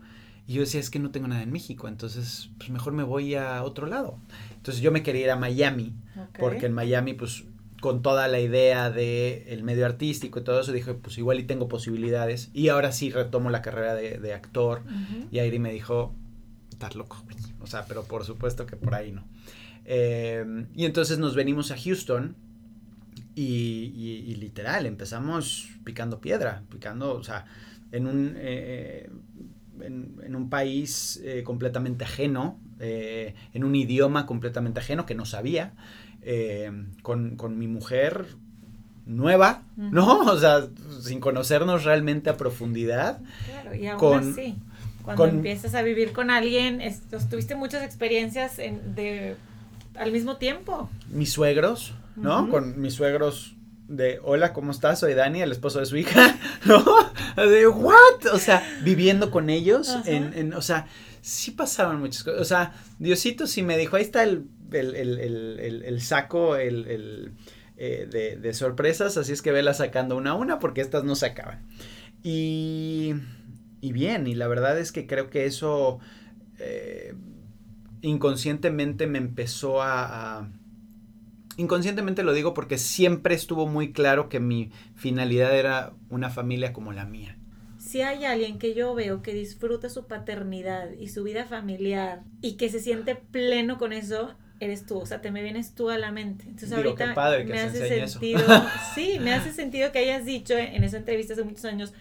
Y 0.46 0.54
yo 0.54 0.62
decía, 0.62 0.80
es 0.80 0.88
que 0.88 0.98
no 0.98 1.10
tengo 1.10 1.28
nada 1.28 1.42
en 1.42 1.52
México, 1.52 1.88
entonces 1.88 2.50
pues 2.56 2.70
mejor 2.70 2.94
me 2.94 3.02
voy 3.02 3.34
a 3.34 3.62
otro 3.62 3.86
lado. 3.86 4.18
Entonces 4.56 4.82
yo 4.82 4.90
me 4.90 5.02
quería 5.02 5.24
ir 5.24 5.30
a 5.30 5.36
Miami, 5.36 5.94
porque 6.38 6.66
en 6.66 6.72
Miami 6.72 7.12
pues 7.12 7.44
con 7.80 8.02
toda 8.02 8.28
la 8.28 8.40
idea 8.40 8.90
del 8.90 9.44
el 9.46 9.62
medio 9.62 9.86
artístico 9.86 10.40
y 10.40 10.42
todo 10.42 10.60
eso, 10.60 10.72
dije, 10.72 10.94
pues 10.94 11.18
igual 11.18 11.38
y 11.38 11.44
tengo 11.44 11.68
posibilidades. 11.68 12.50
Y 12.54 12.68
ahora 12.68 12.90
sí 12.90 13.10
retomo 13.10 13.50
la 13.50 13.62
carrera 13.62 13.94
de, 13.94 14.18
de 14.18 14.34
actor. 14.34 14.82
Y 15.30 15.38
Airi 15.38 15.58
me 15.58 15.72
dijo, 15.72 16.14
estás 16.70 16.94
loco. 16.96 17.22
O 17.60 17.66
sea, 17.66 17.84
pero 17.86 18.04
por 18.04 18.24
supuesto 18.24 18.66
que 18.66 18.76
por 18.76 18.94
ahí 18.94 19.12
no. 19.12 19.28
Eh, 19.84 20.66
y 20.74 20.84
entonces 20.84 21.18
nos 21.18 21.34
venimos 21.34 21.70
a 21.70 21.76
Houston 21.76 22.36
y, 23.41 24.34
literal, 24.36 24.86
empezamos 24.86 25.68
picando 25.84 26.20
piedra, 26.20 26.62
picando, 26.70 27.14
o 27.14 27.22
sea, 27.22 27.47
en 27.93 28.07
un, 28.07 28.34
eh, 28.36 29.11
en, 29.80 30.34
un 30.34 30.51
país 30.51 31.20
eh, 31.24 31.43
completamente 31.45 32.05
ajeno, 32.05 32.59
en 32.80 33.64
un 33.64 33.74
idioma 33.74 34.24
completamente 34.26 34.80
ajeno 34.80 35.05
que 35.05 35.14
no 35.14 35.24
sabía, 35.24 35.74
con, 37.03 37.36
con 37.36 37.59
mi 37.59 37.66
mujer 37.66 38.26
nueva, 39.09 39.62
¿no? 39.76 40.20
O 40.32 40.39
sea, 40.39 40.68
sin 41.01 41.20
conocernos 41.20 41.84
realmente 41.84 42.30
a 42.30 42.36
profundidad. 42.36 43.20
Claro, 43.47 43.74
y 43.74 43.86
aún 43.86 44.30
así, 44.30 44.55
cuando 45.03 45.26
empiezas 45.26 45.74
a 45.74 45.82
vivir 45.82 46.12
con 46.12 46.30
alguien, 46.30 46.80
tuviste 47.30 47.55
muchas 47.55 47.82
experiencias 47.82 48.57
de, 48.57 49.36
al 49.97 50.12
mismo 50.12 50.36
tiempo. 50.36 50.89
Mis 51.11 51.32
suegros, 51.32 51.95
¿no? 52.18 52.48
Con 52.50 52.80
mis 52.80 52.94
suegros 52.94 53.56
de, 53.88 54.20
hola, 54.22 54.52
¿cómo 54.52 54.70
estás? 54.70 55.00
Soy 55.00 55.14
Dani, 55.14 55.40
el 55.40 55.52
esposo 55.52 55.80
de 55.80 55.86
su 55.86 55.96
hija, 55.96 56.38
¿no? 56.66 56.84
De, 57.36 57.66
¿what? 57.66 58.26
O 58.32 58.38
sea, 58.38 58.62
viviendo 58.82 59.30
con 59.30 59.50
ellos, 59.50 59.96
en, 60.04 60.32
en, 60.34 60.52
o 60.52 60.62
sea, 60.62 60.86
sí 61.22 61.52
pasaron 61.52 62.00
muchas 62.00 62.24
cosas. 62.24 62.40
O 62.40 62.44
sea, 62.44 62.74
Diosito 62.98 63.46
sí 63.46 63.62
me 63.62 63.78
dijo, 63.78 63.96
ahí 63.96 64.02
está 64.02 64.22
el, 64.22 64.46
el, 64.72 64.94
el, 64.94 65.82
el 65.84 66.00
saco, 66.00 66.56
el 66.56 67.32
eh, 67.80 68.36
de, 68.40 68.54
sorpresas, 68.54 69.16
así 69.18 69.32
es 69.32 69.40
que 69.40 69.52
vela 69.52 69.72
sacando 69.72 70.16
una 70.16 70.30
a 70.30 70.34
una 70.34 70.58
porque 70.58 70.80
estas 70.80 71.04
no 71.04 71.14
se 71.14 71.26
acaban. 71.26 71.64
Y, 72.24 73.14
y 73.80 73.92
bien, 73.92 74.26
y 74.26 74.34
la 74.34 74.48
verdad 74.48 74.76
es 74.80 74.90
que 74.90 75.06
creo 75.06 75.30
que 75.30 75.46
eso 75.46 76.00
eh, 76.58 77.14
inconscientemente 78.02 79.06
me 79.06 79.18
empezó 79.18 79.80
a, 79.80 80.50
Inconscientemente 81.59 82.22
lo 82.22 82.32
digo 82.32 82.54
porque 82.54 82.78
siempre 82.78 83.34
estuvo 83.34 83.66
muy 83.66 83.92
claro 83.92 84.28
que 84.28 84.38
mi 84.38 84.70
finalidad 84.94 85.59
era 85.59 85.92
una 86.09 86.30
familia 86.30 86.72
como 86.72 86.92
la 86.92 87.04
mía. 87.04 87.36
Si 87.78 88.00
hay 88.00 88.24
alguien 88.24 88.61
que 88.61 88.74
yo 88.74 88.94
veo 88.94 89.22
que 89.22 89.34
disfruta 89.34 89.88
su 89.88 90.06
paternidad 90.06 90.92
y 90.92 91.09
su 91.09 91.24
vida 91.24 91.46
familiar 91.46 92.22
y 92.40 92.52
que 92.52 92.68
se 92.68 92.78
siente 92.78 93.16
pleno 93.16 93.76
con 93.76 93.92
eso, 93.92 94.36
eres 94.61 94.86
tú, 94.86 94.98
o 94.98 95.06
sea, 95.06 95.20
te 95.20 95.32
me 95.32 95.42
vienes 95.42 95.74
tú 95.74 95.90
a 95.90 95.98
la 95.98 96.12
mente. 96.12 96.44
Entonces 96.44 96.72
ahorita 96.72 97.14
me 97.44 97.61
hace 97.61 98.06
sentido, 98.06 98.40
sí, 98.94 99.18
me 99.20 99.32
hace 99.32 99.52
sentido 99.52 99.90
que 99.90 99.98
hayas 99.98 100.24
dicho 100.24 100.56
en 100.56 100.84
esa 100.84 100.98
entrevista 100.98 101.32
hace 101.32 101.42
muchos 101.42 101.64
años 101.64 101.92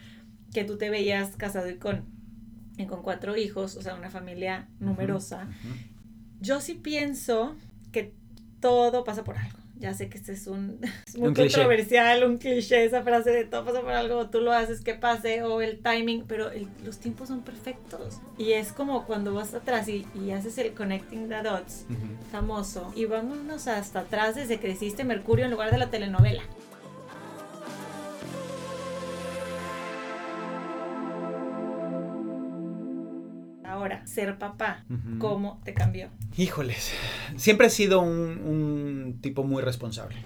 que 0.54 0.66
tú 0.66 0.78
te 0.78 0.92
veías 0.92 1.36
casado 1.36 1.68
y 1.68 1.78
con, 1.78 2.06
con 2.88 3.02
cuatro 3.02 3.36
hijos, 3.38 3.76
o 3.76 3.82
sea, 3.82 3.96
una 3.96 4.12
familia 4.12 4.68
numerosa. 4.80 5.50
Yo 6.42 6.62
sí 6.62 6.76
pienso 6.76 7.56
que 7.92 8.14
todo 8.60 9.04
pasa 9.04 9.24
por 9.24 9.38
algo 9.38 9.58
ya 9.80 9.94
sé 9.94 10.10
que 10.10 10.18
este 10.18 10.34
es 10.34 10.48
un 10.48 10.80
muy 11.18 11.34
controversial, 11.34 12.24
un 12.24 12.38
cliché, 12.38 12.84
esa 12.84 13.04
frase 13.04 13.32
de 13.32 13.46
todo 13.46 13.66
pasa 13.66 13.82
por 13.82 13.92
algo, 13.92 14.30
tú 14.30 14.42
lo 14.42 14.52
haces 14.52 14.82
que 14.82 14.94
pase, 14.94 15.44
o 15.44 15.62
el 15.62 15.80
timing, 15.80 16.26
pero 16.28 16.50
los 16.84 17.00
tiempos 17.00 17.28
son 17.30 17.42
perfectos. 17.42 18.20
Y 18.38 18.54
es 18.54 18.72
como 18.72 19.06
cuando 19.06 19.34
vas 19.34 19.54
atrás 19.54 19.88
y, 19.88 20.06
haces 20.32 20.58
el 20.58 20.74
connecting 20.74 21.30
the 21.30 21.42
dots 21.42 21.86
famoso, 22.32 22.92
y 22.96 23.06
vámonos 23.06 23.68
hasta 23.68 24.02
atrás 24.02 24.36
desde 24.36 24.60
que 24.60 24.70
hiciste 24.70 25.04
Mercurio 25.04 25.46
en 25.46 25.52
lugar 25.52 25.72
de 25.72 25.78
la 25.78 25.90
telenovela. 25.90 26.44
Ahora, 33.78 34.06
ser 34.08 34.38
papá, 34.38 34.84
¿cómo 35.20 35.62
te 35.64 35.74
cambió? 35.74 36.10
Híjoles, 36.36 36.92
siempre 37.36 37.68
he 37.68 37.70
sido 37.70 38.02
un, 38.02 39.20
tipo 39.22 39.44
muy 39.44 39.62
responsable. 39.62 40.18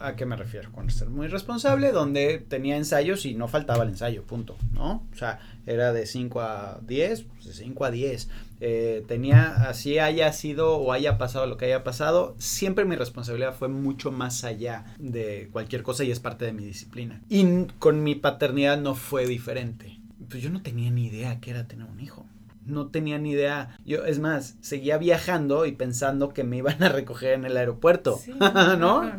¿A 0.00 0.14
qué 0.14 0.26
me 0.26 0.36
refiero 0.36 0.70
con 0.70 0.88
ser 0.90 1.08
muy 1.08 1.26
responsable? 1.26 1.90
Donde 1.90 2.38
tenía 2.38 2.76
ensayos 2.76 3.26
y 3.26 3.34
no 3.34 3.48
faltaba 3.48 3.82
el 3.82 3.90
ensayo, 3.90 4.22
punto, 4.22 4.56
¿no? 4.72 5.04
O 5.12 5.16
sea, 5.16 5.40
era 5.66 5.92
de 5.92 6.06
5 6.06 6.40
a 6.40 6.80
10, 6.86 7.22
pues 7.22 7.46
de 7.46 7.52
5 7.52 7.84
a 7.84 7.90
10. 7.90 8.28
Eh, 8.60 9.04
tenía, 9.08 9.68
así 9.68 9.98
haya 9.98 10.32
sido 10.32 10.76
o 10.76 10.92
haya 10.92 11.18
pasado 11.18 11.46
lo 11.46 11.56
que 11.56 11.64
haya 11.64 11.82
pasado, 11.82 12.36
siempre 12.38 12.84
mi 12.84 12.94
responsabilidad 12.94 13.56
fue 13.56 13.68
mucho 13.68 14.12
más 14.12 14.44
allá 14.44 14.84
de 14.98 15.48
cualquier 15.52 15.82
cosa 15.82 16.04
y 16.04 16.12
es 16.12 16.20
parte 16.20 16.44
de 16.44 16.52
mi 16.52 16.64
disciplina. 16.64 17.20
Y 17.28 17.64
con 17.80 18.04
mi 18.04 18.14
paternidad 18.14 18.80
no 18.80 18.94
fue 18.94 19.26
diferente. 19.26 19.98
Pues 20.28 20.42
yo 20.42 20.50
no 20.50 20.62
tenía 20.62 20.90
ni 20.92 21.06
idea 21.06 21.40
qué 21.40 21.50
era 21.50 21.66
tener 21.66 21.86
un 21.86 22.00
hijo 22.00 22.24
no 22.68 22.88
tenía 22.88 23.18
ni 23.18 23.32
idea. 23.32 23.76
Yo, 23.84 24.04
es 24.04 24.18
más, 24.18 24.56
seguía 24.60 24.98
viajando 24.98 25.66
y 25.66 25.72
pensando 25.72 26.28
que 26.28 26.44
me 26.44 26.58
iban 26.58 26.82
a 26.82 26.88
recoger 26.88 27.32
en 27.32 27.44
el 27.44 27.56
aeropuerto, 27.56 28.20
¿no? 28.78 29.10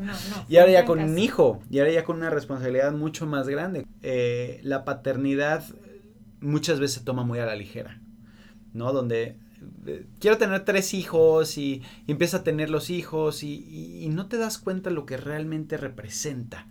y 0.47 0.57
ahora 0.57 0.71
ya 0.71 0.85
con 0.85 0.99
un 0.99 1.17
hijo, 1.17 1.59
y 1.69 1.79
ahora 1.79 1.91
ya 1.91 2.03
con 2.03 2.17
una 2.17 2.29
responsabilidad 2.29 2.91
mucho 2.93 3.25
más 3.25 3.47
grande. 3.47 3.85
Eh, 4.03 4.61
la 4.63 4.85
paternidad 4.85 5.63
muchas 6.39 6.79
veces 6.79 6.99
se 6.99 7.05
toma 7.05 7.23
muy 7.23 7.39
a 7.39 7.45
la 7.45 7.55
ligera, 7.55 8.01
¿no? 8.73 8.93
Donde 8.93 9.35
eh, 9.85 10.05
quiero 10.19 10.37
tener 10.37 10.63
tres 10.63 10.93
hijos 10.93 11.57
y, 11.57 11.81
empieza 12.07 12.37
a 12.37 12.43
tener 12.43 12.69
los 12.69 12.89
hijos 12.89 13.43
y, 13.43 14.07
no 14.11 14.27
te 14.27 14.37
das 14.37 14.57
cuenta 14.57 14.89
lo 14.89 15.05
que 15.05 15.17
realmente 15.17 15.77
representa 15.77 16.67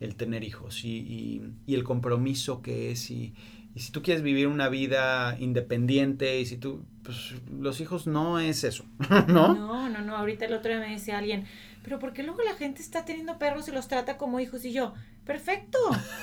el 0.00 0.16
tener 0.16 0.44
hijos 0.44 0.84
y, 0.84 1.42
y 1.66 1.74
el 1.74 1.84
compromiso 1.84 2.62
que 2.62 2.90
es 2.90 3.10
y, 3.10 3.34
y 3.74 3.80
si 3.80 3.92
tú 3.92 4.02
quieres 4.02 4.22
vivir 4.22 4.48
una 4.48 4.68
vida 4.68 5.36
independiente 5.38 6.40
y 6.40 6.46
si 6.46 6.56
tú, 6.56 6.84
pues 7.04 7.34
los 7.50 7.80
hijos 7.80 8.06
no 8.06 8.40
es 8.40 8.64
eso, 8.64 8.84
¿no? 9.28 9.54
No, 9.54 9.88
no, 9.88 10.00
no. 10.00 10.16
Ahorita 10.16 10.46
el 10.46 10.54
otro 10.54 10.70
día 10.70 10.80
me 10.80 10.90
decía 10.90 11.18
alguien, 11.18 11.44
pero 11.84 11.98
¿por 11.98 12.12
qué 12.12 12.24
luego 12.24 12.42
la 12.42 12.54
gente 12.54 12.82
está 12.82 13.04
teniendo 13.04 13.38
perros 13.38 13.68
y 13.68 13.70
los 13.70 13.86
trata 13.86 14.16
como 14.16 14.40
hijos? 14.40 14.64
Y 14.64 14.72
yo, 14.72 14.94
perfecto, 15.24 15.78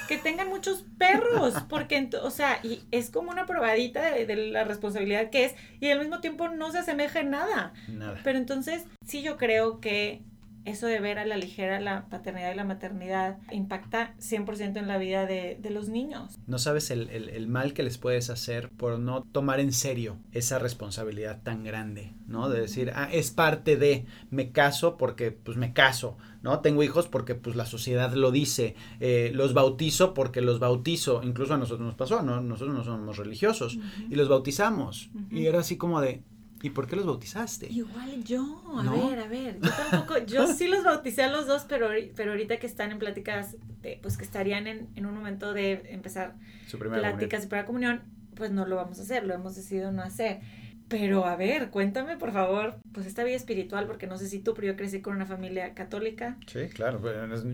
que 0.10 0.18
tengan 0.18 0.50
muchos 0.50 0.84
perros, 0.98 1.56
porque, 1.70 2.10
o 2.22 2.32
sea, 2.32 2.60
y 2.64 2.82
es 2.91 3.12
como 3.12 3.32
una 3.32 3.45
probadita 3.45 4.12
de, 4.12 4.26
de, 4.26 4.52
la 4.52 4.66
responsabilidad 4.66 5.30
que 5.30 5.45
es 5.45 5.56
y 5.80 5.89
al 5.89 6.00
mismo 6.00 6.20
tiempo 6.20 6.50
no 6.50 6.72
se 6.72 6.80
asemeja 6.80 7.22
en 7.22 7.30
nada. 7.30 7.74
Nada. 7.88 8.20
Pero 8.26 8.38
entonces, 8.38 8.84
sí 9.06 9.22
yo 9.22 9.38
creo 9.38 9.80
que 9.80 10.22
eso 10.68 10.88
de 10.88 10.99
ver 10.99 11.18
a 11.18 11.26
la 11.26 11.38
ligera 11.38 11.80
la 11.80 12.09
paternidad 12.09 12.51
y 12.51 12.55
la 12.55 12.65
maternidad 12.65 13.38
impacta 13.51 14.13
100% 14.20 14.78
en 14.78 14.88
la 14.88 14.97
vida 14.97 15.26
de, 15.26 15.57
los 15.70 15.89
niños. 15.89 16.39
No 16.47 16.59
sabes 16.59 16.91
el, 16.91 17.47
mal 17.47 17.74
que 17.74 17.84
les 17.84 17.97
puedes 17.97 18.30
hacer 18.30 18.70
por 18.70 18.99
no 18.99 19.24
tomar 19.32 19.59
en 19.59 19.74
serio 19.74 20.18
esa 20.32 20.59
responsabilidad 20.59 21.41
tan 21.43 21.63
grande, 21.63 22.13
¿no? 22.26 22.49
De 22.49 22.61
decir, 22.61 22.91
ah, 22.95 23.09
es 23.11 23.32
parte 23.32 23.76
de, 23.76 24.05
me 24.30 24.51
caso 24.51 24.97
porque 24.97 25.32
pues 25.32 25.57
me 25.57 25.74
caso, 25.74 26.18
¿no? 26.41 26.59
Tengo 26.61 26.84
hijos 26.84 27.07
porque 27.07 27.36
pues 27.36 27.55
la 27.55 27.65
sociedad 27.65 28.13
lo 28.13 28.32
dice, 28.32 28.76
eh, 28.99 29.32
los 29.34 29.53
bautizo 29.53 30.13
porque 30.13 30.41
los 30.41 30.59
bautizo, 30.59 31.22
incluso 31.24 31.53
a 31.53 31.57
nosotros 31.57 31.86
nos 31.86 31.95
pasó, 31.95 32.22
¿no? 32.24 32.41
Nosotros 32.41 32.76
no 32.76 32.84
somos 32.84 33.18
religiosos 33.18 33.78
y 34.09 34.15
los 34.15 34.30
bautizamos. 34.30 35.09
Y 35.30 35.45
era 35.45 35.59
así 35.59 35.78
como 35.78 36.01
de, 36.01 36.24
¿Y 36.62 36.72
por 36.72 36.88
qué 36.88 36.95
los 36.95 37.05
bautizaste? 37.05 37.68
Igual 37.72 38.24
yo, 38.24 38.64
a 38.78 38.84
ver, 38.91 39.20
a 39.20 39.28
ver, 39.28 39.60
yo 39.62 39.70
tampoco, 39.89 40.18
yo 40.26 40.47
sí 40.47 40.68
los 40.68 40.84
bauticé 40.84 41.24
a 41.24 41.30
los 41.30 41.47
dos, 41.47 41.66
pero, 41.68 41.89
pero 42.16 42.32
ahorita 42.32 42.58
que 42.58 42.68
están 42.68 42.91
en 42.91 42.99
pláticas, 42.99 43.55
pues 44.01 44.18
que 44.18 44.24
estarían 44.24 44.68
en, 44.68 44.88
en 44.95 45.05
un 45.05 45.14
momento 45.14 45.53
de 45.53 45.84
empezar 45.89 46.36
Su 46.68 46.80
pláticas 46.80 47.45
y 47.45 47.47
para 47.47 47.66
comunión, 47.66 48.01
pues 48.36 48.51
no 48.51 48.66
lo 48.66 48.76
vamos 48.76 48.99
a 48.99 49.03
hacer, 49.03 49.26
lo 49.26 49.34
hemos 49.34 49.55
decidido 49.55 49.91
no 49.91 50.01
hacer. 50.01 50.39
Pero 50.88 51.26
a 51.26 51.36
ver, 51.36 51.70
cuéntame 51.70 52.16
por 52.16 52.32
favor, 52.32 52.80
pues 52.93 53.05
esta 53.08 53.26
vida 53.26 53.36
espiritual, 53.36 53.88
porque 53.88 54.08
no 54.08 54.18
sé 54.18 54.30
si 54.30 54.39
tú, 54.39 54.53
pero 54.53 54.68
yo 54.68 54.78
crecí 54.78 55.01
con 55.01 55.16
una 55.16 55.26
familia 55.26 55.74
católica. 55.74 56.38
Sí, 56.47 56.70
claro, 56.70 57.01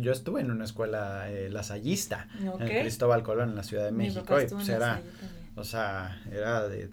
yo 0.02 0.12
estuve 0.12 0.42
en 0.42 0.52
una 0.52 0.66
escuela 0.66 1.32
eh, 1.32 1.50
lasallista, 1.50 2.28
en 2.40 2.68
Cristóbal 2.82 3.24
Colón, 3.24 3.50
en 3.50 3.56
la 3.56 3.64
Ciudad 3.64 3.86
de 3.86 3.92
México, 3.92 4.40
y 4.40 4.46
pues 4.46 4.70
era 4.70 5.02
o 5.56 5.64
sea, 5.64 6.20
era 6.32 6.68
de, 6.68 6.90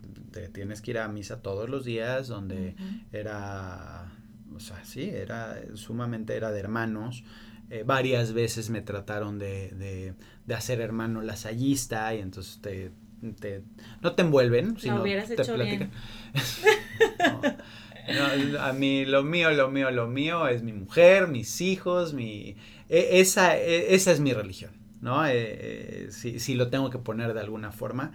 tienes 0.52 0.80
que 0.80 0.92
ir 0.92 0.98
a 0.98 1.08
misa 1.08 1.42
todos 1.42 1.68
los 1.68 1.84
días, 1.84 2.28
donde 2.28 2.74
era, 3.12 4.12
o 4.54 4.60
sea, 4.60 4.84
sí, 4.84 5.08
era 5.08 5.56
sumamente, 5.74 6.36
era 6.36 6.50
de 6.50 6.60
hermanos. 6.60 7.24
Eh, 7.70 7.84
varias 7.86 8.32
veces 8.32 8.68
me 8.68 8.82
trataron 8.82 9.38
de, 9.38 9.70
de, 9.70 10.14
de 10.44 10.54
hacer 10.54 10.80
hermano 10.80 11.22
lasallista 11.22 12.12
y 12.14 12.18
entonces 12.18 12.60
te, 12.60 12.90
te 13.38 13.62
no 14.02 14.14
te 14.14 14.22
envuelven, 14.22 14.76
sino 14.78 15.04
te 15.04 15.44
platican. 15.44 15.90
a 18.60 18.72
mí 18.72 19.04
lo 19.04 19.22
mío, 19.22 19.50
lo 19.52 19.70
mío, 19.70 19.90
lo 19.90 20.08
mío 20.08 20.48
es 20.48 20.62
mi 20.62 20.72
mujer, 20.72 21.28
mis 21.28 21.60
hijos, 21.60 22.12
mi 22.12 22.56
e, 22.88 23.20
esa, 23.20 23.56
e, 23.56 23.94
esa 23.94 24.10
es 24.10 24.20
mi 24.20 24.32
religión, 24.32 24.72
¿no? 25.00 25.24
Eh, 25.26 25.32
eh, 25.34 26.06
si, 26.10 26.40
si, 26.40 26.54
lo 26.54 26.70
tengo 26.70 26.90
que 26.90 26.98
poner 26.98 27.34
de 27.34 27.40
alguna 27.40 27.72
forma. 27.72 28.12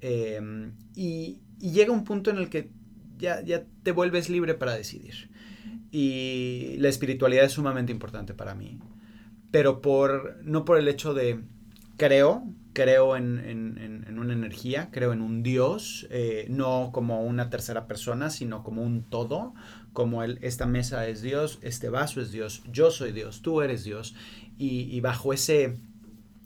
Em, 0.00 0.72
y, 1.64 1.70
llega 1.72 1.92
un 1.92 2.04
punto 2.04 2.30
en 2.30 2.38
el 2.38 2.48
que 2.48 2.70
ya, 3.18 3.42
ya 3.42 3.64
te 3.82 3.92
vuelves 3.92 4.28
libre 4.28 4.54
para 4.54 4.74
decidir. 4.74 5.30
Y 5.90 6.76
la 6.78 6.88
espiritualidad 6.88 7.44
es 7.44 7.52
sumamente 7.52 7.92
importante 7.92 8.34
para 8.34 8.54
mí. 8.54 8.78
Pero 9.50 9.80
por, 9.80 10.40
no 10.42 10.64
por 10.64 10.78
el 10.78 10.88
hecho 10.88 11.14
de 11.14 11.40
creo, 11.96 12.44
creo 12.72 13.16
en, 13.16 13.38
en, 13.38 14.04
en, 14.06 14.18
una 14.18 14.32
energía, 14.32 14.90
creo 14.90 15.12
en 15.12 15.22
un 15.22 15.42
Dios, 15.42 16.06
eh, 16.10 16.46
no 16.50 16.90
como 16.92 17.22
una 17.22 17.50
tercera 17.50 17.86
persona, 17.86 18.30
sino 18.30 18.62
como 18.62 18.82
un 18.82 19.02
todo, 19.02 19.54
como 19.92 20.22
el, 20.22 20.38
esta 20.42 20.66
mesa 20.66 21.06
es 21.06 21.22
Dios, 21.22 21.58
este 21.62 21.88
vaso 21.88 22.20
es 22.20 22.32
Dios, 22.32 22.62
yo 22.70 22.90
soy 22.90 23.12
Dios, 23.12 23.42
tú 23.42 23.62
eres 23.62 23.84
Dios, 23.84 24.14
y, 24.58 25.00
bajo 25.00 25.32
ese, 25.32 25.78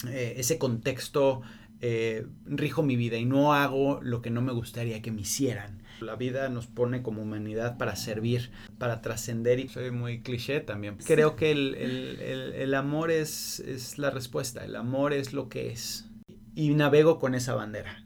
eh, 0.07 0.35
ese 0.37 0.59
contexto 0.59 1.43
eh, 1.81 2.27
rijo 2.45 2.83
mi 2.83 2.97
vida 2.97 3.17
y 3.17 3.25
no 3.25 3.55
hago 3.55 4.01
lo 4.03 4.23
que 4.23 4.31
no 4.31 4.43
me 4.43 4.53
gustaría 4.53 5.03
que 5.03 5.13
me 5.13 5.23
hicieran. 5.23 5.83
La 6.01 6.17
vida 6.17 6.49
nos 6.49 6.67
pone 6.67 7.03
como 7.03 7.23
humanidad 7.23 7.77
para 7.77 7.97
servir, 7.97 8.51
para 8.79 9.01
trascender 9.01 9.59
y 9.59 9.69
soy 9.69 9.91
muy 9.91 10.21
cliché 10.23 10.61
también. 10.61 10.97
Creo 11.05 11.35
que 11.37 11.51
el, 11.51 11.75
el, 11.75 12.21
el, 12.21 12.53
el 12.55 12.75
amor 12.75 13.11
es, 13.11 13.61
es 13.61 13.99
la 13.99 14.11
respuesta, 14.11 14.65
el 14.65 14.77
amor 14.77 15.13
es 15.13 15.33
lo 15.33 15.49
que 15.49 15.71
es. 15.71 16.09
Y 16.55 16.75
navego 16.75 17.19
con 17.19 17.35
esa 17.35 17.55
bandera. 17.55 18.05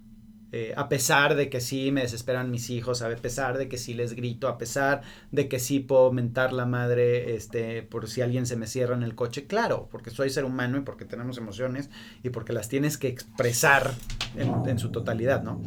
Eh, 0.55 0.75
a 0.77 0.91
pesar 0.91 1.35
de 1.35 1.49
que 1.49 1.63
sí 1.63 1.91
me 1.93 2.03
desesperan 2.03 2.51
mis 2.51 2.69
hijos, 2.69 3.01
a 3.01 3.09
pesar 3.17 3.57
de 3.57 3.69
que 3.69 3.79
sí 3.79 3.95
les 3.95 4.13
grito, 4.13 4.49
a 4.49 4.59
pesar 4.59 5.01
de 5.31 5.49
que 5.49 5.59
sí 5.59 5.81
puedo 5.81 6.13
mentar 6.13 6.53
la 6.53 6.67
madre 6.67 7.35
este, 7.35 7.83
por 7.83 8.07
si 8.07 8.21
alguien 8.21 8.45
se 8.45 8.57
me 8.57 8.67
cierra 8.67 8.95
en 8.95 9.03
el 9.03 9.15
coche, 9.15 9.47
claro, 9.47 9.89
porque 9.91 10.11
soy 10.11 10.29
ser 10.29 10.45
humano 10.45 10.77
y 10.77 10.83
porque 10.83 11.07
tenemos 11.07 11.39
emociones 11.39 11.89
y 12.23 12.29
porque 12.29 12.53
las 12.53 12.69
tienes 12.69 12.99
que 12.99 13.09
expresar 13.09 13.95
en, 14.37 14.79
su 14.79 14.91
totalidad, 14.91 15.43
¿no? 15.43 15.63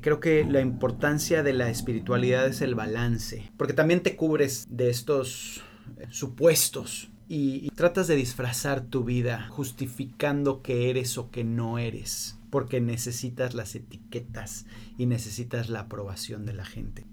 creo 0.00 0.20
que 0.20 0.44
la 0.44 0.60
importancia 0.60 1.42
de 1.42 1.54
la 1.54 1.70
espiritualidad 1.70 2.46
es 2.46 2.60
el 2.60 2.74
balance, 2.74 3.50
porque 3.56 3.72
también 3.72 4.02
te 4.02 4.16
cubres 4.16 4.66
de 4.68 4.90
estos 4.90 5.62
eh, 5.98 6.06
supuestos 6.10 7.08
y, 7.28 7.70
tratas 7.70 8.06
de 8.06 8.16
disfrazar 8.16 8.82
tu 8.82 9.04
vida 9.04 9.48
justificando 9.48 10.62
que 10.62 10.90
eres 10.90 11.16
o 11.16 11.30
que 11.30 11.42
no 11.42 11.78
eres, 11.78 12.38
porque 12.54 12.80
necesitas 12.80 13.52
las 13.52 13.74
etiquetas 13.74 14.66
y 14.96 15.06
necesitas 15.06 15.68
la 15.68 15.80
aprobación 15.80 16.46
de 16.46 16.52
la 16.52 16.64
gente. 16.64 17.04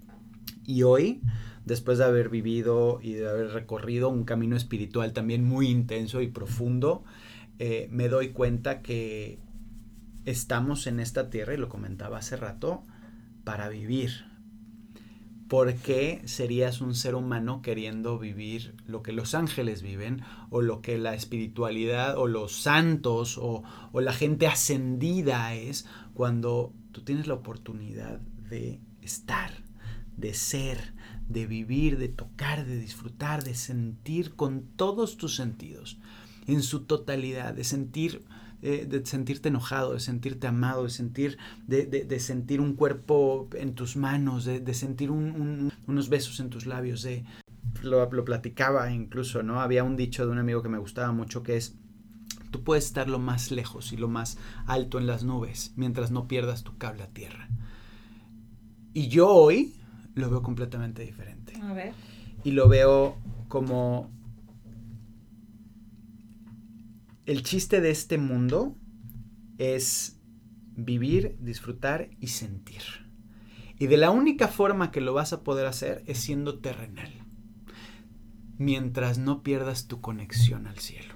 Y 0.64 0.84
hoy, 0.84 1.20
después 1.64 1.98
de 1.98 2.04
haber 2.04 2.28
vivido 2.28 3.00
y 3.02 3.14
de 3.14 3.28
haber 3.28 3.48
recorrido 3.48 4.08
un 4.08 4.22
camino 4.22 4.54
espiritual 4.54 5.12
también 5.12 5.42
muy 5.42 5.66
intenso 5.66 6.22
y 6.22 6.28
profundo, 6.28 7.02
eh, 7.58 7.88
me 7.90 8.06
doy 8.06 8.28
cuenta 8.28 8.82
que 8.82 9.40
estamos 10.24 10.86
en 10.86 11.00
esta 11.00 11.28
tierra, 11.28 11.54
y 11.54 11.56
lo 11.56 11.68
comentaba 11.68 12.18
hace 12.18 12.36
rato, 12.36 12.84
para 13.42 13.68
vivir. 13.68 14.24
¿Por 15.52 15.74
qué 15.74 16.22
serías 16.24 16.80
un 16.80 16.94
ser 16.94 17.14
humano 17.14 17.60
queriendo 17.60 18.18
vivir 18.18 18.74
lo 18.86 19.02
que 19.02 19.12
los 19.12 19.34
ángeles 19.34 19.82
viven 19.82 20.22
o 20.48 20.62
lo 20.62 20.80
que 20.80 20.96
la 20.96 21.12
espiritualidad 21.12 22.16
o 22.16 22.26
los 22.26 22.62
santos 22.62 23.36
o, 23.36 23.62
o 23.92 24.00
la 24.00 24.14
gente 24.14 24.46
ascendida 24.46 25.52
es 25.52 25.84
cuando 26.14 26.72
tú 26.90 27.02
tienes 27.02 27.26
la 27.26 27.34
oportunidad 27.34 28.18
de 28.48 28.80
estar, 29.02 29.52
de 30.16 30.32
ser, 30.32 30.94
de 31.28 31.46
vivir, 31.46 31.98
de 31.98 32.08
tocar, 32.08 32.64
de 32.64 32.78
disfrutar, 32.78 33.44
de 33.44 33.54
sentir 33.54 34.34
con 34.34 34.62
todos 34.76 35.18
tus 35.18 35.36
sentidos, 35.36 35.98
en 36.46 36.62
su 36.62 36.84
totalidad, 36.84 37.52
de 37.52 37.64
sentir 37.64 38.24
eh, 38.62 38.86
de 38.88 39.04
sentirte 39.04 39.48
enojado, 39.48 39.94
de 39.94 40.00
sentirte 40.00 40.46
amado, 40.46 40.84
de 40.84 40.90
sentir, 40.90 41.36
de, 41.66 41.84
de, 41.86 42.04
de 42.04 42.20
sentir 42.20 42.60
un 42.60 42.74
cuerpo 42.74 43.48
en 43.54 43.74
tus 43.74 43.96
manos, 43.96 44.44
de, 44.44 44.60
de 44.60 44.74
sentir 44.74 45.10
un, 45.10 45.32
un, 45.32 45.72
unos 45.88 46.08
besos 46.08 46.38
en 46.38 46.48
tus 46.48 46.66
labios, 46.66 47.02
de 47.02 47.24
lo, 47.82 48.08
lo, 48.10 48.24
platicaba 48.24 48.90
incluso, 48.92 49.42
¿no? 49.42 49.60
Había 49.60 49.82
un 49.84 49.96
dicho 49.96 50.24
de 50.24 50.32
un 50.32 50.38
amigo 50.38 50.62
que 50.62 50.68
me 50.68 50.78
gustaba 50.78 51.10
mucho 51.12 51.42
que 51.42 51.56
es 51.56 51.74
tú 52.52 52.62
puedes 52.62 52.84
estar 52.84 53.08
lo 53.08 53.18
más 53.18 53.50
lejos 53.50 53.92
y 53.92 53.96
lo 53.96 54.06
más 54.06 54.38
alto 54.66 54.98
en 54.98 55.06
las 55.06 55.24
nubes 55.24 55.72
mientras 55.74 56.12
no 56.12 56.28
pierdas 56.28 56.62
tu 56.62 56.78
cable 56.78 57.02
a 57.02 57.08
tierra. 57.08 57.48
Y 58.94 59.08
yo 59.08 59.28
hoy 59.28 59.74
lo 60.14 60.30
veo 60.30 60.42
completamente 60.42 61.02
diferente. 61.02 61.54
A 61.62 61.72
ver. 61.72 61.94
Y 62.44 62.52
lo 62.52 62.68
veo 62.68 63.16
como 63.48 64.10
el 67.26 67.42
chiste 67.42 67.80
de 67.80 67.90
este 67.90 68.18
mundo 68.18 68.76
es 69.58 70.20
vivir, 70.74 71.36
disfrutar 71.40 72.10
y 72.20 72.28
sentir. 72.28 72.82
Y 73.78 73.86
de 73.86 73.96
la 73.96 74.10
única 74.10 74.48
forma 74.48 74.90
que 74.90 75.00
lo 75.00 75.14
vas 75.14 75.32
a 75.32 75.42
poder 75.42 75.66
hacer 75.66 76.02
es 76.06 76.18
siendo 76.18 76.58
terrenal. 76.58 77.10
Mientras 78.58 79.18
no 79.18 79.42
pierdas 79.42 79.88
tu 79.88 80.00
conexión 80.00 80.66
al 80.66 80.78
cielo. 80.78 81.14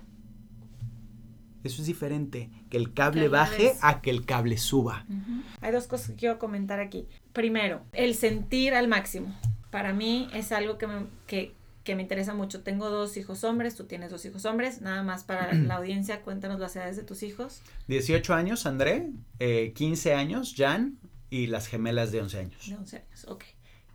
Eso 1.63 1.83
es 1.83 1.87
diferente, 1.89 2.51
que 2.71 2.77
el 2.77 2.93
cable 2.93 3.29
baje 3.29 3.75
a 3.83 4.01
que 4.01 4.11
el 4.11 4.25
cable 4.25 4.57
suba. 4.57 5.05
Uh 5.09 5.13
-huh. 5.13 5.43
Hay 5.61 5.73
dos 5.73 5.89
cosas 5.89 6.11
que 6.11 6.15
quiero 6.15 6.39
comentar 6.39 6.79
aquí. 6.79 7.09
Primero, 7.33 7.83
el 7.93 8.15
sentir 8.15 8.75
al 8.75 8.87
máximo. 8.87 9.35
Para 9.71 9.93
mí 9.93 10.29
es 10.33 10.53
algo 10.53 10.79
que, 10.79 10.87
me, 10.87 11.07
que, 11.27 11.55
que 11.87 11.95
me 11.95 12.03
interesa 12.03 12.35
mucho. 12.35 12.63
Tengo 12.63 12.91
dos 12.91 13.17
hijos 13.17 13.45
hombres, 13.45 13.77
tú 13.77 13.85
tienes 13.85 14.11
dos 14.11 14.25
hijos 14.27 14.45
hombres. 14.45 14.83
Nada 14.83 15.03
más 15.03 15.25
para 15.25 15.53
la 15.55 15.77
audiencia, 15.77 16.21
cuéntanos 16.21 16.61
las 16.61 16.77
edades 16.77 16.97
de 16.97 17.05
tus 17.05 17.23
hijos. 17.23 17.63
18 17.89 18.35
años, 18.35 18.67
André. 18.67 19.09
Eh, 19.39 19.73
15 19.75 20.13
años, 20.13 20.55
Jan. 20.55 20.99
Y 21.31 21.47
las 21.47 21.67
gemelas 21.67 22.13
de 22.13 22.21
11 22.21 22.39
años. 22.39 22.69
De 22.69 22.77
11 22.77 22.97
años, 22.97 23.25
ok. 23.29 23.45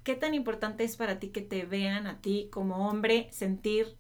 ¿Qué 0.03 0.15
tan 0.15 0.33
importante 0.33 0.83
es 0.83 0.97
para 0.97 1.19
ti 1.19 1.27
que 1.27 1.41
te 1.41 1.65
vean 1.65 2.07
a 2.07 2.19
ti 2.21 2.47
como 2.51 2.89
hombre 2.89 3.27
sentir 3.31 3.95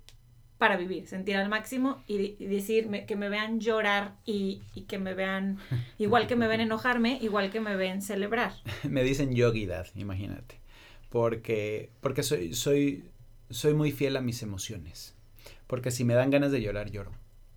para 0.57 0.77
vivir, 0.77 1.07
sentir 1.07 1.37
al 1.37 1.49
máximo 1.49 2.03
y, 2.07 2.35
y 2.37 2.45
decir 2.45 2.87
me, 2.87 3.05
que 3.05 3.15
me 3.15 3.29
vean 3.29 3.59
llorar 3.59 4.15
y, 4.25 4.61
y, 4.75 4.81
que 4.81 4.99
me 4.99 5.13
vean, 5.13 5.57
igual 5.97 6.27
que 6.27 6.35
me 6.35 6.47
ven 6.47 6.61
enojarme, 6.61 7.19
igual 7.21 7.51
que 7.51 7.59
me 7.59 7.75
ven 7.75 8.01
celebrar? 8.01 8.53
me 8.83 9.03
dicen 9.03 9.33
yogidad, 9.33 9.87
imagínate. 9.95 10.59
Porque, 11.09 11.89
porque 11.99 12.23
soy, 12.23 12.53
soy, 12.53 13.10
soy 13.51 13.73
muy 13.73 13.91
fiel 13.91 14.17
a 14.17 14.21
mis 14.21 14.43
emociones. 14.43 15.15
Porque 15.67 15.91
si 15.91 16.03
me 16.03 16.13
dan 16.13 16.31
ganas 16.31 16.51
de 16.51 16.61
llorar, 16.61 16.91
lloro. 16.91 17.11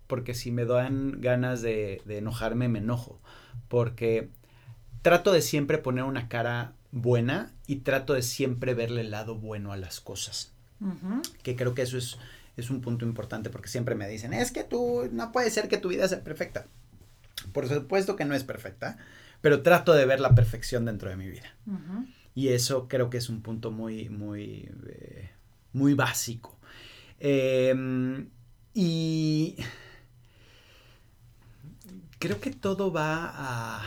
Porque 0.07 0.33
si 0.33 0.51
me 0.51 0.65
dan 0.65 1.19
ganas 1.19 1.61
de, 1.61 2.01
de 2.05 2.19
enojarme, 2.19 2.69
me 2.69 2.79
enojo. 2.79 3.19
Porque 3.67 4.29
trato 5.01 5.31
de 5.31 5.41
siempre 5.41 5.77
poner 5.77 6.03
una 6.03 6.27
cara 6.29 6.73
buena 6.91 7.51
y 7.67 7.77
trato 7.77 8.13
de 8.13 8.21
siempre 8.21 8.73
verle 8.73 9.01
el 9.01 9.11
lado 9.11 9.35
bueno 9.35 9.71
a 9.71 9.77
las 9.77 9.99
cosas. 9.99 10.53
Uh 10.79 10.93
-huh. 10.93 11.21
Que 11.43 11.55
creo 11.55 11.75
que 11.75 11.81
eso 11.81 11.97
es, 11.97 12.17
es 12.57 12.69
un 12.69 12.81
punto 12.81 13.05
importante 13.05 13.49
porque 13.49 13.67
siempre 13.67 13.95
me 13.95 14.07
dicen, 14.07 14.33
es 14.33 14.51
que 14.51 14.63
tú, 14.63 15.09
no 15.11 15.31
puede 15.31 15.51
ser 15.51 15.67
que 15.67 15.77
tu 15.77 15.89
vida 15.89 16.07
sea 16.07 16.23
perfecta. 16.23 16.67
Por 17.51 17.67
supuesto 17.67 18.15
que 18.15 18.25
no 18.25 18.33
es 18.33 18.43
perfecta, 18.43 18.97
pero 19.41 19.61
trato 19.61 19.93
de 19.93 20.05
ver 20.05 20.19
la 20.21 20.33
perfección 20.33 20.85
dentro 20.85 21.09
de 21.09 21.17
mi 21.17 21.27
vida. 21.27 21.53
Uh 21.67 21.73
-huh. 21.73 22.13
Y 22.33 22.47
eso 22.49 22.87
creo 22.87 23.09
que 23.09 23.17
es 23.17 23.29
un 23.29 23.41
punto 23.41 23.71
muy, 23.71 24.09
muy, 24.09 24.69
eh, 24.87 25.29
muy 25.75 25.93
básico. 25.93 26.57
Eh, 27.19 27.75
y 28.73 29.55
creo 32.19 32.39
que 32.39 32.51
todo 32.51 32.91
va 32.91 33.29
a, 33.29 33.85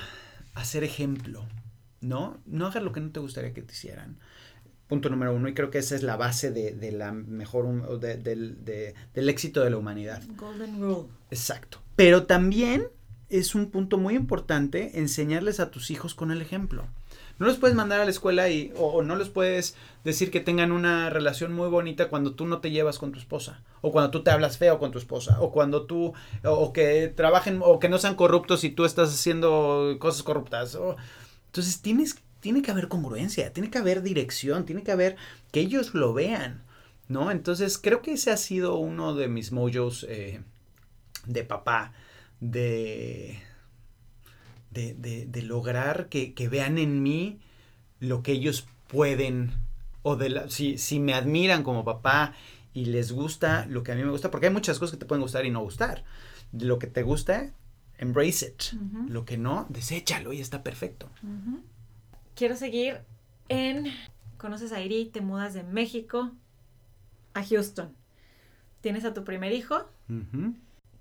a 0.55 0.64
ser 0.64 0.84
ejemplo, 0.84 1.47
¿no? 2.01 2.41
No 2.47 2.66
hagas 2.66 2.82
lo 2.82 2.93
que 2.93 3.01
no 3.01 3.11
te 3.11 3.20
gustaría 3.20 3.53
que 3.53 3.62
te 3.62 3.72
hicieran 3.72 4.18
punto 4.89 5.11
número 5.11 5.34
uno, 5.34 5.49
y 5.49 5.55
creo 5.55 5.70
que 5.70 5.78
esa 5.78 5.95
es 5.95 6.03
la 6.03 6.16
base 6.16 6.51
de, 6.51 6.72
de 6.72 6.93
la 6.93 7.12
mejor, 7.12 8.01
de, 8.01 8.16
de, 8.16 8.95
del 9.12 9.28
éxito 9.28 9.62
de 9.62 9.68
la 9.68 9.76
humanidad. 9.76 10.22
Golden 10.36 10.80
Rule. 10.80 11.09
Exacto. 11.30 11.82
Pero 11.95 12.24
también 12.24 12.89
es 13.28 13.55
un 13.55 13.70
punto 13.70 13.99
muy 13.99 14.14
importante 14.14 14.99
enseñarles 14.99 15.61
a 15.61 15.70
tus 15.70 15.91
hijos 15.91 16.14
con 16.14 16.30
el 16.30 16.41
ejemplo. 16.41 16.89
No 17.39 17.47
los 17.47 17.57
puedes 17.57 17.76
mandar 17.76 18.01
a 18.01 18.05
la 18.05 18.11
escuela 18.11 18.49
y, 18.49 18.72
o, 18.76 19.03
no 19.03 19.16
les 19.16 19.28
puedes 19.28 19.76
decir 20.05 20.30
que 20.30 20.41
tengan 20.41 20.72
una 20.72 21.09
relación 21.11 21.53
muy 21.53 21.68
bonita 21.68 22.09
cuando 22.09 22.34
tú 22.34 22.47
no 22.47 22.59
te 22.59 22.70
llevas 22.70 22.99
con 22.99 23.12
tu 23.12 23.18
esposa, 23.18 23.62
o 23.80 23.93
cuando 23.93 24.11
tú 24.11 24.22
te 24.22 24.30
hablas 24.30 24.59
feo 24.59 24.78
con 24.78 24.91
tu 24.91 24.99
esposa, 24.99 25.41
o 25.41 25.53
cuando 25.53 25.86
tú, 25.86 26.12
o, 26.45 26.51
o 26.51 26.72
que 26.72 27.12
trabajen, 27.14 27.61
o 27.62 27.78
que 27.78 27.89
no 27.89 27.99
sean 27.99 28.16
corruptos 28.16 28.64
y 28.64 28.70
tú 28.70 28.84
estás 28.84 29.14
haciendo 29.14 29.97
cosas 29.99 30.22
corruptas. 30.22 30.74
O, 30.74 30.97
entonces 31.47 31.80
tienes 31.80 32.16
tiene 32.41 32.62
que 32.62 32.70
haber 32.70 32.89
congruencia, 32.89 33.53
tiene 33.53 33.70
que 33.70 33.78
haber 33.78 34.03
dirección, 34.03 34.64
tiene 34.64 34.82
que 34.82 34.93
haber 34.93 35.16
que 35.51 35.61
ellos 35.61 35.95
lo 35.95 36.12
vean, 36.12 36.62
¿no? 37.09 37.30
Entonces 37.30 37.78
creo 37.78 38.03
que 38.03 38.12
ese 38.12 38.30
ha 38.30 38.36
sido 38.36 38.76
uno 38.76 39.14
de 39.14 39.28
mis 39.28 39.53
mojos 39.53 40.07
eh, 40.09 40.43
de 41.26 41.45
papá, 41.45 41.93
de, 42.41 43.41
de, 44.71 44.95
de, 44.95 45.27
de 45.27 45.43
lograr 45.43 46.09
que, 46.09 46.35
que, 46.35 46.49
vean 46.49 46.79
en 46.79 47.03
mí 47.03 47.41
lo 48.01 48.23
que 48.23 48.33
ellos 48.33 48.66
pueden, 48.89 49.53
o 50.03 50.16
de 50.16 50.29
la, 50.31 50.51
si, 50.51 50.79
si 50.79 51.01
me 51.01 51.14
admiran 51.14 51.62
como 51.62 51.85
papá 51.85 52.35
y 52.73 52.87
les 52.87 53.12
gusta 53.12 53.66
lo 53.66 53.83
que 53.83 53.93
a 53.93 53.95
mí 53.95 54.03
me 54.03 54.11
gusta, 54.11 54.31
porque 54.31 54.47
hay 54.47 54.53
muchas 54.53 54.79
cosas 54.79 54.93
que 54.93 55.01
te 55.01 55.07
pueden 55.07 55.23
gustar 55.23 55.47
y 55.47 55.51
no 55.51 55.61
gustar. 55.61 56.05
Lo 56.53 56.79
que 56.79 56.87
te 56.87 57.03
gusta, 57.03 57.53
embrace 57.99 58.47
it. 58.47 58.75
Uh 58.75 58.77
-huh. 58.77 59.09
Lo 59.09 59.25
que 59.25 59.37
no, 59.37 59.66
deséchalo 59.69 60.33
y 60.33 60.41
está 60.41 60.62
perfecto. 60.62 61.11
Uh 61.23 61.27
-huh 61.27 61.62
quiero 62.39 62.55
seguir 62.55 63.01
en, 63.49 63.87
conoces 64.37 64.73
a 64.73 64.81
Iri, 64.81 65.07
te 65.07 65.21
mudas 65.21 65.55
de 65.55 65.64
México 65.64 66.31
a 67.35 67.45
Houston. 67.45 67.93
Tienes 68.81 69.05
a 69.05 69.12
tu 69.12 69.25
primer 69.25 69.53
hijo. 69.53 69.89
Uh 70.09 70.23
-huh. 70.33 70.55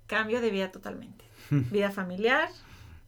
cambio 0.08 0.40
de 0.40 0.50
vida 0.50 0.72
totalmente. 0.72 1.24
vida 1.50 1.92
familiar, 1.92 2.48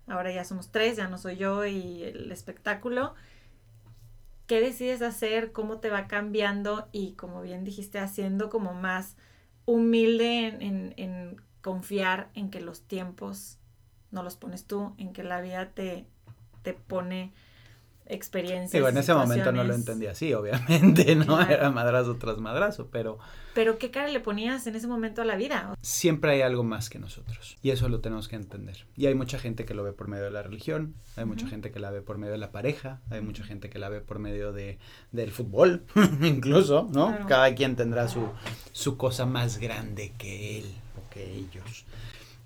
ahora 0.06 0.32
ya 0.32 0.44
somos 0.44 0.70
tres, 0.70 0.96
ya 0.96 1.08
no 1.08 1.18
soy 1.18 1.36
yo 1.36 1.64
y 1.66 2.02
el 2.02 2.32
espectáculo. 2.32 3.14
¿Qué 4.46 4.60
decides 4.60 5.02
hacer? 5.02 5.52
¿Cómo 5.52 5.78
te 5.78 5.90
va 5.90 6.08
cambiando? 6.08 6.88
Y 6.90 7.12
como 7.12 7.40
bien 7.40 7.64
dijiste, 7.64 7.98
haciendo 7.98 8.50
como 8.50 8.74
más 8.74 9.16
humilde 9.64 10.46
en, 10.48 11.40
confiar 11.62 12.30
en 12.34 12.50
que 12.50 12.60
los 12.60 12.82
tiempos 12.82 13.58
no 14.10 14.22
los 14.22 14.36
pones 14.36 14.64
tú, 14.64 14.94
en 14.98 15.12
que 15.12 15.22
la 15.22 15.40
vida 15.40 15.70
te, 15.70 16.06
te 16.62 16.72
pone 16.72 17.32
experiencias. 18.10 18.72
Digo, 18.72 18.88
en 18.88 18.96
ese 18.96 19.14
momento 19.14 19.52
no 19.52 19.64
lo 19.64 19.74
entendía 19.74 20.10
así, 20.12 20.34
obviamente, 20.34 21.14
¿no? 21.16 21.40
Era 21.40 21.70
madrazo 21.70 22.16
tras 22.16 22.38
madrazo, 22.38 22.88
pero... 22.90 23.18
Pero 23.54 23.78
¿qué 23.78 23.90
cara 23.90 24.08
le 24.08 24.20
ponías 24.20 24.66
en 24.66 24.76
ese 24.76 24.86
momento 24.86 25.22
a 25.22 25.24
la 25.24 25.36
vida? 25.36 25.74
Siempre 25.82 26.32
hay 26.32 26.42
algo 26.42 26.62
más 26.62 26.88
que 26.88 26.98
nosotros 26.98 27.56
y 27.62 27.70
eso 27.70 27.88
lo 27.88 28.00
tenemos 28.00 28.28
que 28.28 28.36
entender. 28.36 28.86
Y 28.96 29.06
hay 29.06 29.14
mucha 29.14 29.38
gente 29.38 29.64
que 29.64 29.74
lo 29.74 29.82
ve 29.82 29.92
por 29.92 30.08
medio 30.08 30.24
de 30.24 30.30
la 30.30 30.42
religión, 30.42 30.94
hay 31.16 31.24
mucha 31.24 31.46
gente 31.46 31.72
que 31.72 31.80
la 31.80 31.90
ve 31.90 32.02
por 32.02 32.18
medio 32.18 32.32
de 32.32 32.38
la 32.38 32.52
pareja, 32.52 33.00
hay 33.10 33.20
mucha 33.20 33.44
gente 33.44 33.68
que 33.70 33.78
la 33.78 33.88
ve 33.88 34.00
por 34.00 34.18
medio 34.18 34.52
de, 34.52 34.78
del 35.12 35.30
fútbol, 35.30 35.84
incluso, 36.22 36.88
¿no? 36.92 37.26
Cada 37.26 37.54
quien 37.54 37.76
tendrá 37.76 38.08
su, 38.08 38.28
su 38.72 38.96
cosa 38.96 39.26
más 39.26 39.58
grande 39.58 40.12
que 40.18 40.58
él 40.58 40.66
o 40.96 41.10
que 41.10 41.32
ellos. 41.34 41.84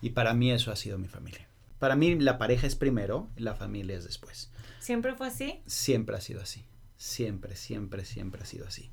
Y 0.00 0.10
para 0.10 0.34
mí 0.34 0.52
eso 0.52 0.70
ha 0.70 0.76
sido 0.76 0.98
mi 0.98 1.08
familia. 1.08 1.46
Para 1.78 1.96
mí 1.96 2.18
la 2.18 2.38
pareja 2.38 2.66
es 2.66 2.76
primero, 2.76 3.28
la 3.36 3.54
familia 3.54 3.96
es 3.96 4.04
después. 4.04 4.50
¿Siempre 4.84 5.14
fue 5.14 5.28
así? 5.28 5.62
Siempre 5.64 6.14
ha 6.14 6.20
sido 6.20 6.42
así. 6.42 6.66
Siempre, 6.98 7.56
siempre, 7.56 8.04
siempre 8.04 8.42
ha 8.42 8.44
sido 8.44 8.66
así. 8.66 8.90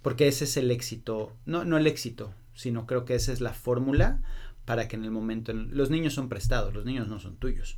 Porque 0.00 0.26
ese 0.26 0.44
es 0.44 0.56
el 0.56 0.70
éxito, 0.70 1.36
no, 1.44 1.66
no 1.66 1.76
el 1.76 1.86
éxito, 1.86 2.32
sino 2.54 2.86
creo 2.86 3.04
que 3.04 3.14
esa 3.14 3.30
es 3.30 3.42
la 3.42 3.52
fórmula 3.52 4.22
para 4.64 4.88
que 4.88 4.96
en 4.96 5.04
el 5.04 5.10
momento, 5.10 5.52
los 5.52 5.90
niños 5.90 6.14
son 6.14 6.30
prestados, 6.30 6.72
los 6.72 6.86
niños 6.86 7.08
no 7.08 7.20
son 7.20 7.36
tuyos. 7.36 7.76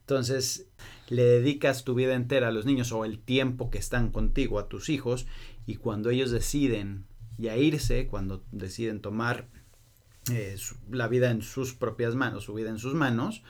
Entonces, 0.00 0.70
le 1.10 1.24
dedicas 1.24 1.84
tu 1.84 1.94
vida 1.94 2.14
entera 2.14 2.48
a 2.48 2.50
los 2.50 2.64
niños 2.64 2.92
o 2.92 3.04
el 3.04 3.18
tiempo 3.18 3.68
que 3.68 3.76
están 3.76 4.10
contigo, 4.10 4.58
a 4.58 4.68
tus 4.68 4.88
hijos, 4.88 5.26
y 5.66 5.76
cuando 5.76 6.08
ellos 6.08 6.30
deciden 6.30 7.04
ya 7.36 7.58
irse, 7.58 8.06
cuando 8.06 8.42
deciden 8.52 9.02
tomar 9.02 9.50
eh, 10.30 10.56
la 10.90 11.08
vida 11.08 11.30
en 11.30 11.42
sus 11.42 11.74
propias 11.74 12.14
manos, 12.14 12.44
su 12.44 12.54
vida 12.54 12.70
en 12.70 12.78
sus 12.78 12.94
manos, 12.94 13.42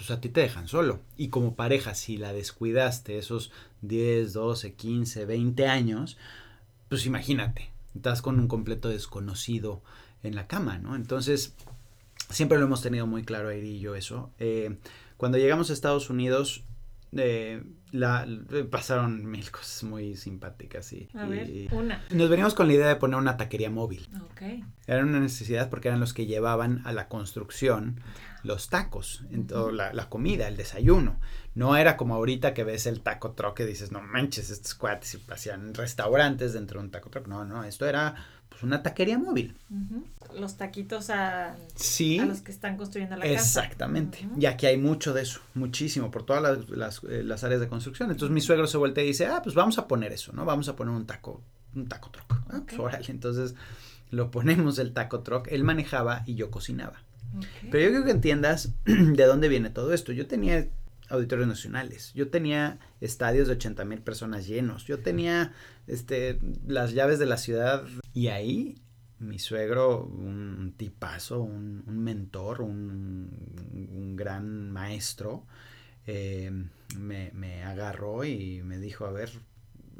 pues 0.00 0.10
a 0.12 0.18
ti 0.22 0.30
te 0.30 0.40
dejan 0.40 0.66
solo. 0.66 1.00
Y 1.18 1.28
como 1.28 1.56
pareja, 1.56 1.94
si 1.94 2.16
la 2.16 2.32
descuidaste 2.32 3.18
esos 3.18 3.52
10, 3.82 4.32
12, 4.32 4.72
15, 4.72 5.26
20 5.26 5.66
años, 5.66 6.16
pues 6.88 7.04
imagínate, 7.04 7.70
estás 7.94 8.22
con 8.22 8.40
un 8.40 8.48
completo 8.48 8.88
desconocido 8.88 9.82
en 10.22 10.34
la 10.34 10.46
cama, 10.46 10.78
¿no? 10.78 10.96
Entonces, 10.96 11.52
siempre 12.30 12.56
lo 12.56 12.64
hemos 12.64 12.80
tenido 12.80 13.06
muy 13.06 13.24
claro, 13.24 13.50
Airi 13.50 13.72
y 13.72 13.80
yo, 13.80 13.94
eso. 13.94 14.30
Eh, 14.38 14.78
cuando 15.18 15.36
llegamos 15.36 15.68
a 15.68 15.74
Estados 15.74 16.08
Unidos, 16.08 16.64
eh, 17.16 17.62
la, 17.92 18.26
pasaron 18.70 19.28
mil 19.28 19.50
cosas 19.50 19.82
muy 19.82 20.16
simpáticas 20.16 20.92
y, 20.92 21.08
una. 21.72 22.04
nos 22.10 22.28
veníamos 22.28 22.54
con 22.54 22.68
la 22.68 22.74
idea 22.74 22.88
de 22.88 22.96
poner 22.96 23.18
una 23.18 23.36
taquería 23.36 23.70
móvil. 23.70 24.08
Era 24.86 25.02
una 25.02 25.20
necesidad 25.20 25.68
porque 25.70 25.88
eran 25.88 26.00
los 26.00 26.14
que 26.14 26.26
llevaban 26.26 26.82
a 26.84 26.92
la 26.92 27.08
construcción 27.08 28.00
los 28.42 28.70
tacos, 28.70 29.24
en 29.30 29.46
la, 29.76 29.92
la, 29.92 30.08
comida, 30.08 30.48
el 30.48 30.56
desayuno. 30.56 31.20
No 31.54 31.76
era 31.76 31.96
como 31.96 32.14
ahorita 32.14 32.54
que 32.54 32.64
ves 32.64 32.86
el 32.86 33.02
taco 33.02 33.32
truck 33.32 33.60
y 33.60 33.64
dices, 33.64 33.92
no 33.92 34.00
manches, 34.00 34.50
estos 34.50 34.74
cuates 34.74 35.18
hacían 35.28 35.74
restaurantes 35.74 36.52
dentro 36.52 36.80
de 36.80 36.86
un 36.86 36.90
taco 36.90 37.10
truck. 37.10 37.26
No, 37.26 37.44
no, 37.44 37.64
esto 37.64 37.86
era 37.86 38.14
pues 38.50 38.62
una 38.62 38.82
taquería 38.82 39.18
móvil. 39.18 39.56
Los 40.38 40.56
taquitos 40.56 41.08
a, 41.10 41.56
sí, 41.74 42.18
a 42.18 42.26
los 42.26 42.40
que 42.42 42.52
están 42.52 42.76
construyendo 42.76 43.16
la 43.16 43.22
casa. 43.22 43.64
Exactamente. 43.64 44.28
Y 44.38 44.46
aquí 44.46 44.66
hay 44.66 44.76
mucho 44.76 45.14
de 45.14 45.22
eso, 45.22 45.40
muchísimo, 45.54 46.10
por 46.10 46.24
todas 46.24 46.42
las, 46.42 46.68
las, 46.68 47.00
eh, 47.04 47.22
las, 47.24 47.42
áreas 47.42 47.60
de 47.60 47.68
construcción. 47.68 48.10
Entonces 48.10 48.32
mi 48.32 48.40
suegro 48.40 48.66
se 48.66 48.76
voltea 48.76 49.02
y 49.02 49.08
dice, 49.08 49.26
ah, 49.26 49.40
pues 49.42 49.54
vamos 49.54 49.78
a 49.78 49.88
poner 49.88 50.12
eso, 50.12 50.32
¿no? 50.32 50.44
Vamos 50.44 50.68
a 50.68 50.76
poner 50.76 50.94
un 50.94 51.06
taco, 51.06 51.42
un 51.74 51.88
taco 51.88 52.10
truck. 52.10 52.32
Ah, 52.50 52.62
pues 52.76 53.08
Entonces 53.08 53.54
lo 54.10 54.30
ponemos 54.30 54.78
el 54.78 54.92
taco 54.92 55.20
truck, 55.20 55.48
él 55.50 55.64
manejaba 55.64 56.22
y 56.26 56.34
yo 56.34 56.50
cocinaba. 56.50 57.02
Pero 57.70 57.84
yo 57.84 57.90
quiero 57.90 58.04
que 58.04 58.10
entiendas 58.10 58.72
de 58.84 59.24
dónde 59.24 59.48
viene 59.48 59.70
todo 59.70 59.94
esto. 59.94 60.12
Yo 60.12 60.26
tenía 60.26 60.66
auditorios 61.10 61.48
nacionales, 61.48 62.12
yo 62.14 62.28
tenía 62.28 62.78
estadios 63.00 63.48
de 63.48 63.54
80 63.54 63.84
mil 63.84 64.00
personas 64.00 64.46
llenos, 64.46 64.84
yo 64.86 65.00
tenía 65.00 65.52
este, 65.86 66.38
las 66.66 66.92
llaves 66.92 67.18
de 67.18 67.26
la 67.26 67.36
ciudad. 67.36 67.84
Y 68.14 68.28
ahí 68.28 68.76
mi 69.20 69.38
suegro, 69.38 70.04
un 70.04 70.74
tipazo, 70.76 71.42
un, 71.42 71.84
mentor, 71.86 72.62
un, 72.62 74.16
gran 74.16 74.70
maestro, 74.70 75.46
eh, 76.06 76.50
me, 76.98 77.30
me 77.32 77.62
agarró 77.62 78.24
y 78.24 78.62
me 78.62 78.78
dijo, 78.78 79.04
a 79.04 79.12
ver, 79.12 79.30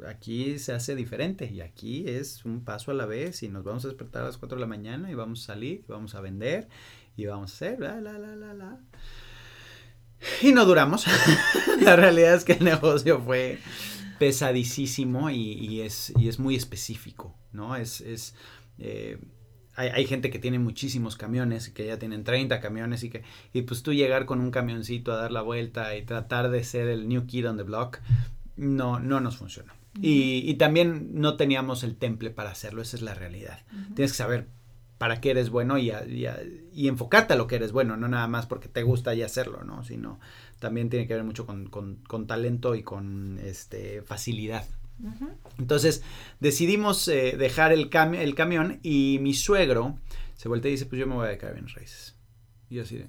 aquí 0.07 0.59
se 0.59 0.73
hace 0.73 0.95
diferente 0.95 1.45
y 1.51 1.61
aquí 1.61 2.07
es 2.07 2.45
un 2.45 2.63
paso 2.63 2.91
a 2.91 2.93
la 2.93 3.05
vez 3.05 3.43
y 3.43 3.49
nos 3.49 3.63
vamos 3.63 3.85
a 3.85 3.89
despertar 3.89 4.23
a 4.23 4.27
las 4.27 4.37
4 4.37 4.57
de 4.57 4.61
la 4.61 4.67
mañana 4.67 5.11
y 5.11 5.15
vamos 5.15 5.43
a 5.43 5.53
salir, 5.53 5.83
y 5.87 5.91
vamos 5.91 6.15
a 6.15 6.21
vender 6.21 6.67
y 7.15 7.25
vamos 7.25 7.51
a 7.51 7.55
hacer, 7.55 7.79
la, 7.79 8.01
la, 8.01 8.17
la, 8.17 8.35
la, 8.35 8.53
la. 8.53 8.79
Y 10.41 10.51
no 10.51 10.65
duramos. 10.65 11.05
la 11.81 11.95
realidad 11.95 12.35
es 12.35 12.43
que 12.43 12.53
el 12.53 12.63
negocio 12.63 13.21
fue 13.21 13.59
pesadísimo 14.19 15.29
y, 15.29 15.81
es, 15.81 16.13
y 16.17 16.27
es 16.27 16.39
muy 16.39 16.55
específico, 16.55 17.35
¿no? 17.51 17.75
Es, 17.75 18.01
es 18.01 18.35
eh, 18.77 19.17
hay, 19.75 19.89
hay, 19.89 20.05
gente 20.05 20.29
que 20.29 20.37
tiene 20.37 20.59
muchísimos 20.59 21.15
camiones, 21.15 21.69
que 21.69 21.87
ya 21.87 21.97
tienen 21.97 22.23
30 22.23 22.59
camiones 22.61 23.03
y 23.03 23.09
que, 23.09 23.23
y 23.51 23.63
pues 23.63 23.81
tú 23.81 23.93
llegar 23.93 24.25
con 24.25 24.39
un 24.39 24.51
camioncito 24.51 25.11
a 25.11 25.15
dar 25.15 25.31
la 25.31 25.41
vuelta 25.41 25.95
y 25.95 26.03
tratar 26.03 26.51
de 26.51 26.63
ser 26.63 26.87
el 26.87 27.07
new 27.07 27.25
kid 27.25 27.49
on 27.49 27.57
the 27.57 27.63
block, 27.63 27.99
no, 28.57 28.99
no 28.99 29.21
nos 29.21 29.37
funciona. 29.37 29.73
y, 30.01 30.43
y, 30.45 30.53
también 30.53 31.09
no 31.13 31.35
teníamos 31.35 31.83
el 31.83 31.95
temple 31.95 32.29
para 32.29 32.51
hacerlo, 32.51 32.81
esa 32.81 32.97
es 32.97 33.01
la 33.01 33.15
realidad. 33.15 33.59
Tienes 33.95 34.11
que 34.11 34.17
saber 34.17 34.47
para 35.01 35.19
qué 35.19 35.31
eres 35.31 35.49
bueno 35.49 35.79
y, 35.79 35.91
y, 36.75 36.87
enfocarte 36.87 37.33
a 37.33 37.35
lo 37.35 37.47
que 37.47 37.55
eres 37.55 37.71
bueno, 37.71 37.97
no 37.97 38.07
nada 38.07 38.27
más 38.27 38.45
porque 38.45 38.67
te 38.67 38.83
gusta 38.83 39.15
y 39.15 39.23
hacerlo, 39.23 39.63
¿no? 39.63 39.83
Sino 39.83 40.19
también 40.59 40.91
tiene 40.91 41.07
que 41.07 41.15
ver 41.15 41.23
mucho 41.23 41.47
con, 41.47 41.65
con, 41.69 42.27
talento 42.27 42.75
y 42.75 42.83
con 42.83 43.39
este, 43.43 44.03
facilidad. 44.03 44.63
Entonces 45.57 46.03
decidimos 46.39 47.07
eh, 47.07 47.35
dejar 47.35 47.71
el, 47.73 47.89
el 48.13 48.35
camión 48.35 48.79
y 48.83 49.17
mi 49.21 49.33
suegro 49.33 49.97
se 50.35 50.47
voltea 50.47 50.69
y 50.69 50.73
dice, 50.73 50.85
pues 50.85 50.99
yo 50.99 51.07
me 51.07 51.15
voy 51.15 51.25
a 51.25 51.29
dedicar 51.29 51.49
a 51.49 51.53
bienes 51.53 51.73
raíces. 51.73 52.15
Y 52.69 52.75
yo 52.75 52.83
así 52.83 52.97
de, 52.97 53.07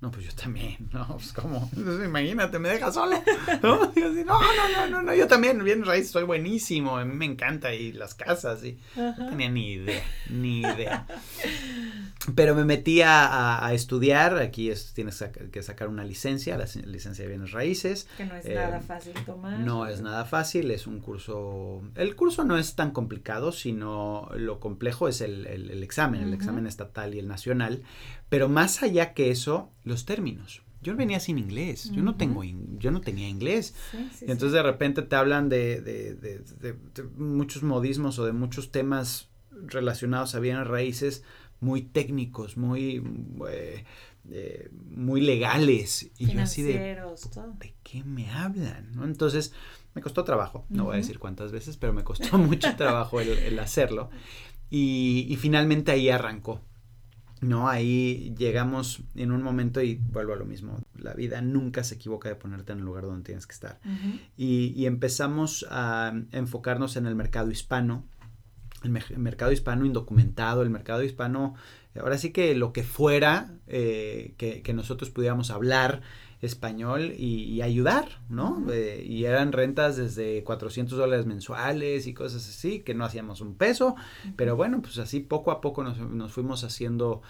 no, 0.00 0.12
pues 0.12 0.26
yo 0.26 0.32
también, 0.32 0.76
¿no? 0.92 1.06
Pues 1.08 1.32
como, 1.32 1.68
imagínate, 2.04 2.58
me 2.58 2.68
deja 2.68 2.92
sola, 2.92 3.22
¿no? 3.62 3.92
Y 3.96 4.02
así, 4.02 4.24
no, 4.24 4.38
no, 4.40 4.68
no, 4.76 4.86
no, 4.88 5.02
no, 5.02 5.14
yo 5.14 5.26
también, 5.26 5.62
bien 5.64 5.84
raíz, 5.84 6.10
soy 6.10 6.22
buenísimo, 6.22 6.96
a 6.96 7.04
mí 7.04 7.14
me 7.14 7.24
encanta 7.24 7.74
y 7.74 7.92
las 7.92 8.14
casas 8.14 8.62
y 8.64 8.78
no 8.96 9.14
tenía 9.30 9.50
ni 9.50 9.72
idea, 9.72 10.04
ni 10.30 10.60
idea. 10.60 11.06
Pero 12.34 12.54
me 12.54 12.64
metí 12.64 13.00
a, 13.02 13.64
a, 13.64 13.72
estudiar, 13.72 14.38
aquí 14.38 14.70
es, 14.70 14.92
tienes 14.92 15.24
que 15.50 15.62
sacar 15.62 15.88
una 15.88 16.04
licencia, 16.04 16.56
la 16.58 16.66
licencia 16.84 17.24
de 17.24 17.28
bienes 17.28 17.52
raíces. 17.52 18.06
Que 18.16 18.26
no 18.26 18.36
es 18.36 18.44
nada 18.44 18.78
eh, 18.78 18.82
fácil 18.82 19.14
tomar. 19.24 19.58
No 19.60 19.86
es 19.86 20.00
nada 20.00 20.24
fácil, 20.26 20.70
es 20.70 20.86
un 20.86 21.00
curso, 21.00 21.82
el 21.94 22.14
curso 22.16 22.44
no 22.44 22.58
es 22.58 22.74
tan 22.74 22.90
complicado, 22.90 23.50
sino 23.50 24.28
lo 24.36 24.60
complejo 24.60 25.08
es 25.08 25.22
el, 25.22 25.46
el, 25.46 25.82
examen, 25.82 26.22
el 26.22 26.34
examen 26.34 26.66
estatal 26.66 27.14
y 27.14 27.18
el 27.18 27.28
nacional, 27.28 27.82
pero 28.28 28.48
más 28.48 28.82
allá 28.82 29.14
que 29.14 29.30
eso, 29.30 29.72
los 29.88 30.04
términos. 30.04 30.62
Yo 30.80 30.94
venía 30.94 31.18
sin 31.18 31.38
inglés, 31.38 31.90
yo 31.90 32.02
no 32.02 32.14
tengo, 32.14 32.44
yo 32.44 32.90
no 32.92 33.00
tenía 33.00 33.28
inglés. 33.28 33.74
y 34.20 34.30
entonces 34.30 34.52
de 34.52 34.62
repente 34.62 35.02
te 35.02 35.16
hablan 35.16 35.48
de, 35.48 35.80
de, 35.80 36.14
de, 36.14 37.02
muchos 37.16 37.64
modismos 37.64 38.18
o 38.20 38.24
de 38.24 38.32
muchos 38.32 38.70
temas 38.70 39.28
relacionados 39.50 40.36
a 40.36 40.40
bienes 40.40 40.68
raíces 40.68 41.24
muy 41.60 41.82
técnicos, 41.82 42.56
muy, 42.56 43.02
eh, 43.50 43.84
eh, 44.30 44.70
muy 44.72 45.20
legales. 45.20 46.10
Y 46.16 46.32
yo 46.32 46.42
así 46.42 46.62
de, 46.62 46.78
¿de 46.78 47.74
qué 47.82 48.04
me 48.04 48.30
hablan? 48.30 48.92
¿no? 48.94 49.04
Entonces 49.04 49.52
me 49.94 50.02
costó 50.02 50.22
trabajo, 50.22 50.64
no 50.68 50.84
voy 50.84 50.94
a 50.94 50.98
decir 50.98 51.18
cuántas 51.18 51.50
veces, 51.50 51.76
pero 51.76 51.92
me 51.92 52.04
costó 52.04 52.38
mucho 52.38 52.76
trabajo 52.76 53.20
el, 53.20 53.58
hacerlo. 53.58 54.10
Y, 54.70 55.26
y, 55.28 55.36
finalmente 55.36 55.90
ahí 55.90 56.10
arrancó. 56.10 56.60
No, 57.40 57.68
ahí 57.68 58.34
llegamos 58.36 59.02
en 59.14 59.30
un 59.32 59.42
momento 59.42 59.80
y 59.80 59.96
vuelvo 59.96 60.32
a 60.32 60.36
lo 60.36 60.44
mismo. 60.44 60.80
La 60.96 61.14
vida 61.14 61.40
nunca 61.40 61.84
se 61.84 61.94
equivoca 61.94 62.28
de 62.28 62.34
ponerte 62.34 62.72
en 62.72 62.78
el 62.78 62.84
lugar 62.84 63.04
donde 63.04 63.24
tienes 63.24 63.46
que 63.46 63.52
estar. 63.52 63.78
y, 64.36 64.72
y, 64.76 64.86
empezamos 64.86 65.66
a 65.70 66.12
enfocarnos 66.32 66.96
en 66.96 67.06
el 67.06 67.14
mercado 67.14 67.50
hispano, 67.50 68.04
el, 68.82 68.90
mercado 68.90 69.52
hispano 69.52 69.84
indocumentado, 69.84 70.62
el 70.62 70.70
mercado 70.70 71.02
hispano, 71.02 71.54
ahora 72.00 72.18
sí 72.18 72.32
que 72.32 72.54
lo 72.54 72.72
que 72.72 72.84
fuera 72.84 73.50
eh, 73.66 74.34
que, 74.36 74.62
que, 74.62 74.72
nosotros 74.72 75.10
pudiéramos 75.10 75.50
hablar 75.50 76.02
español 76.40 77.14
y, 77.16 77.60
ayudar, 77.62 78.20
¿no? 78.28 78.64
Eh, 78.70 79.04
y 79.04 79.24
eran 79.24 79.52
rentas 79.52 79.96
desde 79.96 80.44
400 80.44 80.96
dólares 80.96 81.26
mensuales 81.26 82.06
y 82.06 82.14
cosas 82.14 82.48
así, 82.48 82.80
que 82.80 82.94
no 82.94 83.04
hacíamos 83.04 83.40
un 83.40 83.56
peso, 83.56 83.96
pero 84.36 84.54
bueno, 84.54 84.80
pues 84.80 84.98
así 84.98 85.20
poco 85.20 85.50
a 85.50 85.60
poco 85.60 85.82
nos, 85.82 86.32
fuimos 86.32 86.62
haciendo, 86.62 87.22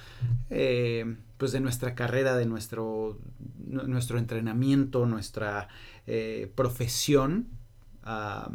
eh, 0.51 1.17
pues 1.39 1.53
de 1.53 1.61
nuestra 1.61 1.95
carrera, 1.95 2.37
de 2.37 2.45
nuestro, 2.45 3.19
nuestro 3.67 4.19
entrenamiento, 4.19 5.07
nuestra 5.07 5.69
eh, 6.07 6.53
profesión, 6.55 7.49
a, 8.03 8.51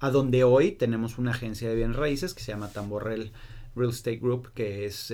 a 0.00 0.10
donde 0.10 0.44
hoy 0.44 0.72
tenemos 0.72 1.16
una 1.18 1.30
agencia 1.30 1.68
de 1.68 1.74
bienes 1.74 1.96
raíces 1.96 2.34
que 2.34 2.42
se 2.42 2.52
llama 2.52 2.68
Tamborrel 2.68 3.32
Real 3.74 3.90
Estate 3.90 4.18
Group, 4.18 4.52
que 4.52 4.84
es 4.86 5.10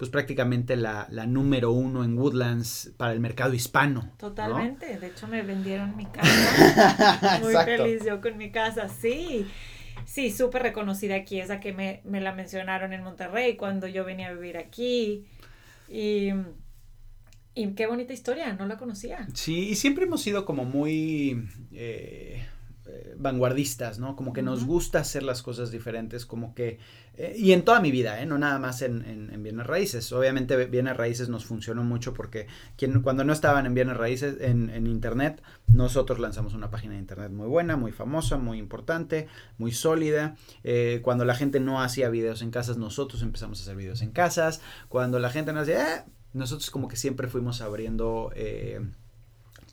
pues 0.00 0.10
prácticamente 0.10 0.76
la, 0.76 1.08
número 1.26 1.72
uno 1.72 2.04
en 2.04 2.16
Woodlands 2.16 2.94
para 2.96 3.12
el 3.12 3.20
mercado 3.20 3.52
hispano. 3.52 4.10
Totalmente, 4.16 4.98
de 4.98 5.06
hecho 5.08 5.28
me 5.28 5.42
vendieron 5.42 5.94
mi 5.94 6.06
casa. 6.06 7.38
Muy 7.42 7.52
feliz 7.52 8.02
yo 8.06 8.22
con 8.22 8.38
mi 8.38 8.50
casa, 8.50 8.88
sí. 8.88 9.46
Sí, 10.06 10.30
súper 10.30 10.62
reconocida 10.62 11.16
aquí, 11.16 11.38
esa 11.38 11.60
que 11.60 11.74
me, 11.74 12.00
me, 12.04 12.22
la 12.22 12.32
mencionaron 12.32 12.94
en 12.94 13.02
Monterrey 13.02 13.58
cuando 13.58 13.86
yo 13.88 14.06
venía 14.06 14.28
a 14.28 14.32
vivir 14.32 14.56
aquí. 14.56 15.26
Y, 15.86 16.30
y 17.54 17.74
qué 17.74 17.86
bonita 17.86 18.14
historia, 18.14 18.54
no 18.54 18.64
la 18.64 18.78
conocía. 18.78 19.28
Sí, 19.34 19.68
y 19.68 19.74
siempre 19.74 20.04
hemos 20.06 20.22
sido 20.22 20.46
como 20.46 20.64
muy... 20.64 21.46
Eh, 21.72 22.42
eh, 22.92 23.14
vanguardistas, 23.16 23.98
¿no? 23.98 24.16
Como 24.16 24.32
que 24.32 24.42
nos 24.42 24.64
gusta 24.64 24.98
hacer 24.98 25.22
las 25.22 25.42
cosas 25.42 25.70
diferentes, 25.70 26.26
como 26.26 26.54
que... 26.54 26.78
Eh, 27.14 27.36
y 27.38 27.52
en 27.52 27.62
toda 27.62 27.80
mi 27.80 27.90
vida, 27.90 28.20
¿eh? 28.20 28.26
No 28.26 28.36
nada 28.36 28.58
más 28.58 28.82
en, 28.82 29.04
en, 29.04 29.42
bienes 29.42 29.66
raíces. 29.66 30.12
Obviamente 30.12 30.66
bienes 30.66 30.96
raíces 30.96 31.28
nos 31.28 31.44
funcionó 31.44 31.84
mucho 31.84 32.14
porque 32.14 32.48
quien, 32.76 33.02
cuando 33.02 33.22
no 33.22 33.32
estaban 33.32 33.66
en 33.66 33.74
bienes 33.74 33.96
raíces, 33.96 34.38
en, 34.40 34.70
en, 34.70 34.86
Internet, 34.86 35.40
nosotros 35.68 36.18
lanzamos 36.18 36.54
una 36.54 36.70
página 36.70 36.94
de 36.94 37.00
Internet 37.00 37.30
muy 37.30 37.46
buena, 37.46 37.76
muy 37.76 37.92
famosa, 37.92 38.36
muy 38.38 38.58
importante, 38.58 39.28
muy 39.58 39.72
sólida. 39.72 40.36
cuando 41.02 41.24
la 41.24 41.34
gente 41.34 41.60
no 41.60 41.82
hacía 41.82 42.08
videos 42.08 42.42
en 42.42 42.50
casas, 42.50 42.76
nosotros 42.76 43.22
empezamos 43.22 43.60
a 43.60 43.62
hacer 43.62 43.76
videos 43.76 44.02
en 44.02 44.10
casas. 44.10 44.60
Cuando 44.88 45.18
la 45.18 45.30
gente 45.30 45.52
no 45.52 45.60
hacía... 45.60 46.06
nosotros 46.32 46.70
como 46.70 46.88
que 46.88 46.96
siempre 46.96 47.28
fuimos 47.28 47.60
abriendo 47.60 48.32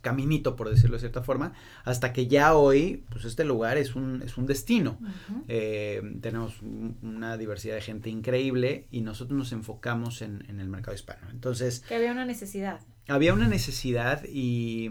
caminito, 0.01 0.55
por 0.55 0.69
decirlo 0.69 0.95
de 0.95 1.01
cierta 1.01 1.23
forma, 1.23 1.53
hasta 1.83 2.13
que 2.13 2.27
ya 2.27 2.55
hoy, 2.55 3.05
pues 3.09 3.25
este 3.25 3.43
lugar 3.43 3.77
es 3.77 3.95
un, 3.95 4.21
es 4.21 4.37
un 4.37 4.45
destino. 4.45 4.99
Eh, 5.47 6.01
tenemos 6.21 6.61
una 6.61 7.37
diversidad 7.37 7.75
de 7.75 7.81
gente 7.81 8.09
increíble 8.09 8.87
y 8.91 9.01
nosotros 9.01 9.37
nos 9.37 9.51
enfocamos 9.51 10.21
en, 10.21 10.43
el 10.47 10.67
mercado 10.67 10.95
hispano. 10.95 11.29
Entonces... 11.29 11.81
Que 11.87 11.95
había 11.95 12.11
una 12.11 12.25
necesidad. 12.25 12.81
Había 13.07 13.33
una 13.33 13.47
necesidad 13.47 14.23
y, 14.25 14.89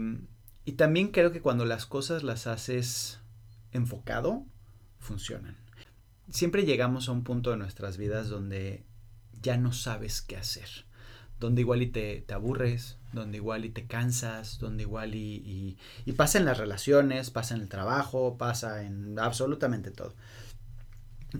y 0.65 0.73
también 0.73 1.09
creo 1.09 1.31
que 1.31 1.41
cuando 1.41 1.65
las 1.65 1.85
cosas 1.85 2.23
las 2.23 2.47
haces 2.47 3.19
enfocado, 3.71 4.45
funcionan. 4.99 5.57
Siempre 6.29 6.65
llegamos 6.65 7.07
a 7.09 7.11
un 7.11 7.23
punto 7.23 7.51
de 7.51 7.57
nuestras 7.57 7.97
vidas 7.97 8.27
donde 8.27 8.85
ya 9.41 9.57
no 9.57 9.71
sabes 9.71 10.21
qué 10.21 10.35
hacer 10.35 10.87
donde 11.39 11.61
igual 11.61 11.81
y 11.81 11.87
te, 11.87 12.21
te, 12.21 12.33
aburres, 12.33 12.96
donde 13.13 13.37
igual 13.37 13.65
y 13.65 13.69
te 13.69 13.85
cansas, 13.85 14.59
donde 14.59 14.83
igual 14.83 15.15
y, 15.15 15.77
y, 16.05 16.11
pasa 16.13 16.37
en 16.37 16.45
las 16.45 16.57
relaciones, 16.57 17.29
pasa 17.29 17.55
en 17.55 17.61
el 17.61 17.69
trabajo, 17.69 18.37
pasa 18.37 18.83
en 18.83 19.17
absolutamente 19.19 19.91
todo. 19.91 20.13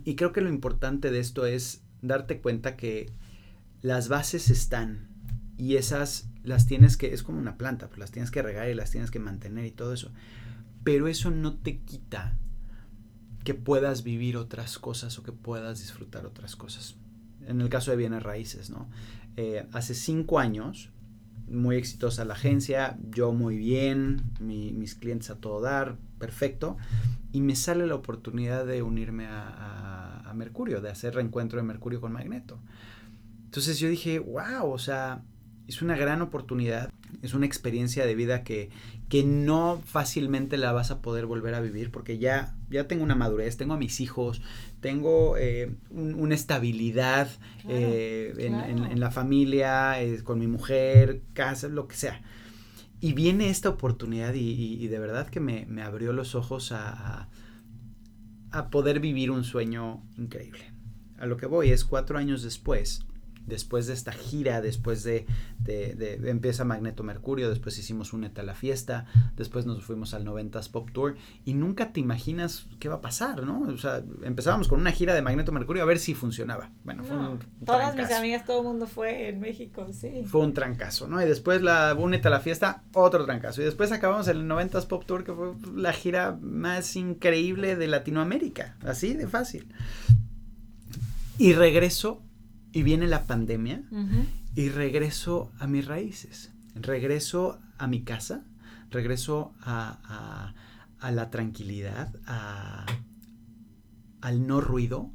Y 0.04 0.16
creo 0.16 0.34
que 0.34 0.42
lo 0.42 0.50
importante 0.50 1.12
de 1.12 1.20
esto 1.20 1.46
es 1.46 1.82
darte 2.02 2.42
cuenta 2.42 2.76
que 2.76 3.12
las 3.82 4.08
bases 4.08 4.50
están 4.50 5.08
y 5.58 5.76
esas 5.76 6.30
las 6.44 6.66
tienes 6.66 6.98
que, 6.98 7.14
es 7.14 7.24
como 7.24 7.40
una 7.40 7.58
planta, 7.58 7.88
pues 7.88 8.00
las 8.00 8.12
tienes 8.12 8.32
que 8.32 8.42
regar 8.42 8.70
y 8.70 8.74
las 8.74 8.92
tienes 8.92 9.12
que 9.12 9.20
mantener 9.20 9.66
y 9.66 9.72
todo 9.72 9.94
eso. 9.94 10.12
Pero 10.84 11.08
eso 11.08 11.32
no 11.32 11.58
te 11.58 11.80
quita 11.80 12.38
que 13.44 13.54
puedas 13.54 14.04
vivir 14.04 14.38
otras 14.38 14.78
cosas 14.80 15.18
o 15.20 15.24
que 15.24 15.32
puedas 15.32 15.80
disfrutar 15.80 16.26
otras 16.26 16.56
cosas. 16.56 16.96
En 17.46 17.62
el 17.62 17.70
caso 17.70 17.92
de 17.92 17.98
bienes 17.98 18.24
raíces, 18.24 18.70
¿no? 18.70 18.90
Eh, 19.36 19.68
hace 19.72 19.94
cinco 19.94 20.40
años, 20.40 20.90
muy 21.50 21.78
exitosa 21.78 22.26
la 22.26 22.34
agencia, 22.34 22.98
yo 23.10 23.32
muy 23.32 23.58
bien, 23.58 24.22
mis 24.40 24.96
clientes 24.96 25.30
a 25.30 25.36
todo 25.36 25.62
dar, 25.62 25.98
perfecto, 26.20 26.78
y 27.32 27.42
me 27.42 27.56
sale 27.56 27.88
la 27.88 27.96
oportunidad 27.96 28.66
de 28.66 28.82
unirme 28.82 29.28
a, 29.28 30.24
a, 30.26 30.34
Mercurio, 30.34 30.82
de 30.82 30.92
hacer 30.92 31.16
reencuentro 31.16 31.58
de 31.58 31.64
Mercurio 31.64 32.00
con 32.00 32.12
Magneto. 32.12 32.60
Entonces 33.46 33.80
yo 33.80 33.90
dije, 33.90 34.20
wow, 34.20 34.70
o 34.70 34.78
sea, 34.78 35.24
es 35.68 35.82
una 35.82 35.98
gran 35.98 36.22
oportunidad, 36.22 36.92
es 37.22 37.34
una 37.34 37.46
experiencia 37.46 38.06
de 38.06 38.16
vida 38.16 38.44
que, 38.44 38.70
que 39.10 39.24
no 39.24 39.82
fácilmente 39.86 40.58
la 40.58 40.72
vas 40.72 40.92
a 40.92 41.02
poder 41.02 41.26
volver 41.26 41.54
a 41.54 41.60
vivir 41.60 41.92
porque 41.92 42.18
ya, 42.18 42.56
ya 42.70 42.88
tengo 42.88 43.04
una 43.04 43.16
madurez, 43.16 43.58
tengo 43.58 43.74
a 43.74 43.78
mis 43.78 44.00
hijos, 44.00 44.42
tengo 44.82 45.38
eh, 45.38 45.76
una 45.90 46.36
estabilidad 46.36 47.30
eh, 47.68 48.34
en, 48.38 49.00
la 49.00 49.12
familia, 49.12 50.02
eh, 50.02 50.24
con 50.24 50.40
mi 50.40 50.48
mujer, 50.48 51.22
casa, 51.34 51.68
lo 51.68 51.88
que 51.88 51.96
sea. 51.96 52.22
Y 53.00 53.14
viene 53.14 53.50
esta 53.50 53.70
oportunidad 53.70 54.34
y, 54.34 54.88
de 54.88 55.00
verdad 55.00 55.28
que 55.28 55.40
me, 55.40 55.82
abrió 55.82 56.14
los 56.14 56.36
ojos 56.36 56.72
a, 56.72 57.30
a 58.52 58.70
poder 58.70 59.00
vivir 59.00 59.32
un 59.32 59.44
sueño 59.44 60.04
increíble. 60.18 60.72
A 61.18 61.26
lo 61.26 61.38
que 61.38 61.48
voy 61.48 61.72
es 61.72 61.84
cuatro 61.84 62.18
años 62.18 62.44
después 62.44 63.06
después 63.48 63.88
de 63.88 63.94
esta 63.94 64.12
gira, 64.12 64.62
después 64.62 65.04
de, 65.04 65.26
de, 65.60 66.20
empieza 66.26 66.66
Magneto 66.66 67.04
Mercurio, 67.04 67.50
después 67.50 67.78
hicimos 67.80 68.14
un 68.14 68.28
a 68.36 68.44
la 68.44 68.54
fiesta, 68.54 69.06
después 69.36 69.66
nos 69.66 69.84
fuimos 69.84 70.14
al 70.14 70.26
90s 70.26 70.70
Pop 70.70 70.92
Tour 70.92 71.16
y 71.46 71.54
nunca 71.54 71.94
te 71.94 72.00
imaginas 72.00 72.68
qué 72.80 72.90
va 72.90 72.96
a 72.96 73.02
pasar, 73.02 73.44
¿no? 73.44 73.62
O 73.62 73.78
sea, 73.78 74.04
empezábamos 74.24 74.68
con 74.68 74.82
una 74.82 74.92
gira 74.92 75.14
de 75.14 75.22
Magneto 75.22 75.52
Mercurio 75.52 75.84
a 75.84 75.86
ver 75.86 76.00
si 76.00 76.14
funcionaba. 76.14 76.72
Bueno, 76.84 77.04
fue 77.04 77.18
un, 77.18 77.40
Todas 77.66 77.96
mis 77.96 78.12
amigas, 78.12 78.46
todo 78.46 78.60
el 78.60 78.66
mundo 78.66 78.86
fue 78.86 79.30
en 79.30 79.40
México, 79.40 79.88
sí. 79.94 80.24
Fue 80.26 80.42
un 80.42 80.54
trancazo, 80.54 81.08
¿no? 81.08 81.22
Y 81.22 81.26
después 81.26 81.62
la 81.62 81.96
Únete 81.98 82.28
a 82.28 82.32
la 82.32 82.42
fiesta, 82.42 82.84
otro 82.94 83.26
trancazo. 83.26 83.62
Y 83.62 83.66
después 83.66 83.92
acabamos 83.92 84.28
el 84.28 84.48
90s 84.48 84.88
Pop 84.88 85.06
Tour, 85.06 85.24
que 85.24 85.34
fue 85.34 85.54
la 85.76 85.94
gira 85.94 86.38
más 86.42 86.96
increíble 86.96 87.76
de 87.76 87.88
Latinoamérica, 87.88 88.76
así 88.84 89.14
de 89.14 89.28
fácil. 89.28 89.74
Y 91.38 91.54
regreso 91.54 92.22
y 92.78 92.84
viene 92.84 93.08
la 93.08 93.26
pandemia 93.26 93.82
y 94.54 94.70
regreso 94.70 95.52
a 95.58 95.66
mis 95.66 95.88
raíces, 95.88 96.54
regreso 96.76 97.60
a 97.80 97.88
mi 97.88 98.04
casa, 98.04 98.46
regreso 98.92 99.56
a, 99.62 100.54
la 101.02 101.32
tranquilidad, 101.32 102.14
al 104.22 104.46
no 104.46 104.62
ruido 104.62 105.12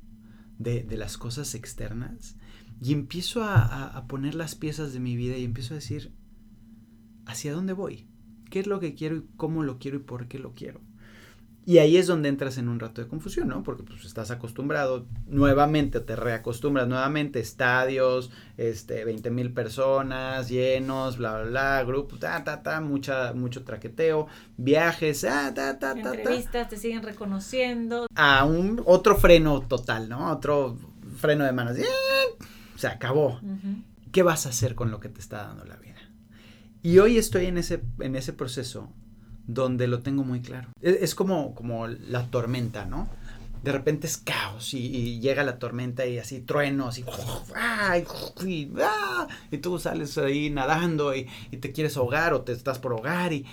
de, 0.59 0.85
las 0.97 1.19
cosas 1.19 1.55
externas 1.55 2.35
y 2.81 2.95
empiezo 2.95 3.45
a, 3.45 4.07
poner 4.09 4.35
las 4.35 4.57
piezas 4.57 4.93
de 4.93 4.99
mi 4.99 5.15
vida 5.15 5.37
y 5.37 5.45
empiezo 5.45 5.75
a 5.75 5.77
decir, 5.77 6.13
¿hacia 7.27 7.53
dónde 7.53 7.75
voy? 7.75 8.09
¿Qué 8.51 8.59
es 8.59 8.67
lo 8.67 8.81
que 8.81 8.97
quiero 8.97 9.19
y 9.19 9.29
cómo 9.37 9.63
lo 9.63 9.79
quiero 9.79 9.99
y 9.99 10.03
por 10.03 10.27
qué 10.27 10.41
lo 10.41 10.53
quiero? 10.55 10.81
Y 11.65 11.79
ahí 11.79 11.97
es 11.97 12.09
donde 12.09 12.29
entras 12.29 12.59
en 12.59 12.69
un 12.69 12.81
rato 12.81 13.01
de 13.03 13.09
confusión, 13.09 13.49
¿no? 13.49 13.63
Porque 13.63 13.85
pues 13.85 14.05
estás 14.05 14.33
acostumbrado 14.33 15.07
nuevamente, 15.27 16.01
te 16.01 16.17
reacostumbras 16.17 16.89
nuevamente, 16.89 17.39
estadios, 17.39 18.33
este, 18.57 19.05
20 19.05 19.31
mil 19.31 19.53
personas, 19.53 20.49
llenos, 20.49 21.19
bla, 21.19 21.43
bla, 21.43 21.51
bla, 21.51 21.85
grupo, 21.85 22.17
ta, 22.17 22.43
ta, 22.43 22.63
ta, 22.63 22.81
mucha, 22.81 23.33
mucho 23.33 23.63
traqueteo, 23.63 24.27
viajes, 24.57 25.23
ah, 25.23 25.53
ta, 25.55 25.79
ta, 25.79 25.95
ta, 25.95 26.15
Entrevistas, 26.15 26.69
te 26.69 26.77
siguen 26.77 27.03
reconociendo. 27.05 28.09
A 28.17 28.45
un 28.45 28.83
otro 28.85 29.17
freno 29.17 29.61
total, 29.61 30.09
¿no? 30.09 30.33
Otro 30.33 30.77
freno 31.17 31.45
de 31.45 31.53
manos. 31.53 31.77
Se 32.75 32.89
acabó. 32.89 33.41
¿Qué 34.11 34.25
vas 34.25 34.47
a 34.47 34.49
hacer 34.49 34.75
con 34.75 34.91
lo 34.91 34.99
que 34.99 35.09
te 35.09 35.21
está 35.21 35.45
dando 35.45 35.65
la 35.65 35.77
vida? 35.77 36.01
Y 36.83 36.99
hoy 36.99 37.19
estoy 37.19 37.47
en 37.47 37.59
ese, 37.59 37.85
en 38.01 38.17
ese 38.17 38.33
proceso 38.33 38.93
donde 39.47 39.87
lo 39.87 40.01
tengo 40.01 40.25
muy 40.25 40.41
claro. 40.41 40.69
Es, 40.81 41.15
como, 41.15 41.55
como 41.55 41.87
la 41.87 42.27
tormenta, 42.27 42.85
¿no? 42.85 43.09
De 43.63 43.71
repente 43.71 44.07
es 44.07 44.17
caos 44.17 44.75
y, 44.75 45.21
llega 45.21 45.45
la 45.45 45.59
tormenta 45.59 46.05
y 46.07 46.19
así 46.19 46.41
truenos 46.41 46.99
y, 46.99 47.05
y, 48.45 48.73
y, 49.53 49.59
tú 49.59 49.79
sales 49.79 50.19
ahí 50.19 50.51
nadando 50.51 51.15
y, 51.15 51.29
te 51.61 51.73
quieres 51.73 51.97
ahogar 51.97 52.35
o 52.35 52.43
te 52.43 52.53
estás 52.53 52.81
por 52.81 52.93
ahogar 52.93 53.33
y, 53.33 53.47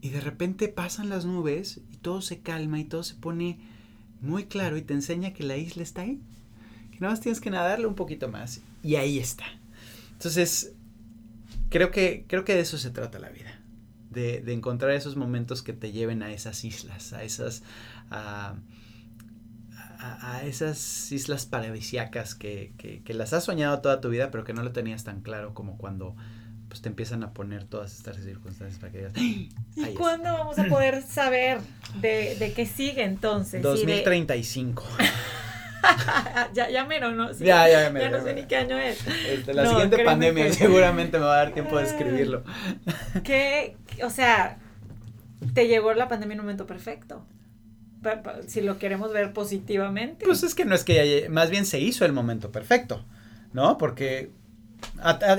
y 0.00 0.10
de 0.10 0.20
repente 0.20 0.68
pasan 0.68 1.08
las 1.08 1.24
nubes 1.24 1.80
y 1.92 1.96
todo 1.96 2.22
se 2.22 2.40
calma 2.40 2.78
y 2.78 2.84
todo 2.84 3.02
se 3.02 3.16
pone 3.16 3.58
muy 4.20 4.44
claro 4.44 4.76
y 4.76 4.82
te 4.82 4.94
enseña 4.94 5.32
que 5.32 5.42
la 5.42 5.56
isla 5.56 5.82
está 5.82 6.02
ahí. 6.02 6.20
Que 6.92 7.00
nada 7.00 7.12
más 7.12 7.20
tienes 7.20 7.40
que 7.40 7.50
nadarle 7.50 7.86
un 7.86 7.96
poquito 7.96 8.28
más 8.28 8.60
y 8.84 8.94
ahí 8.94 9.18
está. 9.18 9.44
Entonces, 10.12 10.74
creo 11.70 11.90
que, 11.90 12.24
creo 12.28 12.44
que 12.44 12.54
de 12.54 12.60
eso 12.60 12.78
se 12.78 12.90
trata 12.90 13.18
la 13.18 13.30
vida 13.30 13.45
de, 14.16 14.52
encontrar 14.52 14.92
esos 14.92 15.16
momentos 15.16 15.62
que 15.62 15.72
te 15.72 15.92
lleven 15.92 16.22
a 16.22 16.32
esas 16.32 16.64
islas, 16.64 17.12
a 17.12 17.22
esas, 17.22 17.62
a, 18.10 18.54
esas 20.44 21.12
islas 21.12 21.46
paradisiacas 21.46 22.34
que, 22.34 23.02
las 23.08 23.32
has 23.32 23.44
soñado 23.44 23.80
toda 23.80 24.00
tu 24.00 24.08
vida, 24.08 24.30
pero 24.30 24.44
que 24.44 24.54
no 24.54 24.62
lo 24.62 24.72
tenías 24.72 25.04
tan 25.04 25.20
claro 25.20 25.54
como 25.54 25.76
cuando 25.76 26.16
pues 26.68 26.82
te 26.82 26.88
empiezan 26.88 27.22
a 27.22 27.32
poner 27.32 27.64
todas 27.64 27.94
estas 27.94 28.16
circunstancias 28.16 28.80
para 28.80 28.90
que 28.90 28.98
digas, 28.98 29.12
¿y 29.16 29.94
cuándo 29.94 30.32
vamos 30.32 30.58
a 30.58 30.64
poder 30.64 31.02
saber 31.02 31.58
de, 32.00 32.34
de 32.36 32.52
qué 32.54 32.66
sigue 32.66 33.04
entonces? 33.04 33.62
2035. 33.62 34.82
ya, 36.52 36.68
ya 36.68 36.84
mero, 36.84 37.12
¿no? 37.12 37.32
ya, 37.32 37.68
ya, 37.68 37.92
ya, 37.92 37.98
ya 37.98 38.10
no 38.10 38.22
sé 38.22 38.34
ni 38.34 38.44
qué 38.44 38.56
año 38.56 38.78
es. 38.78 38.98
Este, 39.06 39.54
la 39.54 39.66
siguiente 39.66 40.04
pandemia 40.04 40.52
seguramente 40.52 41.18
me 41.18 41.24
va 41.24 41.34
a 41.34 41.36
dar 41.44 41.52
tiempo 41.52 41.78
de 41.78 41.84
escribirlo. 41.84 42.44
¿Qué? 43.24 43.76
O 44.04 44.10
sea, 44.10 44.58
te 45.54 45.68
llegó 45.68 45.92
la 45.94 46.08
pandemia 46.08 46.34
en 46.34 46.40
un 46.40 46.46
momento 46.46 46.66
perfecto. 46.66 47.24
Si 48.46 48.60
lo 48.60 48.78
queremos 48.78 49.12
ver 49.12 49.32
positivamente. 49.32 50.24
Pues 50.24 50.42
es 50.42 50.54
que 50.54 50.64
no 50.64 50.74
es 50.74 50.84
que 50.84 51.28
más 51.30 51.50
bien 51.50 51.66
se 51.66 51.80
hizo 51.80 52.04
el 52.04 52.12
momento 52.12 52.52
perfecto, 52.52 53.04
¿no? 53.52 53.78
Porque 53.78 54.30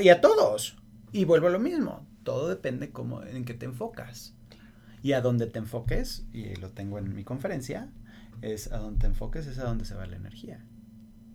y 0.02 0.10
a 0.10 0.22
todos. 0.22 0.78
Y 1.12 1.26
vuelvo 1.26 1.48
a 1.48 1.52
lo 1.52 1.60
mismo, 1.60 2.06
todo 2.24 2.50
depende 2.50 2.92
cómo, 2.92 3.24
en 3.24 3.46
qué 3.46 3.54
te 3.54 3.66
enfocas. 3.66 4.34
Y 5.02 5.14
a 5.14 5.22
dónde 5.22 5.48
te 5.48 5.60
enfoques, 5.60 6.26
y 6.34 6.56
lo 6.56 6.70
tengo 6.72 6.98
en 6.98 7.16
mi 7.16 7.24
conferencia, 7.24 7.90
es 8.42 8.72
a 8.72 8.78
donde 8.78 9.00
te 9.00 9.08
enfoques, 9.08 9.48
es 9.48 9.58
a 9.60 9.64
donde 9.64 9.86
se 9.86 9.96
va 9.96 10.06
la 10.06 10.18
energía. 10.18 10.66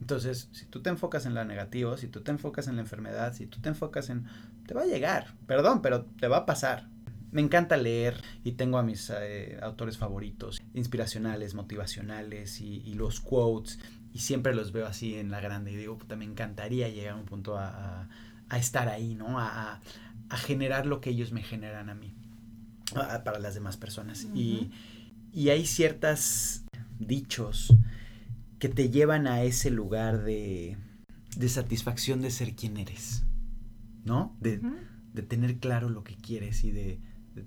Entonces, 0.01 0.49
si 0.53 0.67
tú 0.67 0.83
te 0.83 0.91
enfocas 0.91 1.27
en 1.27 1.35
lo 1.35 1.45
negativo, 1.45 1.97
si 1.97 2.09
tú 2.09 2.23
te 2.23 2.33
enfocas 2.33 2.67
en 2.67 2.77
la 2.77 2.83
enfermedad, 2.83 3.33
si 3.33 3.47
tú 3.47 3.61
te 3.61 3.69
enfocas 3.69 4.11
en... 4.11 4.27
te 4.67 4.75
va 4.75 4.83
a 4.83 4.87
llegar, 4.87 5.35
perdón, 5.47 5.81
pero 5.81 6.05
te 6.05 6.29
va 6.29 6.39
a 6.39 6.47
pasar. 6.47 6.89
Me 7.33 7.41
encanta 7.41 7.77
leer 7.77 8.23
y 8.45 8.53
tengo 8.53 8.79
a 8.79 8.83
mis 8.83 9.11
eh, 9.11 9.59
autores 9.63 9.99
favoritos, 9.99 10.61
inspiracionales, 10.75 11.55
motivacionales 11.55 12.61
y, 12.61 12.95
los 12.95 13.21
quotes, 13.21 13.81
y 14.13 14.21
siempre 14.21 14.55
los 14.55 14.71
veo 14.73 14.87
así 14.87 15.17
en 15.17 15.31
la 15.31 15.41
grande 15.41 15.73
y 15.73 15.77
digo, 15.77 15.99
puta, 15.99 16.15
me 16.15 16.25
encantaría 16.25 16.89
llegar 16.89 17.15
a 17.15 17.17
un 17.17 17.25
punto 17.25 17.57
a, 17.59 18.09
estar 18.57 18.89
ahí, 18.89 19.15
¿no? 19.15 19.41
A, 19.41 19.81
generar 20.31 20.87
lo 20.87 21.01
que 21.01 21.11
ellos 21.11 21.33
me 21.33 21.43
generan 21.43 21.91
a 21.91 21.95
mí, 21.95 22.15
para 22.93 23.39
las 23.39 23.55
demás 23.55 23.77
personas. 23.77 24.29
y, 24.35 24.71
y 25.33 25.49
hay 25.49 25.67
ciertas 25.67 26.65
dichos 26.99 27.75
que 28.59 28.69
te 28.69 28.91
llevan 28.91 29.27
a 29.27 29.43
ese 29.43 29.71
lugar 29.71 30.23
de, 30.23 30.77
de 31.37 31.49
satisfacción 31.49 32.21
de 32.21 32.31
ser 32.31 32.55
quien 32.55 32.77
eres, 32.77 33.25
¿no? 34.05 34.37
De, 34.41 34.61
de, 35.13 35.23
tener 35.23 35.59
claro 35.59 35.89
lo 35.89 36.05
que 36.05 36.17
quieres 36.17 36.63
y 36.65 36.71
de, 36.71 37.01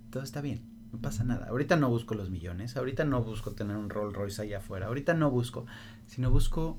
todo 0.09 0.23
está 0.23 0.41
bien, 0.41 0.63
no 0.91 0.99
pasa 0.99 1.23
nada. 1.23 1.47
Ahorita 1.47 1.75
no 1.75 1.89
busco 1.89 2.15
los 2.15 2.29
millones, 2.29 2.77
ahorita 2.77 3.05
no 3.05 3.23
busco 3.23 3.51
tener 3.51 3.77
un 3.77 3.89
Rolls 3.89 4.15
Royce 4.15 4.41
allá 4.41 4.57
afuera, 4.59 4.87
ahorita 4.87 5.13
no 5.13 5.31
busco, 5.31 5.65
sino 6.07 6.31
busco 6.31 6.77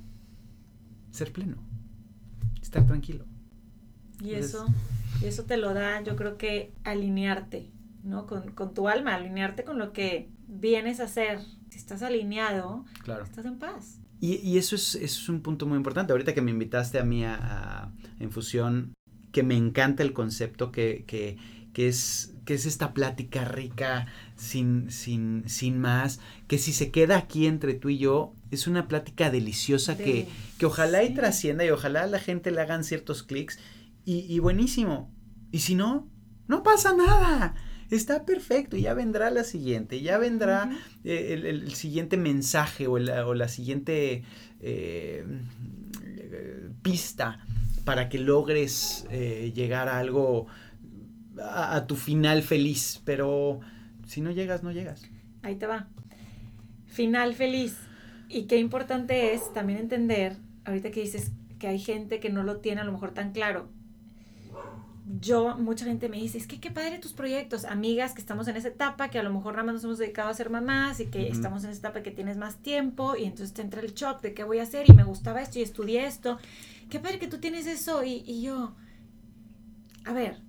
ser 1.10 1.32
pleno, 1.32 1.56
estar 2.60 2.86
tranquilo. 2.86 3.24
Y 4.20 4.32
eso, 4.32 4.66
y 5.20 5.26
eso 5.26 5.44
te 5.44 5.56
lo 5.56 5.74
da, 5.74 6.02
yo 6.02 6.16
creo 6.16 6.38
que 6.38 6.72
alinearte, 6.84 7.70
¿no? 8.02 8.26
Con, 8.26 8.50
con 8.52 8.74
tu 8.74 8.88
alma, 8.88 9.14
alinearte 9.14 9.64
con 9.64 9.78
lo 9.78 9.92
que 9.92 10.30
vienes 10.48 11.00
a 11.00 11.04
hacer 11.04 11.40
si 11.70 11.78
estás 11.78 12.02
alineado, 12.02 12.84
claro. 13.02 13.24
estás 13.24 13.44
en 13.44 13.58
paz. 13.58 14.00
Y, 14.18 14.56
eso, 14.56 14.76
es, 14.76 14.94
es, 14.94 15.28
un 15.28 15.42
punto 15.42 15.66
muy 15.66 15.76
importante. 15.76 16.12
Ahorita 16.12 16.32
que 16.32 16.40
me 16.40 16.50
invitaste 16.50 16.98
a 16.98 17.04
mí 17.04 17.24
a, 17.24 17.92
Infusión, 18.18 18.94
que 19.30 19.42
me 19.42 19.56
encanta 19.56 20.02
el 20.02 20.14
concepto 20.14 20.72
que, 20.72 21.04
que, 21.06 21.36
que, 21.74 21.88
es, 21.88 22.34
que 22.46 22.54
es 22.54 22.64
esta 22.64 22.94
plática 22.94 23.44
rica, 23.44 24.06
sin, 24.36 24.90
sin, 24.90 25.42
sin 25.46 25.78
más, 25.78 26.20
que 26.48 26.56
si 26.56 26.72
se 26.72 26.90
queda 26.90 27.18
aquí 27.18 27.46
entre 27.46 27.74
tú 27.74 27.90
y 27.90 27.98
yo, 27.98 28.32
es 28.50 28.66
una 28.66 28.88
plática 28.88 29.30
deliciosa 29.30 29.98
que, 29.98 30.28
que 30.58 30.64
ojalá 30.64 31.02
y 31.02 31.12
trascienda 31.12 31.66
y 31.66 31.70
ojalá 31.70 32.04
a 32.04 32.06
la 32.06 32.20
gente 32.20 32.50
le 32.50 32.62
hagan 32.62 32.84
ciertos 32.84 33.22
clics 33.22 33.58
y, 34.06 34.20
y 34.32 34.38
buenísimo. 34.38 35.12
Y 35.52 35.58
si 35.58 35.74
no, 35.74 36.08
no 36.48 36.62
pasa 36.62 36.94
nada. 36.94 37.54
Está 37.90 38.24
perfecto, 38.24 38.76
ya 38.76 38.94
vendrá 38.94 39.30
la 39.30 39.44
siguiente, 39.44 40.00
ya 40.00 40.18
vendrá 40.18 40.70
eh, 41.04 41.40
el, 41.44 41.72
siguiente 41.74 42.16
mensaje 42.16 42.88
o 42.88 42.98
la, 42.98 43.26
o 43.26 43.34
la 43.34 43.48
siguiente 43.48 44.24
eh, 44.60 45.24
pista 46.82 47.44
para 47.84 48.08
que 48.08 48.18
logres 48.18 49.06
eh, 49.10 49.52
llegar 49.54 49.88
a 49.88 50.00
algo, 50.00 50.48
a, 51.40 51.76
a, 51.76 51.86
tu 51.86 51.96
final 51.96 52.42
feliz, 52.42 53.00
pero 53.04 53.60
si 54.06 54.20
no 54.20 54.30
llegas, 54.30 54.62
no 54.62 54.72
llegas. 54.72 55.02
Ahí 55.42 55.56
te 55.56 55.66
va. 55.66 55.88
Final 56.86 57.34
feliz. 57.34 57.76
Y 58.28 58.44
qué 58.44 58.58
importante 58.58 59.34
es 59.34 59.52
también 59.52 59.78
entender, 59.78 60.36
ahorita 60.64 60.90
que 60.90 61.00
dices 61.00 61.30
que 61.58 61.68
hay 61.68 61.78
gente 61.78 62.20
que 62.20 62.30
no 62.30 62.42
lo 62.42 62.58
tiene 62.58 62.80
a 62.80 62.84
lo 62.84 62.92
mejor 62.92 63.12
tan 63.12 63.32
claro, 63.32 63.68
yo, 65.20 65.56
mucha 65.56 65.84
gente 65.84 66.08
me 66.08 66.16
dice, 66.16 66.36
es 66.36 66.48
que 66.48 66.58
qué 66.58 66.70
padre 66.72 66.98
tus 66.98 67.12
proyectos, 67.12 67.64
amigas 67.64 68.12
que 68.12 68.20
estamos 68.20 68.48
en 68.48 68.56
esa 68.56 68.68
etapa, 68.68 69.08
que 69.08 69.20
a 69.20 69.22
lo 69.22 69.32
mejor 69.32 69.52
nada 69.52 69.64
más 69.64 69.74
nos 69.74 69.84
hemos 69.84 69.98
dedicado 69.98 70.28
a 70.28 70.34
ser 70.34 70.50
mamás 70.50 70.98
y 70.98 71.06
que 71.06 71.28
estamos 71.28 71.62
en 71.62 71.70
esa 71.70 71.78
etapa 71.78 72.02
que 72.02 72.10
tienes 72.10 72.36
más 72.36 72.56
tiempo 72.56 73.14
y 73.16 73.24
entonces 73.24 73.54
te 73.54 73.62
entra 73.62 73.80
el 73.80 73.94
shock 73.94 74.20
de 74.20 74.34
qué 74.34 74.42
voy 74.42 74.58
a 74.58 74.64
hacer 74.64 74.90
y 74.90 74.92
me 74.94 75.04
gustaba 75.04 75.40
esto 75.40 75.60
y 75.60 75.62
estudié 75.62 76.06
esto. 76.06 76.38
Qué 76.90 76.98
padre 76.98 77.20
que 77.20 77.28
tú 77.28 77.38
tienes 77.38 77.68
eso 77.68 78.02
y, 78.02 78.24
y 78.26 78.42
yo, 78.42 78.74
a 80.04 80.12
ver, 80.12 80.40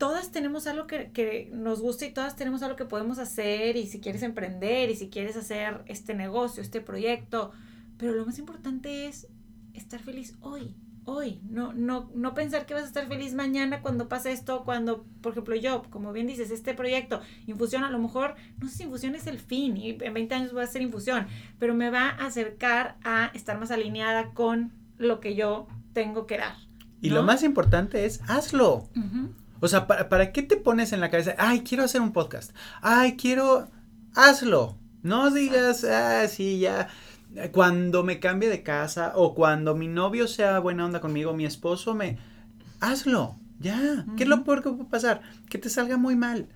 todas 0.00 0.32
tenemos 0.32 0.66
algo 0.66 0.86
que, 0.86 1.12
que, 1.12 1.50
nos 1.52 1.82
gusta 1.82 2.06
y 2.06 2.12
todas 2.12 2.34
tenemos 2.34 2.62
algo 2.62 2.74
que 2.74 2.86
podemos 2.86 3.18
hacer 3.18 3.76
y 3.76 3.86
si 3.86 4.00
quieres 4.00 4.22
emprender 4.22 4.88
y 4.88 4.96
si 4.96 5.10
quieres 5.10 5.36
hacer 5.36 5.82
este 5.86 6.14
negocio, 6.14 6.62
este 6.62 6.80
proyecto, 6.80 7.52
pero 7.98 8.12
lo 8.12 8.24
más 8.24 8.38
importante 8.38 9.06
es 9.06 9.28
estar 9.74 10.00
feliz 10.00 10.34
hoy 10.40 10.74
hoy, 11.04 11.40
no, 11.48 11.72
no, 11.72 12.10
no 12.14 12.34
pensar 12.34 12.66
que 12.66 12.74
vas 12.74 12.84
a 12.84 12.86
estar 12.86 13.06
feliz 13.08 13.34
mañana 13.34 13.82
cuando 13.82 14.08
pase 14.08 14.32
esto, 14.32 14.62
cuando, 14.64 15.04
por 15.20 15.32
ejemplo, 15.32 15.56
yo, 15.56 15.82
como 15.90 16.12
bien 16.12 16.26
dices, 16.26 16.50
este 16.50 16.74
proyecto, 16.74 17.20
infusión, 17.46 17.84
a 17.84 17.90
lo 17.90 17.98
mejor, 17.98 18.36
no 18.58 18.68
sé 18.68 18.76
si 18.76 18.82
infusión 18.84 19.14
es 19.14 19.26
el 19.26 19.38
fin, 19.38 19.76
y 19.76 19.98
en 20.00 20.14
20 20.14 20.34
años 20.34 20.52
voy 20.52 20.62
a 20.62 20.64
hacer 20.64 20.82
infusión, 20.82 21.26
pero 21.58 21.74
me 21.74 21.90
va 21.90 22.10
a 22.10 22.26
acercar 22.26 22.96
a 23.02 23.30
estar 23.34 23.58
más 23.58 23.70
alineada 23.70 24.30
con 24.32 24.72
lo 24.98 25.20
que 25.20 25.34
yo 25.34 25.66
tengo 25.92 26.26
que 26.26 26.38
dar. 26.38 26.54
Y 27.02 27.10
lo 27.10 27.22
más 27.22 27.42
importante 27.42 28.04
es, 28.04 28.20
hazlo. 28.28 28.88
O 29.60 29.68
sea, 29.68 29.86
¿para, 29.86 30.08
¿para 30.08 30.32
qué 30.32 30.42
te 30.42 30.56
pones 30.56 30.92
en 30.92 31.00
la 31.00 31.10
cabeza, 31.10 31.34
ay, 31.38 31.60
quiero 31.60 31.84
hacer 31.84 32.00
un 32.00 32.12
podcast, 32.12 32.52
ay, 32.82 33.16
quiero, 33.16 33.68
hazlo. 34.14 34.78
No 35.02 35.30
digas, 35.30 35.84
ah, 35.84 36.26
sí, 36.28 36.58
ya 36.58 36.88
cuando 37.52 38.02
me 38.02 38.20
cambie 38.20 38.48
de 38.48 38.62
casa 38.62 39.12
o 39.14 39.34
cuando 39.34 39.74
mi 39.74 39.88
novio 39.88 40.26
sea 40.26 40.58
buena 40.58 40.84
onda 40.84 41.00
conmigo, 41.00 41.32
mi 41.32 41.44
esposo 41.44 41.94
me... 41.94 42.18
Hazlo, 42.80 43.38
ya. 43.58 44.06
¿Qué 44.16 44.24
es 44.24 44.28
lo 44.28 44.42
peor 44.42 44.62
que 44.62 44.70
puede 44.70 44.90
pasar? 44.90 45.20
Que 45.48 45.58
te 45.58 45.68
salga 45.68 45.96
muy 45.96 46.16
mal. 46.16 46.48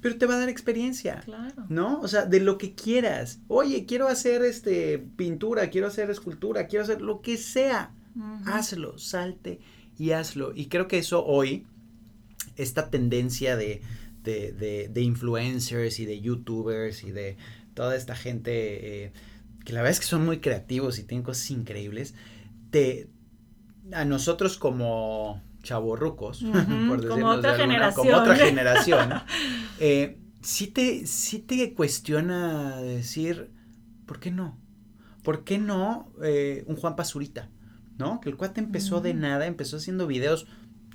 Pero 0.00 0.16
te 0.16 0.26
va 0.26 0.34
a 0.34 0.38
dar 0.38 0.48
experiencia. 0.48 1.22
Claro. 1.24 1.64
¿No? 1.68 2.00
O 2.00 2.08
sea, 2.08 2.26
de 2.26 2.40
lo 2.40 2.58
que 2.58 2.74
quieras. 2.74 3.40
Oye, 3.48 3.86
quiero 3.86 4.06
hacer 4.06 4.42
este 4.42 4.98
pintura, 4.98 5.70
quiero 5.70 5.88
hacer 5.88 6.10
escultura, 6.10 6.66
quiero 6.66 6.84
hacer 6.84 7.00
lo 7.00 7.20
que 7.20 7.36
sea. 7.36 7.92
Hazlo, 8.44 8.98
salte 8.98 9.60
y 9.98 10.12
hazlo. 10.12 10.52
Y 10.54 10.66
creo 10.66 10.88
que 10.88 10.98
eso 10.98 11.24
hoy, 11.24 11.66
esta 12.56 12.90
tendencia 12.90 13.56
de, 13.56 13.82
de, 14.22 14.88
de, 14.92 15.02
influencers 15.02 16.00
y 16.00 16.06
de 16.06 16.20
youtubers 16.20 17.04
y 17.04 17.12
de 17.12 17.36
toda 17.74 17.94
esta 17.94 18.16
gente 18.16 19.04
eh, 19.04 19.12
que 19.64 19.72
la 19.72 19.80
verdad 19.80 19.92
es 19.92 20.00
que 20.00 20.06
son 20.06 20.24
muy 20.24 20.38
creativos 20.38 20.98
y 20.98 21.04
tienen 21.04 21.24
cosas 21.24 21.50
increíbles, 21.50 22.14
te, 22.70 23.08
a 23.92 24.04
nosotros 24.04 24.58
como 24.58 25.42
chavorrucos, 25.62 26.44
por 26.88 27.06
como 27.08 27.28
otra 27.28 27.56
generación, 27.56 28.06
como 28.06 28.16
otra 28.18 28.36
generación, 28.46 29.10
eh, 29.80 30.18
sí, 30.40 30.68
te, 30.68 31.06
sí 31.06 31.40
te 31.40 31.74
cuestiona 31.74 32.76
decir, 32.80 33.50
¿por 34.06 34.20
qué 34.20 34.30
no? 34.30 34.56
¿Por 35.24 35.42
qué 35.42 35.58
no 35.58 36.12
eh, 36.22 36.64
un 36.68 36.76
Juan 36.76 36.94
Pazurita? 36.94 37.50
¿No? 37.98 38.20
Que 38.20 38.28
el 38.28 38.36
cuate 38.36 38.60
empezó 38.60 39.00
de 39.00 39.14
nada, 39.14 39.46
empezó 39.46 39.78
haciendo 39.78 40.06
videos 40.06 40.46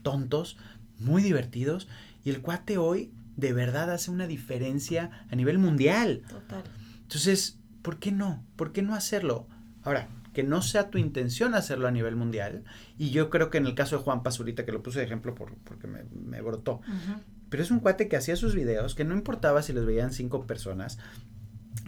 tontos, 0.04 0.58
muy 1.02 1.22
divertidos, 1.22 1.88
y 2.24 2.30
el 2.30 2.42
cuate 2.42 2.78
hoy 2.78 3.12
de 3.36 3.54
verdad 3.54 3.92
hace 3.92 4.12
una 4.12 4.28
diferencia 4.28 5.26
a 5.30 5.36
nivel 5.36 5.58
mundial. 5.58 6.24
Total. 6.30 6.64
Entonces, 7.02 7.60
¿por 7.82 8.00
qué 8.00 8.12
no? 8.12 8.44
¿Por 8.56 8.72
qué 8.72 8.82
no 8.82 8.96
hacerlo? 8.96 9.48
Ahora, 9.84 10.08
que 10.34 10.44
no 10.44 10.62
sea 10.62 10.90
tu 10.90 10.98
intención 10.98 11.56
hacerlo 11.56 11.88
a 11.88 11.92
nivel 11.92 12.16
mundial. 12.16 12.64
Y 12.98 13.10
yo 13.12 13.30
creo 13.30 13.50
que 13.50 13.58
en 13.58 13.66
el 13.66 13.76
caso 13.76 13.98
de 13.98 14.04
Juan 14.04 14.24
Pazurita, 14.24 14.66
que 14.66 14.72
lo 14.72 14.84
puse 14.84 15.00
de 15.00 15.06
ejemplo 15.06 15.36
por, 15.36 15.56
porque 15.64 15.88
me, 15.88 16.42
brotó, 16.42 16.82
pero 17.50 17.64
es 17.64 17.72
un 17.72 17.80
cuate 17.80 18.08
que 18.08 18.16
hacía 18.16 18.36
sus 18.36 18.56
videos, 18.56 18.96
que 18.96 19.04
no 19.04 19.14
importaba 19.14 19.62
si 19.62 19.74
los 19.74 19.86
veían 19.86 20.14
cinco 20.14 20.48
personas, 20.48 21.00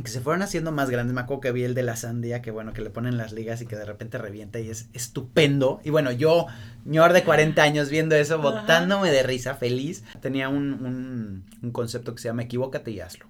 que 0.01 0.09
se 0.09 0.21
fueron 0.21 0.41
haciendo 0.41 0.71
más 0.71 0.89
grandes. 0.89 1.13
Me 1.13 1.21
acuerdo 1.21 1.41
que 1.41 1.51
vi 1.51 1.63
el 1.63 1.73
de 1.75 1.83
la 1.83 1.95
sandía, 1.95 2.41
que 2.41 2.51
bueno, 2.51 2.73
que 2.73 2.81
le 2.81 2.89
ponen 2.89 3.17
las 3.17 3.31
ligas 3.31 3.61
y 3.61 3.65
que 3.65 3.75
de 3.75 3.85
repente 3.85 4.17
revienta 4.17 4.59
y 4.59 4.69
es 4.69 4.89
estupendo. 4.93 5.81
Y 5.83 5.91
bueno, 5.91 6.11
yo, 6.11 6.47
señor 6.83 7.13
de 7.13 7.23
40 7.23 7.61
años, 7.61 7.89
viendo 7.89 8.15
eso, 8.15 8.39
botándome 8.39 9.11
de 9.11 9.23
risa, 9.23 9.55
feliz, 9.55 10.03
tenía 10.21 10.49
un, 10.49 11.43
un, 11.61 11.71
concepto 11.71 12.15
que 12.15 12.21
se 12.21 12.29
llama 12.29 12.43
equivócate 12.43 12.91
y 12.91 12.99
hazlo. 12.99 13.27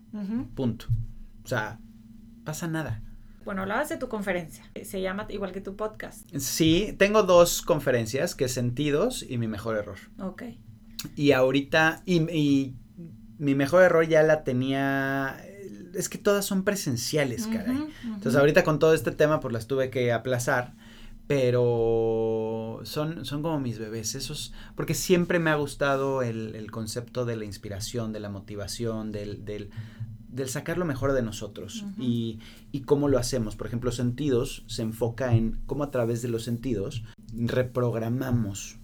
Punto. 0.56 0.86
O 1.44 1.48
sea, 1.48 1.80
pasa 2.46 2.68
nada. 2.68 3.02
Bueno, 3.44 3.64
hablabas 3.64 3.90
de 3.90 3.98
tu 3.98 4.08
conferencia. 4.08 4.64
Se 4.84 5.02
llama 5.02 5.28
igual 5.30 5.52
que 5.52 5.60
tu 5.60 5.76
podcast. 5.76 6.30
Sí, 6.38 6.96
tengo 6.98 7.24
dos 7.24 7.62
conferencias, 7.62 8.36
que 8.36 8.46
es 8.46 8.54
Sentidos 8.54 9.26
y 9.28 9.38
Mi 9.38 9.48
Mejor 9.48 9.78
Error. 9.78 9.98
Ok. 10.20 10.44
Y 11.18 11.34
ahorita, 11.34 12.04
y, 12.06 12.22
y 12.32 12.78
mi 13.38 13.56
mejor 13.56 13.84
error 13.84 14.08
ya 14.08 14.24
la 14.24 14.46
tenía 14.46 15.44
es 15.94 16.10
que 16.10 16.18
todas 16.18 16.46
son 16.46 16.64
presenciales, 16.64 17.48
caray. 17.48 17.88
Entonces 18.04 18.36
ahorita 18.36 18.64
con 18.64 18.80
todo 18.80 18.94
este 18.94 19.12
tema 19.12 19.40
pues 19.40 19.54
las 19.54 19.68
tuve 19.68 19.90
que 19.90 20.12
aplazar, 20.12 20.74
pero 21.28 22.82
son, 22.84 23.26
son 23.26 23.42
como 23.42 23.60
mis 23.60 23.80
bebés, 23.80 24.16
esos, 24.16 24.54
porque 24.76 24.94
siempre 24.94 25.40
me 25.40 25.50
ha 25.50 25.56
gustado 25.56 26.22
el, 26.22 26.70
concepto 26.72 27.26
de 27.26 27.38
la 27.38 27.46
inspiración, 27.46 28.12
de 28.12 28.20
la 28.20 28.30
motivación, 28.30 29.12
del, 29.12 29.46
del, 29.46 29.70
sacar 30.48 30.78
lo 30.78 30.86
mejor 30.86 31.14
de 31.14 31.22
nosotros 31.22 31.86
y, 31.98 32.40
y, 32.72 32.82
cómo 32.82 33.08
lo 33.08 33.20
hacemos. 33.20 33.56
Por 33.56 33.68
ejemplo, 33.68 33.92
sentidos 33.92 34.64
se 34.68 34.82
enfoca 34.82 35.34
en 35.34 35.62
cómo 35.66 35.84
a 35.84 35.92
través 35.92 36.22
de 36.22 36.28
los 36.28 36.44
sentidos 36.44 37.04
reprogramamos 37.34 38.78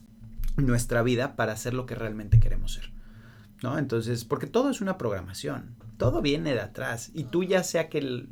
nuestra 0.57 1.03
vida 1.03 1.35
para 1.35 1.53
hacer 1.53 1.73
lo 1.73 1.85
que 1.85 1.95
realmente 1.95 2.39
queremos 2.39 2.73
ser. 2.73 2.91
¿No? 3.61 3.77
Entonces, 3.77 4.23
porque 4.23 4.47
todo 4.47 4.69
es 4.69 4.79
una 4.79 4.97
programación 4.97 5.75
todo 5.99 6.23
viene 6.23 6.53
de 6.53 6.61
atrás. 6.61 7.11
Y 7.13 7.25
tú 7.25 7.43
ya 7.43 7.63
sea 7.63 7.89
que, 7.89 8.25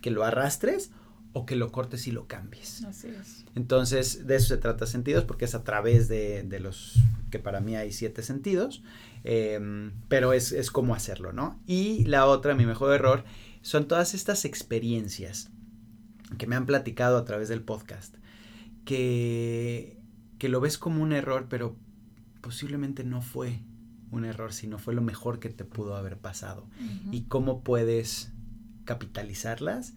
que 0.00 0.10
lo 0.12 0.22
arrastres 0.22 0.92
o 1.32 1.46
que 1.46 1.56
lo 1.56 1.72
cortes 1.72 2.06
y 2.06 2.12
lo 2.12 2.28
cambies. 2.28 2.84
Así 2.84 3.08
es. 3.08 3.44
Entonces, 3.56 4.28
de 4.28 4.36
eso 4.36 4.48
se 4.48 4.58
trata 4.58 4.86
sentidos, 4.86 5.24
porque 5.24 5.46
es 5.46 5.56
a 5.56 5.64
través 5.64 6.06
de, 6.06 6.46
los 6.60 6.94
que 7.30 7.40
para 7.40 7.60
mí 7.60 7.74
hay 7.74 7.90
siete 7.90 8.22
sentidos, 8.22 8.84
em, 9.24 9.92
pero 10.08 10.32
es, 10.32 10.52
es 10.52 10.70
cómo 10.70 10.94
hacerlo, 10.94 11.32
¿no? 11.32 11.60
Y 11.66 12.04
la 12.04 12.26
otra, 12.26 12.54
mi 12.54 12.66
mejor 12.66 12.94
error, 12.94 13.24
son 13.62 13.88
todas 13.88 14.14
estas 14.14 14.44
experiencias 14.44 15.50
que 16.38 16.46
me 16.46 16.54
han 16.54 16.66
platicado 16.66 17.16
a 17.16 17.24
través 17.24 17.48
del 17.48 17.62
podcast, 17.62 18.14
que, 18.84 19.98
que 20.38 20.48
lo 20.48 20.60
ves 20.60 20.78
como 20.78 21.02
un 21.02 21.12
error, 21.12 21.46
pero 21.48 21.74
posiblemente 22.42 23.02
no 23.02 23.22
fue 23.22 23.60
un 24.10 24.24
error, 24.24 24.52
sino 24.52 24.78
fue 24.78 24.94
lo 24.94 25.02
mejor 25.02 25.40
que 25.40 25.48
te 25.48 25.64
pudo 25.64 25.96
haber 25.96 26.16
pasado. 26.16 26.66
Y 27.10 27.22
cómo 27.22 27.62
puedes 27.62 28.32
capitalizarlas 28.84 29.94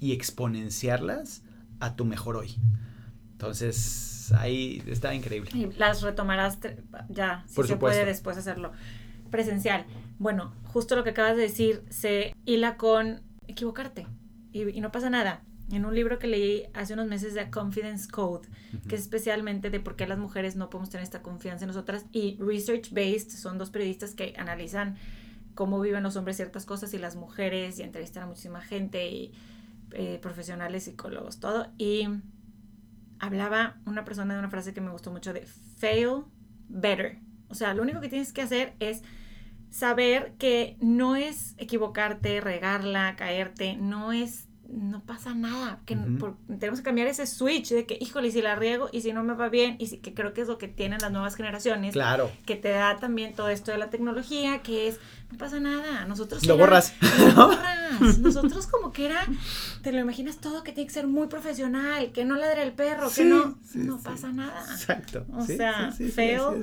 y 0.00 0.12
exponenciarlas 0.12 1.42
a 1.80 1.96
tu 1.96 2.04
mejor 2.04 2.36
hoy. 2.36 2.56
Entonces, 3.32 4.32
ahí 4.32 4.82
está 4.86 5.14
increíble. 5.14 5.50
Y 5.54 5.72
las 5.78 6.02
retomarás 6.02 6.58
ya, 7.08 7.44
si 7.46 7.62
se 7.64 7.76
puede 7.76 8.04
después 8.04 8.36
hacerlo. 8.36 8.72
Presencial. 9.30 9.86
Bueno, 10.18 10.54
justo 10.64 10.96
lo 10.96 11.04
que 11.04 11.10
acabas 11.10 11.36
de 11.36 11.42
decir 11.42 11.84
se 11.90 12.34
hila 12.44 12.76
con 12.76 13.20
equivocarte 13.46 14.06
y 14.52 14.80
no 14.80 14.90
pasa 14.90 15.10
nada 15.10 15.42
en 15.70 15.84
un 15.84 15.94
libro 15.94 16.18
que 16.18 16.26
leí 16.26 16.64
hace 16.74 16.94
unos 16.94 17.06
meses 17.08 17.34
de 17.34 17.50
Confidence 17.50 18.08
Code, 18.08 18.48
que 18.88 18.94
es 18.94 19.02
especialmente 19.02 19.70
de 19.70 19.80
por 19.80 19.96
qué 19.96 20.06
las 20.06 20.18
mujeres 20.18 20.56
no 20.56 20.70
podemos 20.70 20.90
tener 20.90 21.04
esta 21.04 21.22
confianza 21.22 21.64
en 21.64 21.68
nosotras, 21.68 22.06
y 22.12 22.36
Research 22.40 22.90
Based, 22.90 23.30
son 23.30 23.58
dos 23.58 23.70
periodistas 23.70 24.14
que 24.14 24.34
analizan 24.38 24.96
cómo 25.54 25.80
viven 25.80 26.02
los 26.02 26.16
hombres 26.16 26.36
ciertas 26.36 26.64
cosas 26.64 26.94
y 26.94 26.98
las 26.98 27.16
mujeres, 27.16 27.78
y 27.78 27.82
entrevistan 27.82 28.22
a 28.22 28.26
muchísima 28.26 28.60
gente, 28.60 29.10
y 29.10 29.32
eh, 29.92 30.18
profesionales, 30.22 30.84
psicólogos, 30.84 31.40
todo, 31.40 31.68
y 31.76 32.08
hablaba 33.18 33.76
una 33.84 34.04
persona 34.04 34.34
de 34.34 34.40
una 34.40 34.50
frase 34.50 34.72
que 34.72 34.80
me 34.80 34.90
gustó 34.90 35.10
mucho 35.10 35.32
de 35.32 35.46
fail 35.76 36.24
better. 36.68 37.18
O 37.48 37.54
sea, 37.54 37.74
lo 37.74 37.82
único 37.82 38.00
que 38.00 38.08
tienes 38.08 38.32
que 38.32 38.42
hacer 38.42 38.74
es 38.80 39.02
saber 39.70 40.34
que 40.38 40.76
no 40.80 41.16
es 41.16 41.54
equivocarte, 41.58 42.40
regarla, 42.40 43.16
caerte, 43.16 43.76
no 43.76 44.12
es 44.12 44.47
no 44.68 45.02
pasa 45.02 45.34
nada, 45.34 45.80
que 45.86 45.96
tenemos 46.58 46.80
que 46.80 46.84
cambiar 46.84 47.08
ese 47.08 47.26
switch 47.26 47.70
de 47.70 47.86
que, 47.86 47.96
híjole, 48.00 48.30
si 48.30 48.42
la 48.42 48.54
riego 48.54 48.90
y 48.92 49.00
si 49.00 49.14
no 49.14 49.24
me 49.24 49.32
va 49.32 49.48
bien, 49.48 49.76
y 49.78 49.86
si, 49.86 49.98
que 49.98 50.12
creo 50.12 50.34
que 50.34 50.42
es 50.42 50.48
lo 50.48 50.58
que 50.58 50.68
tienen 50.68 50.98
las 51.00 51.10
nuevas 51.10 51.36
generaciones, 51.36 51.94
claro. 51.94 52.30
que 52.44 52.54
te 52.54 52.68
da 52.68 52.96
también 52.98 53.34
todo 53.34 53.48
esto 53.48 53.72
de 53.72 53.78
la 53.78 53.88
tecnología, 53.88 54.58
que 54.58 54.88
es, 54.88 55.00
no 55.30 55.38
pasa 55.38 55.58
nada, 55.58 56.04
nosotros... 56.04 56.44
Lo 56.46 56.58
borras. 56.58 56.92
Lo 57.18 57.34
borras. 57.48 58.18
Nosotros 58.18 58.66
como 58.66 58.92
que 58.92 59.06
era, 59.06 59.26
te 59.82 59.90
lo 59.90 59.98
imaginas 60.00 60.36
todo 60.36 60.62
que 60.62 60.72
tiene 60.72 60.88
que 60.88 60.94
ser 60.94 61.06
muy 61.06 61.28
profesional, 61.28 62.12
que 62.12 62.26
no 62.26 62.36
ladre 62.36 62.62
el 62.62 62.72
perro, 62.72 63.10
que 63.10 63.24
no, 63.24 63.58
no 63.74 63.98
pasa 64.02 64.32
nada. 64.32 64.66
Exacto. 64.70 65.24
O 65.32 65.46
sea, 65.46 65.92
fail, 65.92 66.62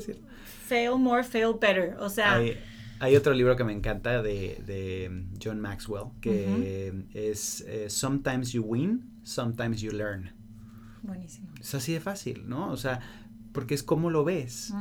fail 0.68 1.00
more, 1.00 1.24
fail 1.24 1.56
better, 1.60 1.98
o 2.00 2.10
sea... 2.10 2.40
Hay 3.00 3.16
otro 3.16 3.34
libro 3.34 3.56
que 3.56 3.64
me 3.64 3.74
encanta 3.74 4.22
de, 4.22 5.26
John 5.44 5.60
Maxwell, 5.60 6.12
que 6.22 7.04
es 7.14 7.62
eh, 7.62 7.90
Sometimes 7.90 8.52
You 8.52 8.64
Win, 8.64 9.10
Sometimes 9.24 9.82
You 9.82 9.92
Learn. 9.92 10.32
Buenísimo. 11.04 11.50
Es 11.60 11.76
así 11.76 11.94
de 11.94 12.00
fácil, 12.00 12.48
¿no? 12.48 12.72
O 12.72 12.78
sea, 12.78 13.00
porque 13.52 13.74
es 13.74 13.84
como 13.84 14.10
lo 14.10 14.24
ves. 14.24 14.74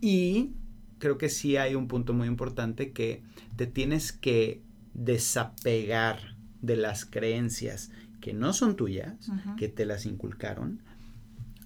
Y 0.00 0.54
creo 0.98 1.18
que 1.18 1.28
sí 1.28 1.56
hay 1.56 1.74
un 1.74 1.88
punto 1.88 2.12
muy 2.12 2.28
importante 2.28 2.92
que 2.92 3.22
te 3.56 3.66
tienes 3.66 4.12
que 4.12 4.62
desapegar 4.94 6.36
de 6.62 6.76
las 6.76 7.04
creencias 7.04 7.90
que 8.20 8.32
no 8.34 8.52
son 8.52 8.76
tuyas, 8.76 9.30
que 9.56 9.68
te 9.68 9.86
las 9.86 10.06
inculcaron, 10.06 10.82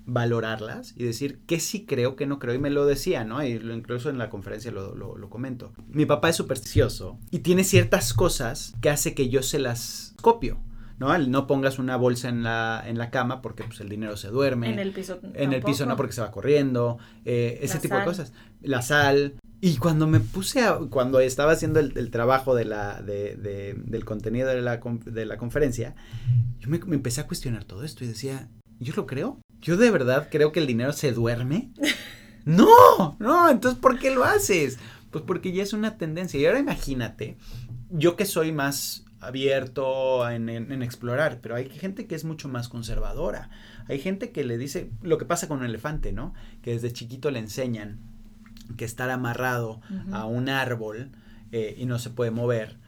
valorarlas 0.07 0.95
y 0.97 1.05
decir 1.05 1.41
qué 1.47 1.61
sí 1.61 1.87
creo, 1.87 2.17
qué 2.17 2.27
no 2.27 2.39
creo. 2.39 2.55
Y 2.55 2.59
me 2.59 2.71
lo 2.71 2.87
decía, 2.87 3.25
¿no? 3.25 3.45
Y 3.45 3.53
incluso 3.53 4.11
en 4.11 4.19
la 4.19 4.31
conferencia 4.31 4.71
lo, 4.71 4.95
lo, 4.95 5.31
comento. 5.31 5.73
Mi 5.89 6.07
papá 6.07 6.29
es 6.29 6.37
supersticioso 6.37 7.19
y 7.31 7.41
tiene 7.41 7.65
ciertas 7.65 8.15
cosas 8.15 8.75
que 8.81 8.91
hace 8.91 9.15
que 9.15 9.29
yo 9.29 9.43
se 9.43 9.59
las 9.59 10.15
copio. 10.21 10.61
¿no? 10.99 11.17
no 11.19 11.47
pongas 11.49 11.81
una 11.81 11.97
bolsa 11.97 12.29
en 12.29 12.45
la, 12.45 12.83
en 12.87 12.99
la 12.99 13.11
cama 13.11 13.43
porque 13.43 13.65
pues, 13.65 13.81
el 13.81 13.89
dinero 13.89 14.17
se 14.17 14.29
duerme. 14.29 14.71
En 14.71 14.79
el 14.79 14.93
piso. 14.93 15.19
En 15.35 15.53
el 15.53 15.63
piso 15.63 15.87
no 15.87 15.97
porque 15.97 16.13
se 16.13 16.21
va 16.21 16.31
corriendo. 16.31 16.99
Eh, 17.25 17.59
ese 17.63 17.79
tipo 17.79 17.97
de 17.97 18.05
cosas. 18.05 18.33
La 18.63 18.83
sal. 18.83 19.35
Y 19.61 19.79
cuando 19.79 20.07
me 20.07 20.21
puse 20.21 20.63
a, 20.63 20.79
cuando 20.91 21.21
estaba 21.21 21.53
haciendo 21.53 21.81
el, 21.81 22.11
trabajo 22.11 22.55
de 22.55 22.67
la, 22.67 23.01
de, 23.01 23.35
de, 23.37 23.75
del 23.75 24.05
contenido 24.05 24.49
de 24.49 24.61
la, 24.61 24.79
de 25.07 25.25
la 25.25 25.39
conferencia, 25.39 25.95
yo 26.59 26.69
me, 26.69 26.79
me, 26.81 26.97
empecé 26.97 27.23
a 27.23 27.27
cuestionar 27.27 27.65
todo 27.65 27.83
esto 27.83 28.05
y 28.05 28.09
decía, 28.09 28.51
¿yo 28.79 28.93
lo 28.95 29.07
creo? 29.07 29.41
¿Yo 29.61 29.77
de 29.77 29.91
verdad 29.91 30.29
creo 30.31 30.53
que 30.53 30.61
el 30.61 30.67
dinero 30.67 30.93
se 30.93 31.13
duerme? 31.13 31.71
no, 32.45 33.17
no, 33.19 33.51
entonces 33.51 33.81
¿por 33.81 33.99
qué 33.99 34.15
lo 34.15 34.25
haces? 34.25 34.79
Pues 35.11 35.25
porque 35.25 35.53
ya 35.53 35.63
es 35.63 35.73
una 35.73 35.97
tendencia. 35.97 36.39
Y 36.41 36.47
ahora 36.47 36.59
imagínate, 36.59 37.37
yo 37.91 38.17
que 38.17 38.27
soy 38.27 38.53
más 38.53 39.05
abierto 39.21 40.29
en, 40.29 40.83
explorar, 40.83 41.41
pero 41.41 41.55
hay 41.55 41.71
gente 41.71 42.07
que 42.07 42.15
es 42.15 42.25
mucho 42.25 42.49
más 42.49 42.69
conservadora. 42.69 43.51
Hay 43.89 43.99
gente 43.99 44.31
que 44.31 44.45
le 44.45 44.59
dice 44.59 44.91
lo 45.03 45.19
que 45.19 45.25
pasa 45.25 45.49
con 45.49 45.59
un 45.61 45.65
elefante, 45.65 46.13
¿no? 46.13 46.35
Que 46.63 46.73
desde 46.73 46.93
chiquito 46.93 47.31
le 47.31 47.39
enseñan 47.39 48.01
que 48.77 48.85
estar 48.85 49.11
amarrado 49.11 49.81
a 50.13 50.27
un 50.27 50.49
árbol 50.49 51.11
eh, 51.53 51.75
y 51.79 51.87
no 51.87 51.99
se 51.99 52.11
puede 52.11 52.31
mover. 52.31 52.79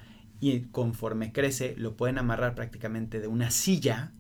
Y 0.40 0.62
conforme 0.62 1.32
crece, 1.32 1.74
lo 1.78 1.96
pueden 1.96 2.18
amarrar 2.18 2.54
prácticamente 2.54 3.20
de 3.20 3.26
una 3.26 3.50
silla 3.50 4.12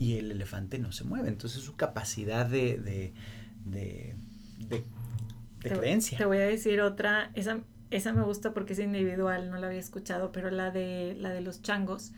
y 0.00 0.16
el 0.16 0.32
elefante 0.32 0.78
no 0.78 0.90
se 0.92 1.04
mueve. 1.04 1.28
Entonces 1.28 1.62
su 1.62 1.76
capacidad 1.76 2.46
de, 2.46 2.78
de, 2.78 3.12
de, 3.66 4.14
de, 4.66 4.82
creencia. 5.60 6.16
Te 6.16 6.24
voy 6.24 6.38
a 6.38 6.46
decir 6.46 6.80
otra, 6.80 7.30
esa, 7.34 7.60
esa 7.90 8.14
me 8.14 8.22
gusta 8.22 8.54
porque 8.54 8.72
es 8.72 8.78
individual, 8.78 9.50
no 9.50 9.58
la 9.58 9.66
había 9.66 9.78
escuchado, 9.78 10.32
pero 10.32 10.50
la 10.50 10.70
de, 10.70 11.14
la 11.18 11.28
de 11.30 11.42
los 11.42 11.60
changos 11.60 12.12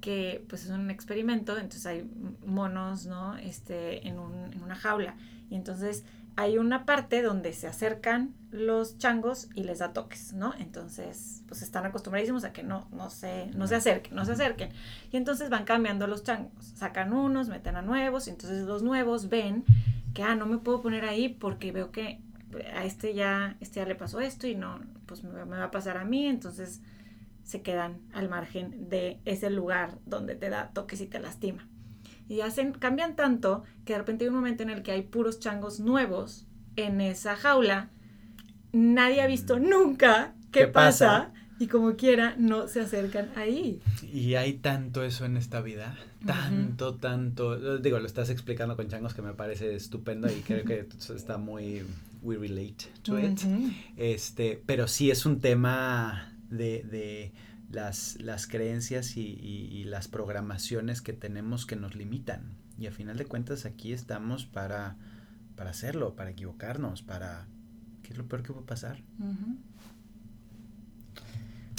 que 0.00 0.44
pues 0.48 0.64
es 0.64 0.70
un 0.70 0.90
experimento, 0.90 1.56
entonces 1.56 1.86
hay 1.86 2.08
monos, 2.46 3.06
¿no? 3.06 3.36
Este, 3.36 4.06
en, 4.06 4.18
un, 4.18 4.52
en 4.52 4.62
una 4.62 4.74
jaula. 4.74 5.16
Y 5.50 5.56
entonces 5.56 6.04
hay 6.36 6.56
una 6.56 6.84
parte 6.84 7.20
donde 7.20 7.52
se 7.52 7.66
acercan 7.66 8.32
los 8.52 8.96
changos 8.98 9.48
y 9.56 9.64
les 9.64 9.80
da 9.80 9.92
toques, 9.92 10.32
¿no? 10.34 10.54
Entonces, 10.60 11.42
pues 11.48 11.62
están 11.62 11.84
acostumbradísimos 11.84 12.44
a 12.44 12.52
que 12.52 12.62
no, 12.62 12.86
no 12.92 13.10
se, 13.10 13.46
no 13.56 13.66
se 13.66 13.74
acerquen, 13.74 14.14
no 14.14 14.24
se 14.24 14.32
acerquen. 14.32 14.70
Y 15.10 15.16
entonces 15.16 15.50
van 15.50 15.64
cambiando 15.64 16.06
los 16.06 16.22
changos. 16.22 16.64
Sacan 16.76 17.12
unos, 17.12 17.48
meten 17.48 17.74
a 17.74 17.82
nuevos, 17.82 18.28
y 18.28 18.30
entonces 18.30 18.66
los 18.66 18.84
nuevos 18.84 19.28
ven 19.28 19.64
que, 20.14 20.22
ah, 20.22 20.36
no 20.36 20.46
me 20.46 20.58
puedo 20.58 20.80
poner 20.80 21.04
ahí 21.04 21.28
porque 21.28 21.72
veo 21.72 21.90
que 21.90 22.20
a 22.72 22.84
este 22.84 23.14
ya, 23.14 23.56
este 23.60 23.80
ya 23.80 23.86
le 23.86 23.96
pasó 23.96 24.20
esto 24.20 24.46
y 24.46 24.54
no, 24.54 24.78
pues 25.06 25.24
me, 25.24 25.44
me 25.44 25.56
va 25.56 25.64
a 25.64 25.70
pasar 25.72 25.96
a 25.96 26.04
mí, 26.04 26.26
entonces 26.28 26.80
se 27.48 27.62
quedan 27.62 28.02
al 28.12 28.28
margen 28.28 28.90
de 28.90 29.20
ese 29.24 29.48
lugar 29.48 29.98
donde 30.04 30.34
te 30.34 30.50
da 30.50 30.70
toques 30.74 31.00
y 31.00 31.06
te 31.06 31.18
lastima 31.18 31.66
y 32.28 32.42
hacen, 32.42 32.72
cambian 32.72 33.16
tanto 33.16 33.64
que 33.84 33.94
de 33.94 34.00
repente 34.00 34.24
hay 34.24 34.28
un 34.28 34.36
momento 34.36 34.62
en 34.62 34.70
el 34.70 34.82
que 34.82 34.92
hay 34.92 35.02
puros 35.02 35.40
changos 35.40 35.80
nuevos 35.80 36.46
en 36.76 37.00
esa 37.00 37.36
jaula. 37.36 37.90
Nadie 38.72 39.22
ha 39.22 39.26
visto 39.26 39.58
nunca 39.58 40.34
qué, 40.52 40.66
pasa? 40.66 41.32
y 41.58 41.66
como 41.66 41.96
quiera 41.96 42.36
no 42.38 42.68
se 42.68 42.80
acercan 42.80 43.30
ahí. 43.34 43.80
Y 44.12 44.34
hay 44.34 44.54
tanto 44.54 45.02
eso 45.02 45.24
en 45.24 45.36
esta 45.36 45.62
vida, 45.62 45.96
tanto, 46.24 46.94
tanto, 46.96 47.78
digo, 47.78 47.98
lo 47.98 48.06
estás 48.06 48.28
explicando 48.30 48.76
con 48.76 48.88
changos 48.88 49.14
que 49.14 49.22
me 49.22 49.32
parece 49.32 49.74
estupendo 49.74 50.28
y 50.30 50.40
creo 50.42 50.64
que 50.64 50.86
está 51.16 51.38
muy, 51.38 51.82
we 52.22 52.36
relate 52.36 52.84
to 53.02 53.18
it. 53.18 53.40
Este, 53.96 54.62
pero 54.66 54.86
sí 54.86 55.10
es 55.10 55.24
un 55.24 55.40
tema 55.40 56.34
de, 56.50 56.82
de 56.82 57.32
las, 57.70 58.16
las 58.20 58.46
creencias 58.46 59.16
y, 59.16 59.84
las 59.84 60.08
programaciones 60.08 61.00
que 61.00 61.12
tenemos 61.12 61.66
que 61.66 61.76
nos 61.76 61.94
limitan. 61.94 62.56
Y 62.78 62.86
a 62.86 62.92
final 62.92 63.16
de 63.16 63.24
cuentas 63.24 63.64
aquí 63.64 63.92
estamos 63.92 64.44
para, 64.46 64.96
para 65.56 65.70
hacerlo, 65.70 66.14
para 66.14 66.30
equivocarnos, 66.30 67.02
para... 67.02 67.46
¿Qué 68.02 68.12
es 68.12 68.18
lo 68.18 68.26
peor 68.26 68.42
que 68.42 68.52
puede 68.52 68.66
pasar? 68.66 69.02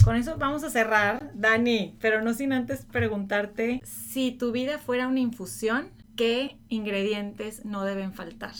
Con 0.04 0.16
eso 0.16 0.36
vamos 0.38 0.62
a 0.64 0.70
cerrar, 0.70 1.32
Dani, 1.34 1.96
pero 2.00 2.22
no 2.22 2.34
sin 2.34 2.52
antes 2.52 2.84
preguntarte 2.84 3.80
si 3.84 4.32
tu 4.32 4.52
vida 4.52 4.78
fuera 4.78 5.08
una 5.08 5.20
infusión, 5.20 5.88
¿qué 6.16 6.58
ingredientes 6.68 7.64
no 7.64 7.84
deben 7.84 8.12
faltar? 8.12 8.54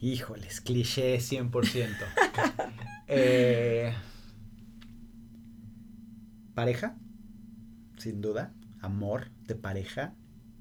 Híjoles, 0.00 0.60
cliché 0.60 1.16
100%. 1.16 1.88
eh, 3.08 3.94
pareja, 6.54 6.96
sin 7.98 8.20
duda, 8.20 8.52
amor 8.80 9.30
de 9.46 9.54
pareja, 9.54 10.14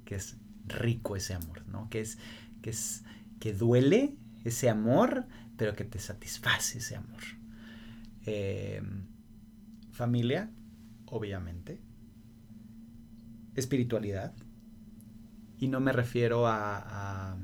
que 0.05 0.15
es 0.15 0.37
rico 0.67 1.15
ese 1.15 1.33
amor, 1.33 1.65
¿no? 1.67 1.89
Que 1.89 2.01
es, 2.01 2.17
que 2.61 2.69
es, 2.69 3.03
que 3.39 3.53
duele 3.53 4.15
ese 4.43 4.69
amor, 4.69 5.25
pero 5.57 5.75
que 5.75 5.83
te 5.83 5.99
satisface 5.99 6.79
ese 6.79 6.95
amor. 6.95 7.21
Em, 8.25 9.05
familia, 9.91 10.51
obviamente. 11.07 11.81
Espiritualidad. 13.55 14.33
Y 15.57 15.67
no 15.67 15.79
me 15.79 15.91
refiero 15.91 16.47
a, 16.47 17.37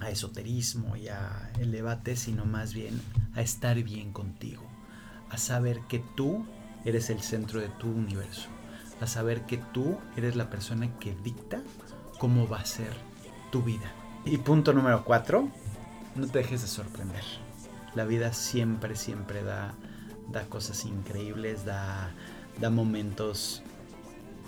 a 0.00 0.10
esoterismo 0.10 0.96
y 0.96 1.08
a 1.08 1.50
el 1.58 1.72
debate, 1.72 2.16
sino 2.16 2.44
más 2.44 2.74
bien 2.74 3.00
a 3.34 3.42
estar 3.42 3.82
bien 3.82 4.12
contigo. 4.12 4.62
A 5.30 5.38
saber 5.38 5.80
que 5.88 6.02
tú 6.16 6.46
eres 6.84 7.10
el 7.10 7.20
centro 7.20 7.60
de 7.60 7.68
tu 7.68 7.88
universo, 7.88 8.48
a 9.00 9.06
saber 9.06 9.46
que 9.46 9.58
tú 9.58 9.98
eres 10.16 10.36
la 10.36 10.50
persona 10.50 10.98
que 10.98 11.14
dicta 11.22 11.62
cómo 12.18 12.48
va 12.48 12.58
a 12.58 12.66
ser 12.66 12.92
tu 13.50 13.62
vida. 13.62 13.92
Y 14.24 14.38
punto 14.38 14.72
número 14.72 15.04
cuatro, 15.04 15.48
no 16.14 16.26
te 16.26 16.38
dejes 16.38 16.62
de 16.62 16.68
sorprender. 16.68 17.24
La 17.94 18.04
vida 18.04 18.32
siempre, 18.32 18.96
siempre 18.96 19.42
da, 19.42 19.74
da 20.30 20.44
cosas 20.44 20.84
increíbles, 20.84 21.64
da, 21.64 22.12
da 22.60 22.70
momentos. 22.70 23.62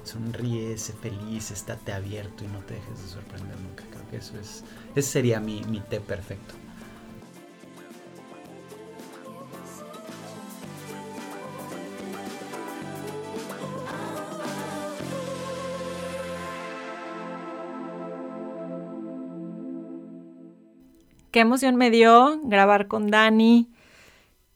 Sonríe, 0.05 0.79
sé 0.79 0.93
feliz, 0.93 1.51
estate 1.51 1.93
abierto 1.93 2.45
y 2.45 2.47
no 2.49 2.61
te 2.61 2.75
dejes 2.75 3.03
de 3.03 3.09
sorprender 3.09 3.59
nunca. 3.59 3.83
Creo 3.91 4.09
que 4.09 4.17
eso 4.19 4.39
es, 4.39 4.63
ese 4.95 5.11
sería 5.11 5.41
mi, 5.41 5.63
mi 5.65 5.81
té 5.81 6.01
perfecto. 6.01 6.55
Qué 21.37 21.41
emoción 21.41 21.77
me 21.77 21.91
dio 21.91 22.41
grabar 22.45 22.89
con 22.89 23.11
Dani, 23.11 23.71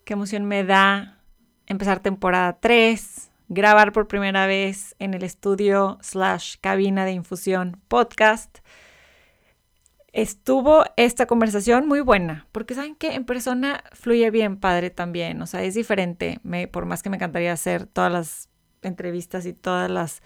qué 0.06 0.14
emoción 0.14 0.46
me 0.46 0.64
da 0.64 1.18
empezar 1.66 2.00
temporada 2.00 2.58
3, 2.58 3.30
grabar 3.50 3.92
por 3.92 4.08
primera 4.08 4.46
vez 4.46 4.96
en 4.98 5.12
el 5.12 5.22
estudio 5.22 5.98
slash 6.00 6.54
cabina 6.58 7.04
de 7.04 7.12
infusión 7.12 7.78
podcast. 7.88 8.60
Estuvo 10.14 10.84
esta 10.96 11.26
conversación 11.26 11.86
muy 11.86 12.00
buena, 12.00 12.46
porque 12.50 12.72
saben 12.72 12.94
que 12.94 13.12
en 13.14 13.26
persona 13.26 13.84
fluye 13.92 14.30
bien 14.30 14.56
padre 14.56 14.88
también, 14.88 15.42
o 15.42 15.46
sea, 15.46 15.62
es 15.62 15.74
diferente, 15.74 16.40
me, 16.44 16.66
por 16.66 16.86
más 16.86 17.02
que 17.02 17.10
me 17.10 17.16
encantaría 17.16 17.52
hacer 17.52 17.84
todas 17.84 18.10
las 18.10 18.48
entrevistas 18.80 19.44
y 19.44 19.52
todas 19.52 19.90
las 19.90 20.22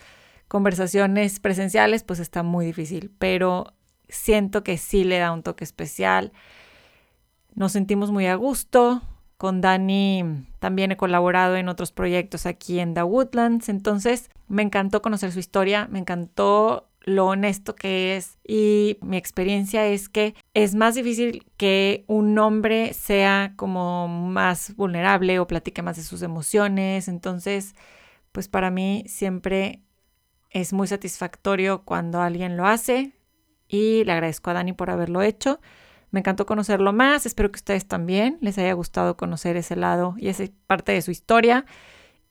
conversaciones 0.46 1.40
presenciales, 1.40 2.04
pues 2.04 2.20
está 2.20 2.44
muy 2.44 2.66
difícil, 2.66 3.10
pero 3.18 3.74
siento 4.08 4.64
que 4.64 4.78
sí 4.78 5.04
le 5.04 5.18
da 5.18 5.32
un 5.32 5.42
toque 5.42 5.64
especial. 5.64 6.32
Nos 7.54 7.72
sentimos 7.72 8.10
muy 8.10 8.26
a 8.26 8.34
gusto. 8.34 9.02
Con 9.36 9.60
Dani 9.60 10.46
también 10.58 10.92
he 10.92 10.96
colaborado 10.96 11.56
en 11.56 11.68
otros 11.68 11.92
proyectos 11.92 12.46
aquí 12.46 12.78
en 12.80 12.94
The 12.94 13.02
Woodlands. 13.02 13.68
Entonces 13.68 14.30
me 14.48 14.62
encantó 14.62 15.02
conocer 15.02 15.32
su 15.32 15.38
historia, 15.38 15.88
me 15.90 15.98
encantó 15.98 16.88
lo 17.00 17.26
honesto 17.26 17.74
que 17.74 18.16
es 18.16 18.38
y 18.44 18.96
mi 19.02 19.18
experiencia 19.18 19.86
es 19.86 20.08
que 20.08 20.34
es 20.54 20.74
más 20.74 20.94
difícil 20.94 21.46
que 21.58 22.04
un 22.06 22.38
hombre 22.38 22.94
sea 22.94 23.52
como 23.56 24.08
más 24.08 24.74
vulnerable 24.76 25.38
o 25.38 25.46
platique 25.46 25.82
más 25.82 25.96
de 25.96 26.02
sus 26.02 26.22
emociones. 26.22 27.08
Entonces, 27.08 27.74
pues 28.32 28.48
para 28.48 28.70
mí 28.70 29.04
siempre 29.06 29.82
es 30.50 30.72
muy 30.72 30.86
satisfactorio 30.86 31.82
cuando 31.84 32.22
alguien 32.22 32.56
lo 32.56 32.66
hace 32.66 33.12
y 33.68 34.04
le 34.04 34.12
agradezco 34.12 34.50
a 34.50 34.54
Dani 34.54 34.72
por 34.72 34.90
haberlo 34.90 35.22
hecho. 35.22 35.60
Me 36.10 36.20
encantó 36.20 36.46
conocerlo 36.46 36.92
más, 36.92 37.26
espero 37.26 37.50
que 37.50 37.56
ustedes 37.56 37.86
también 37.86 38.38
les 38.40 38.56
haya 38.58 38.72
gustado 38.72 39.16
conocer 39.16 39.56
ese 39.56 39.74
lado 39.74 40.14
y 40.16 40.28
esa 40.28 40.44
parte 40.66 40.92
de 40.92 41.02
su 41.02 41.10
historia. 41.10 41.66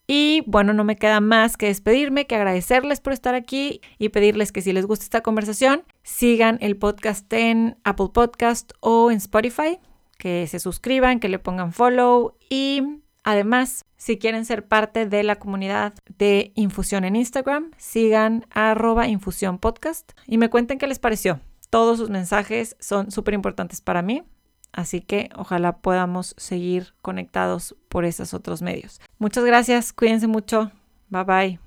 Y 0.08 0.44
bueno, 0.48 0.74
no 0.74 0.84
me 0.84 0.96
queda 0.96 1.22
más 1.22 1.58
que 1.58 1.68
despedirme, 1.68 2.28
que 2.28 2.36
agradecerles 2.36 3.00
por 3.00 3.14
estar 3.14 3.36
aquí 3.36 3.82
y 3.98 4.10
pedirles 4.10 4.52
que 4.52 4.62
si 4.62 4.74
les 4.74 4.86
gusta 4.86 5.04
esta 5.04 5.22
conversación, 5.22 5.84
sigan 6.04 6.58
el 6.62 6.78
podcast 6.78 7.32
en 7.34 7.78
Apple 7.84 8.10
Podcast 8.14 8.72
o 8.82 9.12
en 9.12 9.18
Spotify, 9.18 9.80
que 10.18 10.48
se 10.48 10.60
suscriban, 10.60 11.20
que 11.20 11.30
le 11.30 11.40
pongan 11.40 11.74
follow 11.74 12.38
y 12.50 13.03
además, 13.24 13.86
si 13.98 14.18
quieren 14.18 14.46
ser 14.46 14.68
parte 14.68 15.06
de 15.06 15.24
la 15.24 15.38
comunidad 15.38 15.94
de 16.18 16.52
Infusión 16.56 17.04
en 17.06 17.16
Instagram, 17.16 17.72
sigan 17.78 18.46
arroba 18.52 19.08
y 19.08 20.38
me 20.38 20.50
cuenten 20.50 20.78
qué 20.78 20.88
les 20.88 21.00
pareció. 21.00 21.40
Todos 21.70 21.98
sus 21.98 22.10
mensajes 22.10 22.76
son 22.80 23.12
súper 23.12 23.34
importantes 23.34 23.82
para 23.82 24.02
mí, 24.02 24.24
así 24.72 25.02
que 25.02 25.30
ojalá 25.36 25.78
podamos 25.78 26.36
seguir 26.38 26.94
conectados 27.02 27.76
por 27.90 28.06
esos 28.06 28.34
otros 28.34 28.62
medios. 28.62 29.02
Muchas 29.18 29.44
gracias, 29.46 29.94
cuídense 29.94 30.28
mucho, 30.28 30.72
bye 31.10 31.24
bye. 31.24 31.63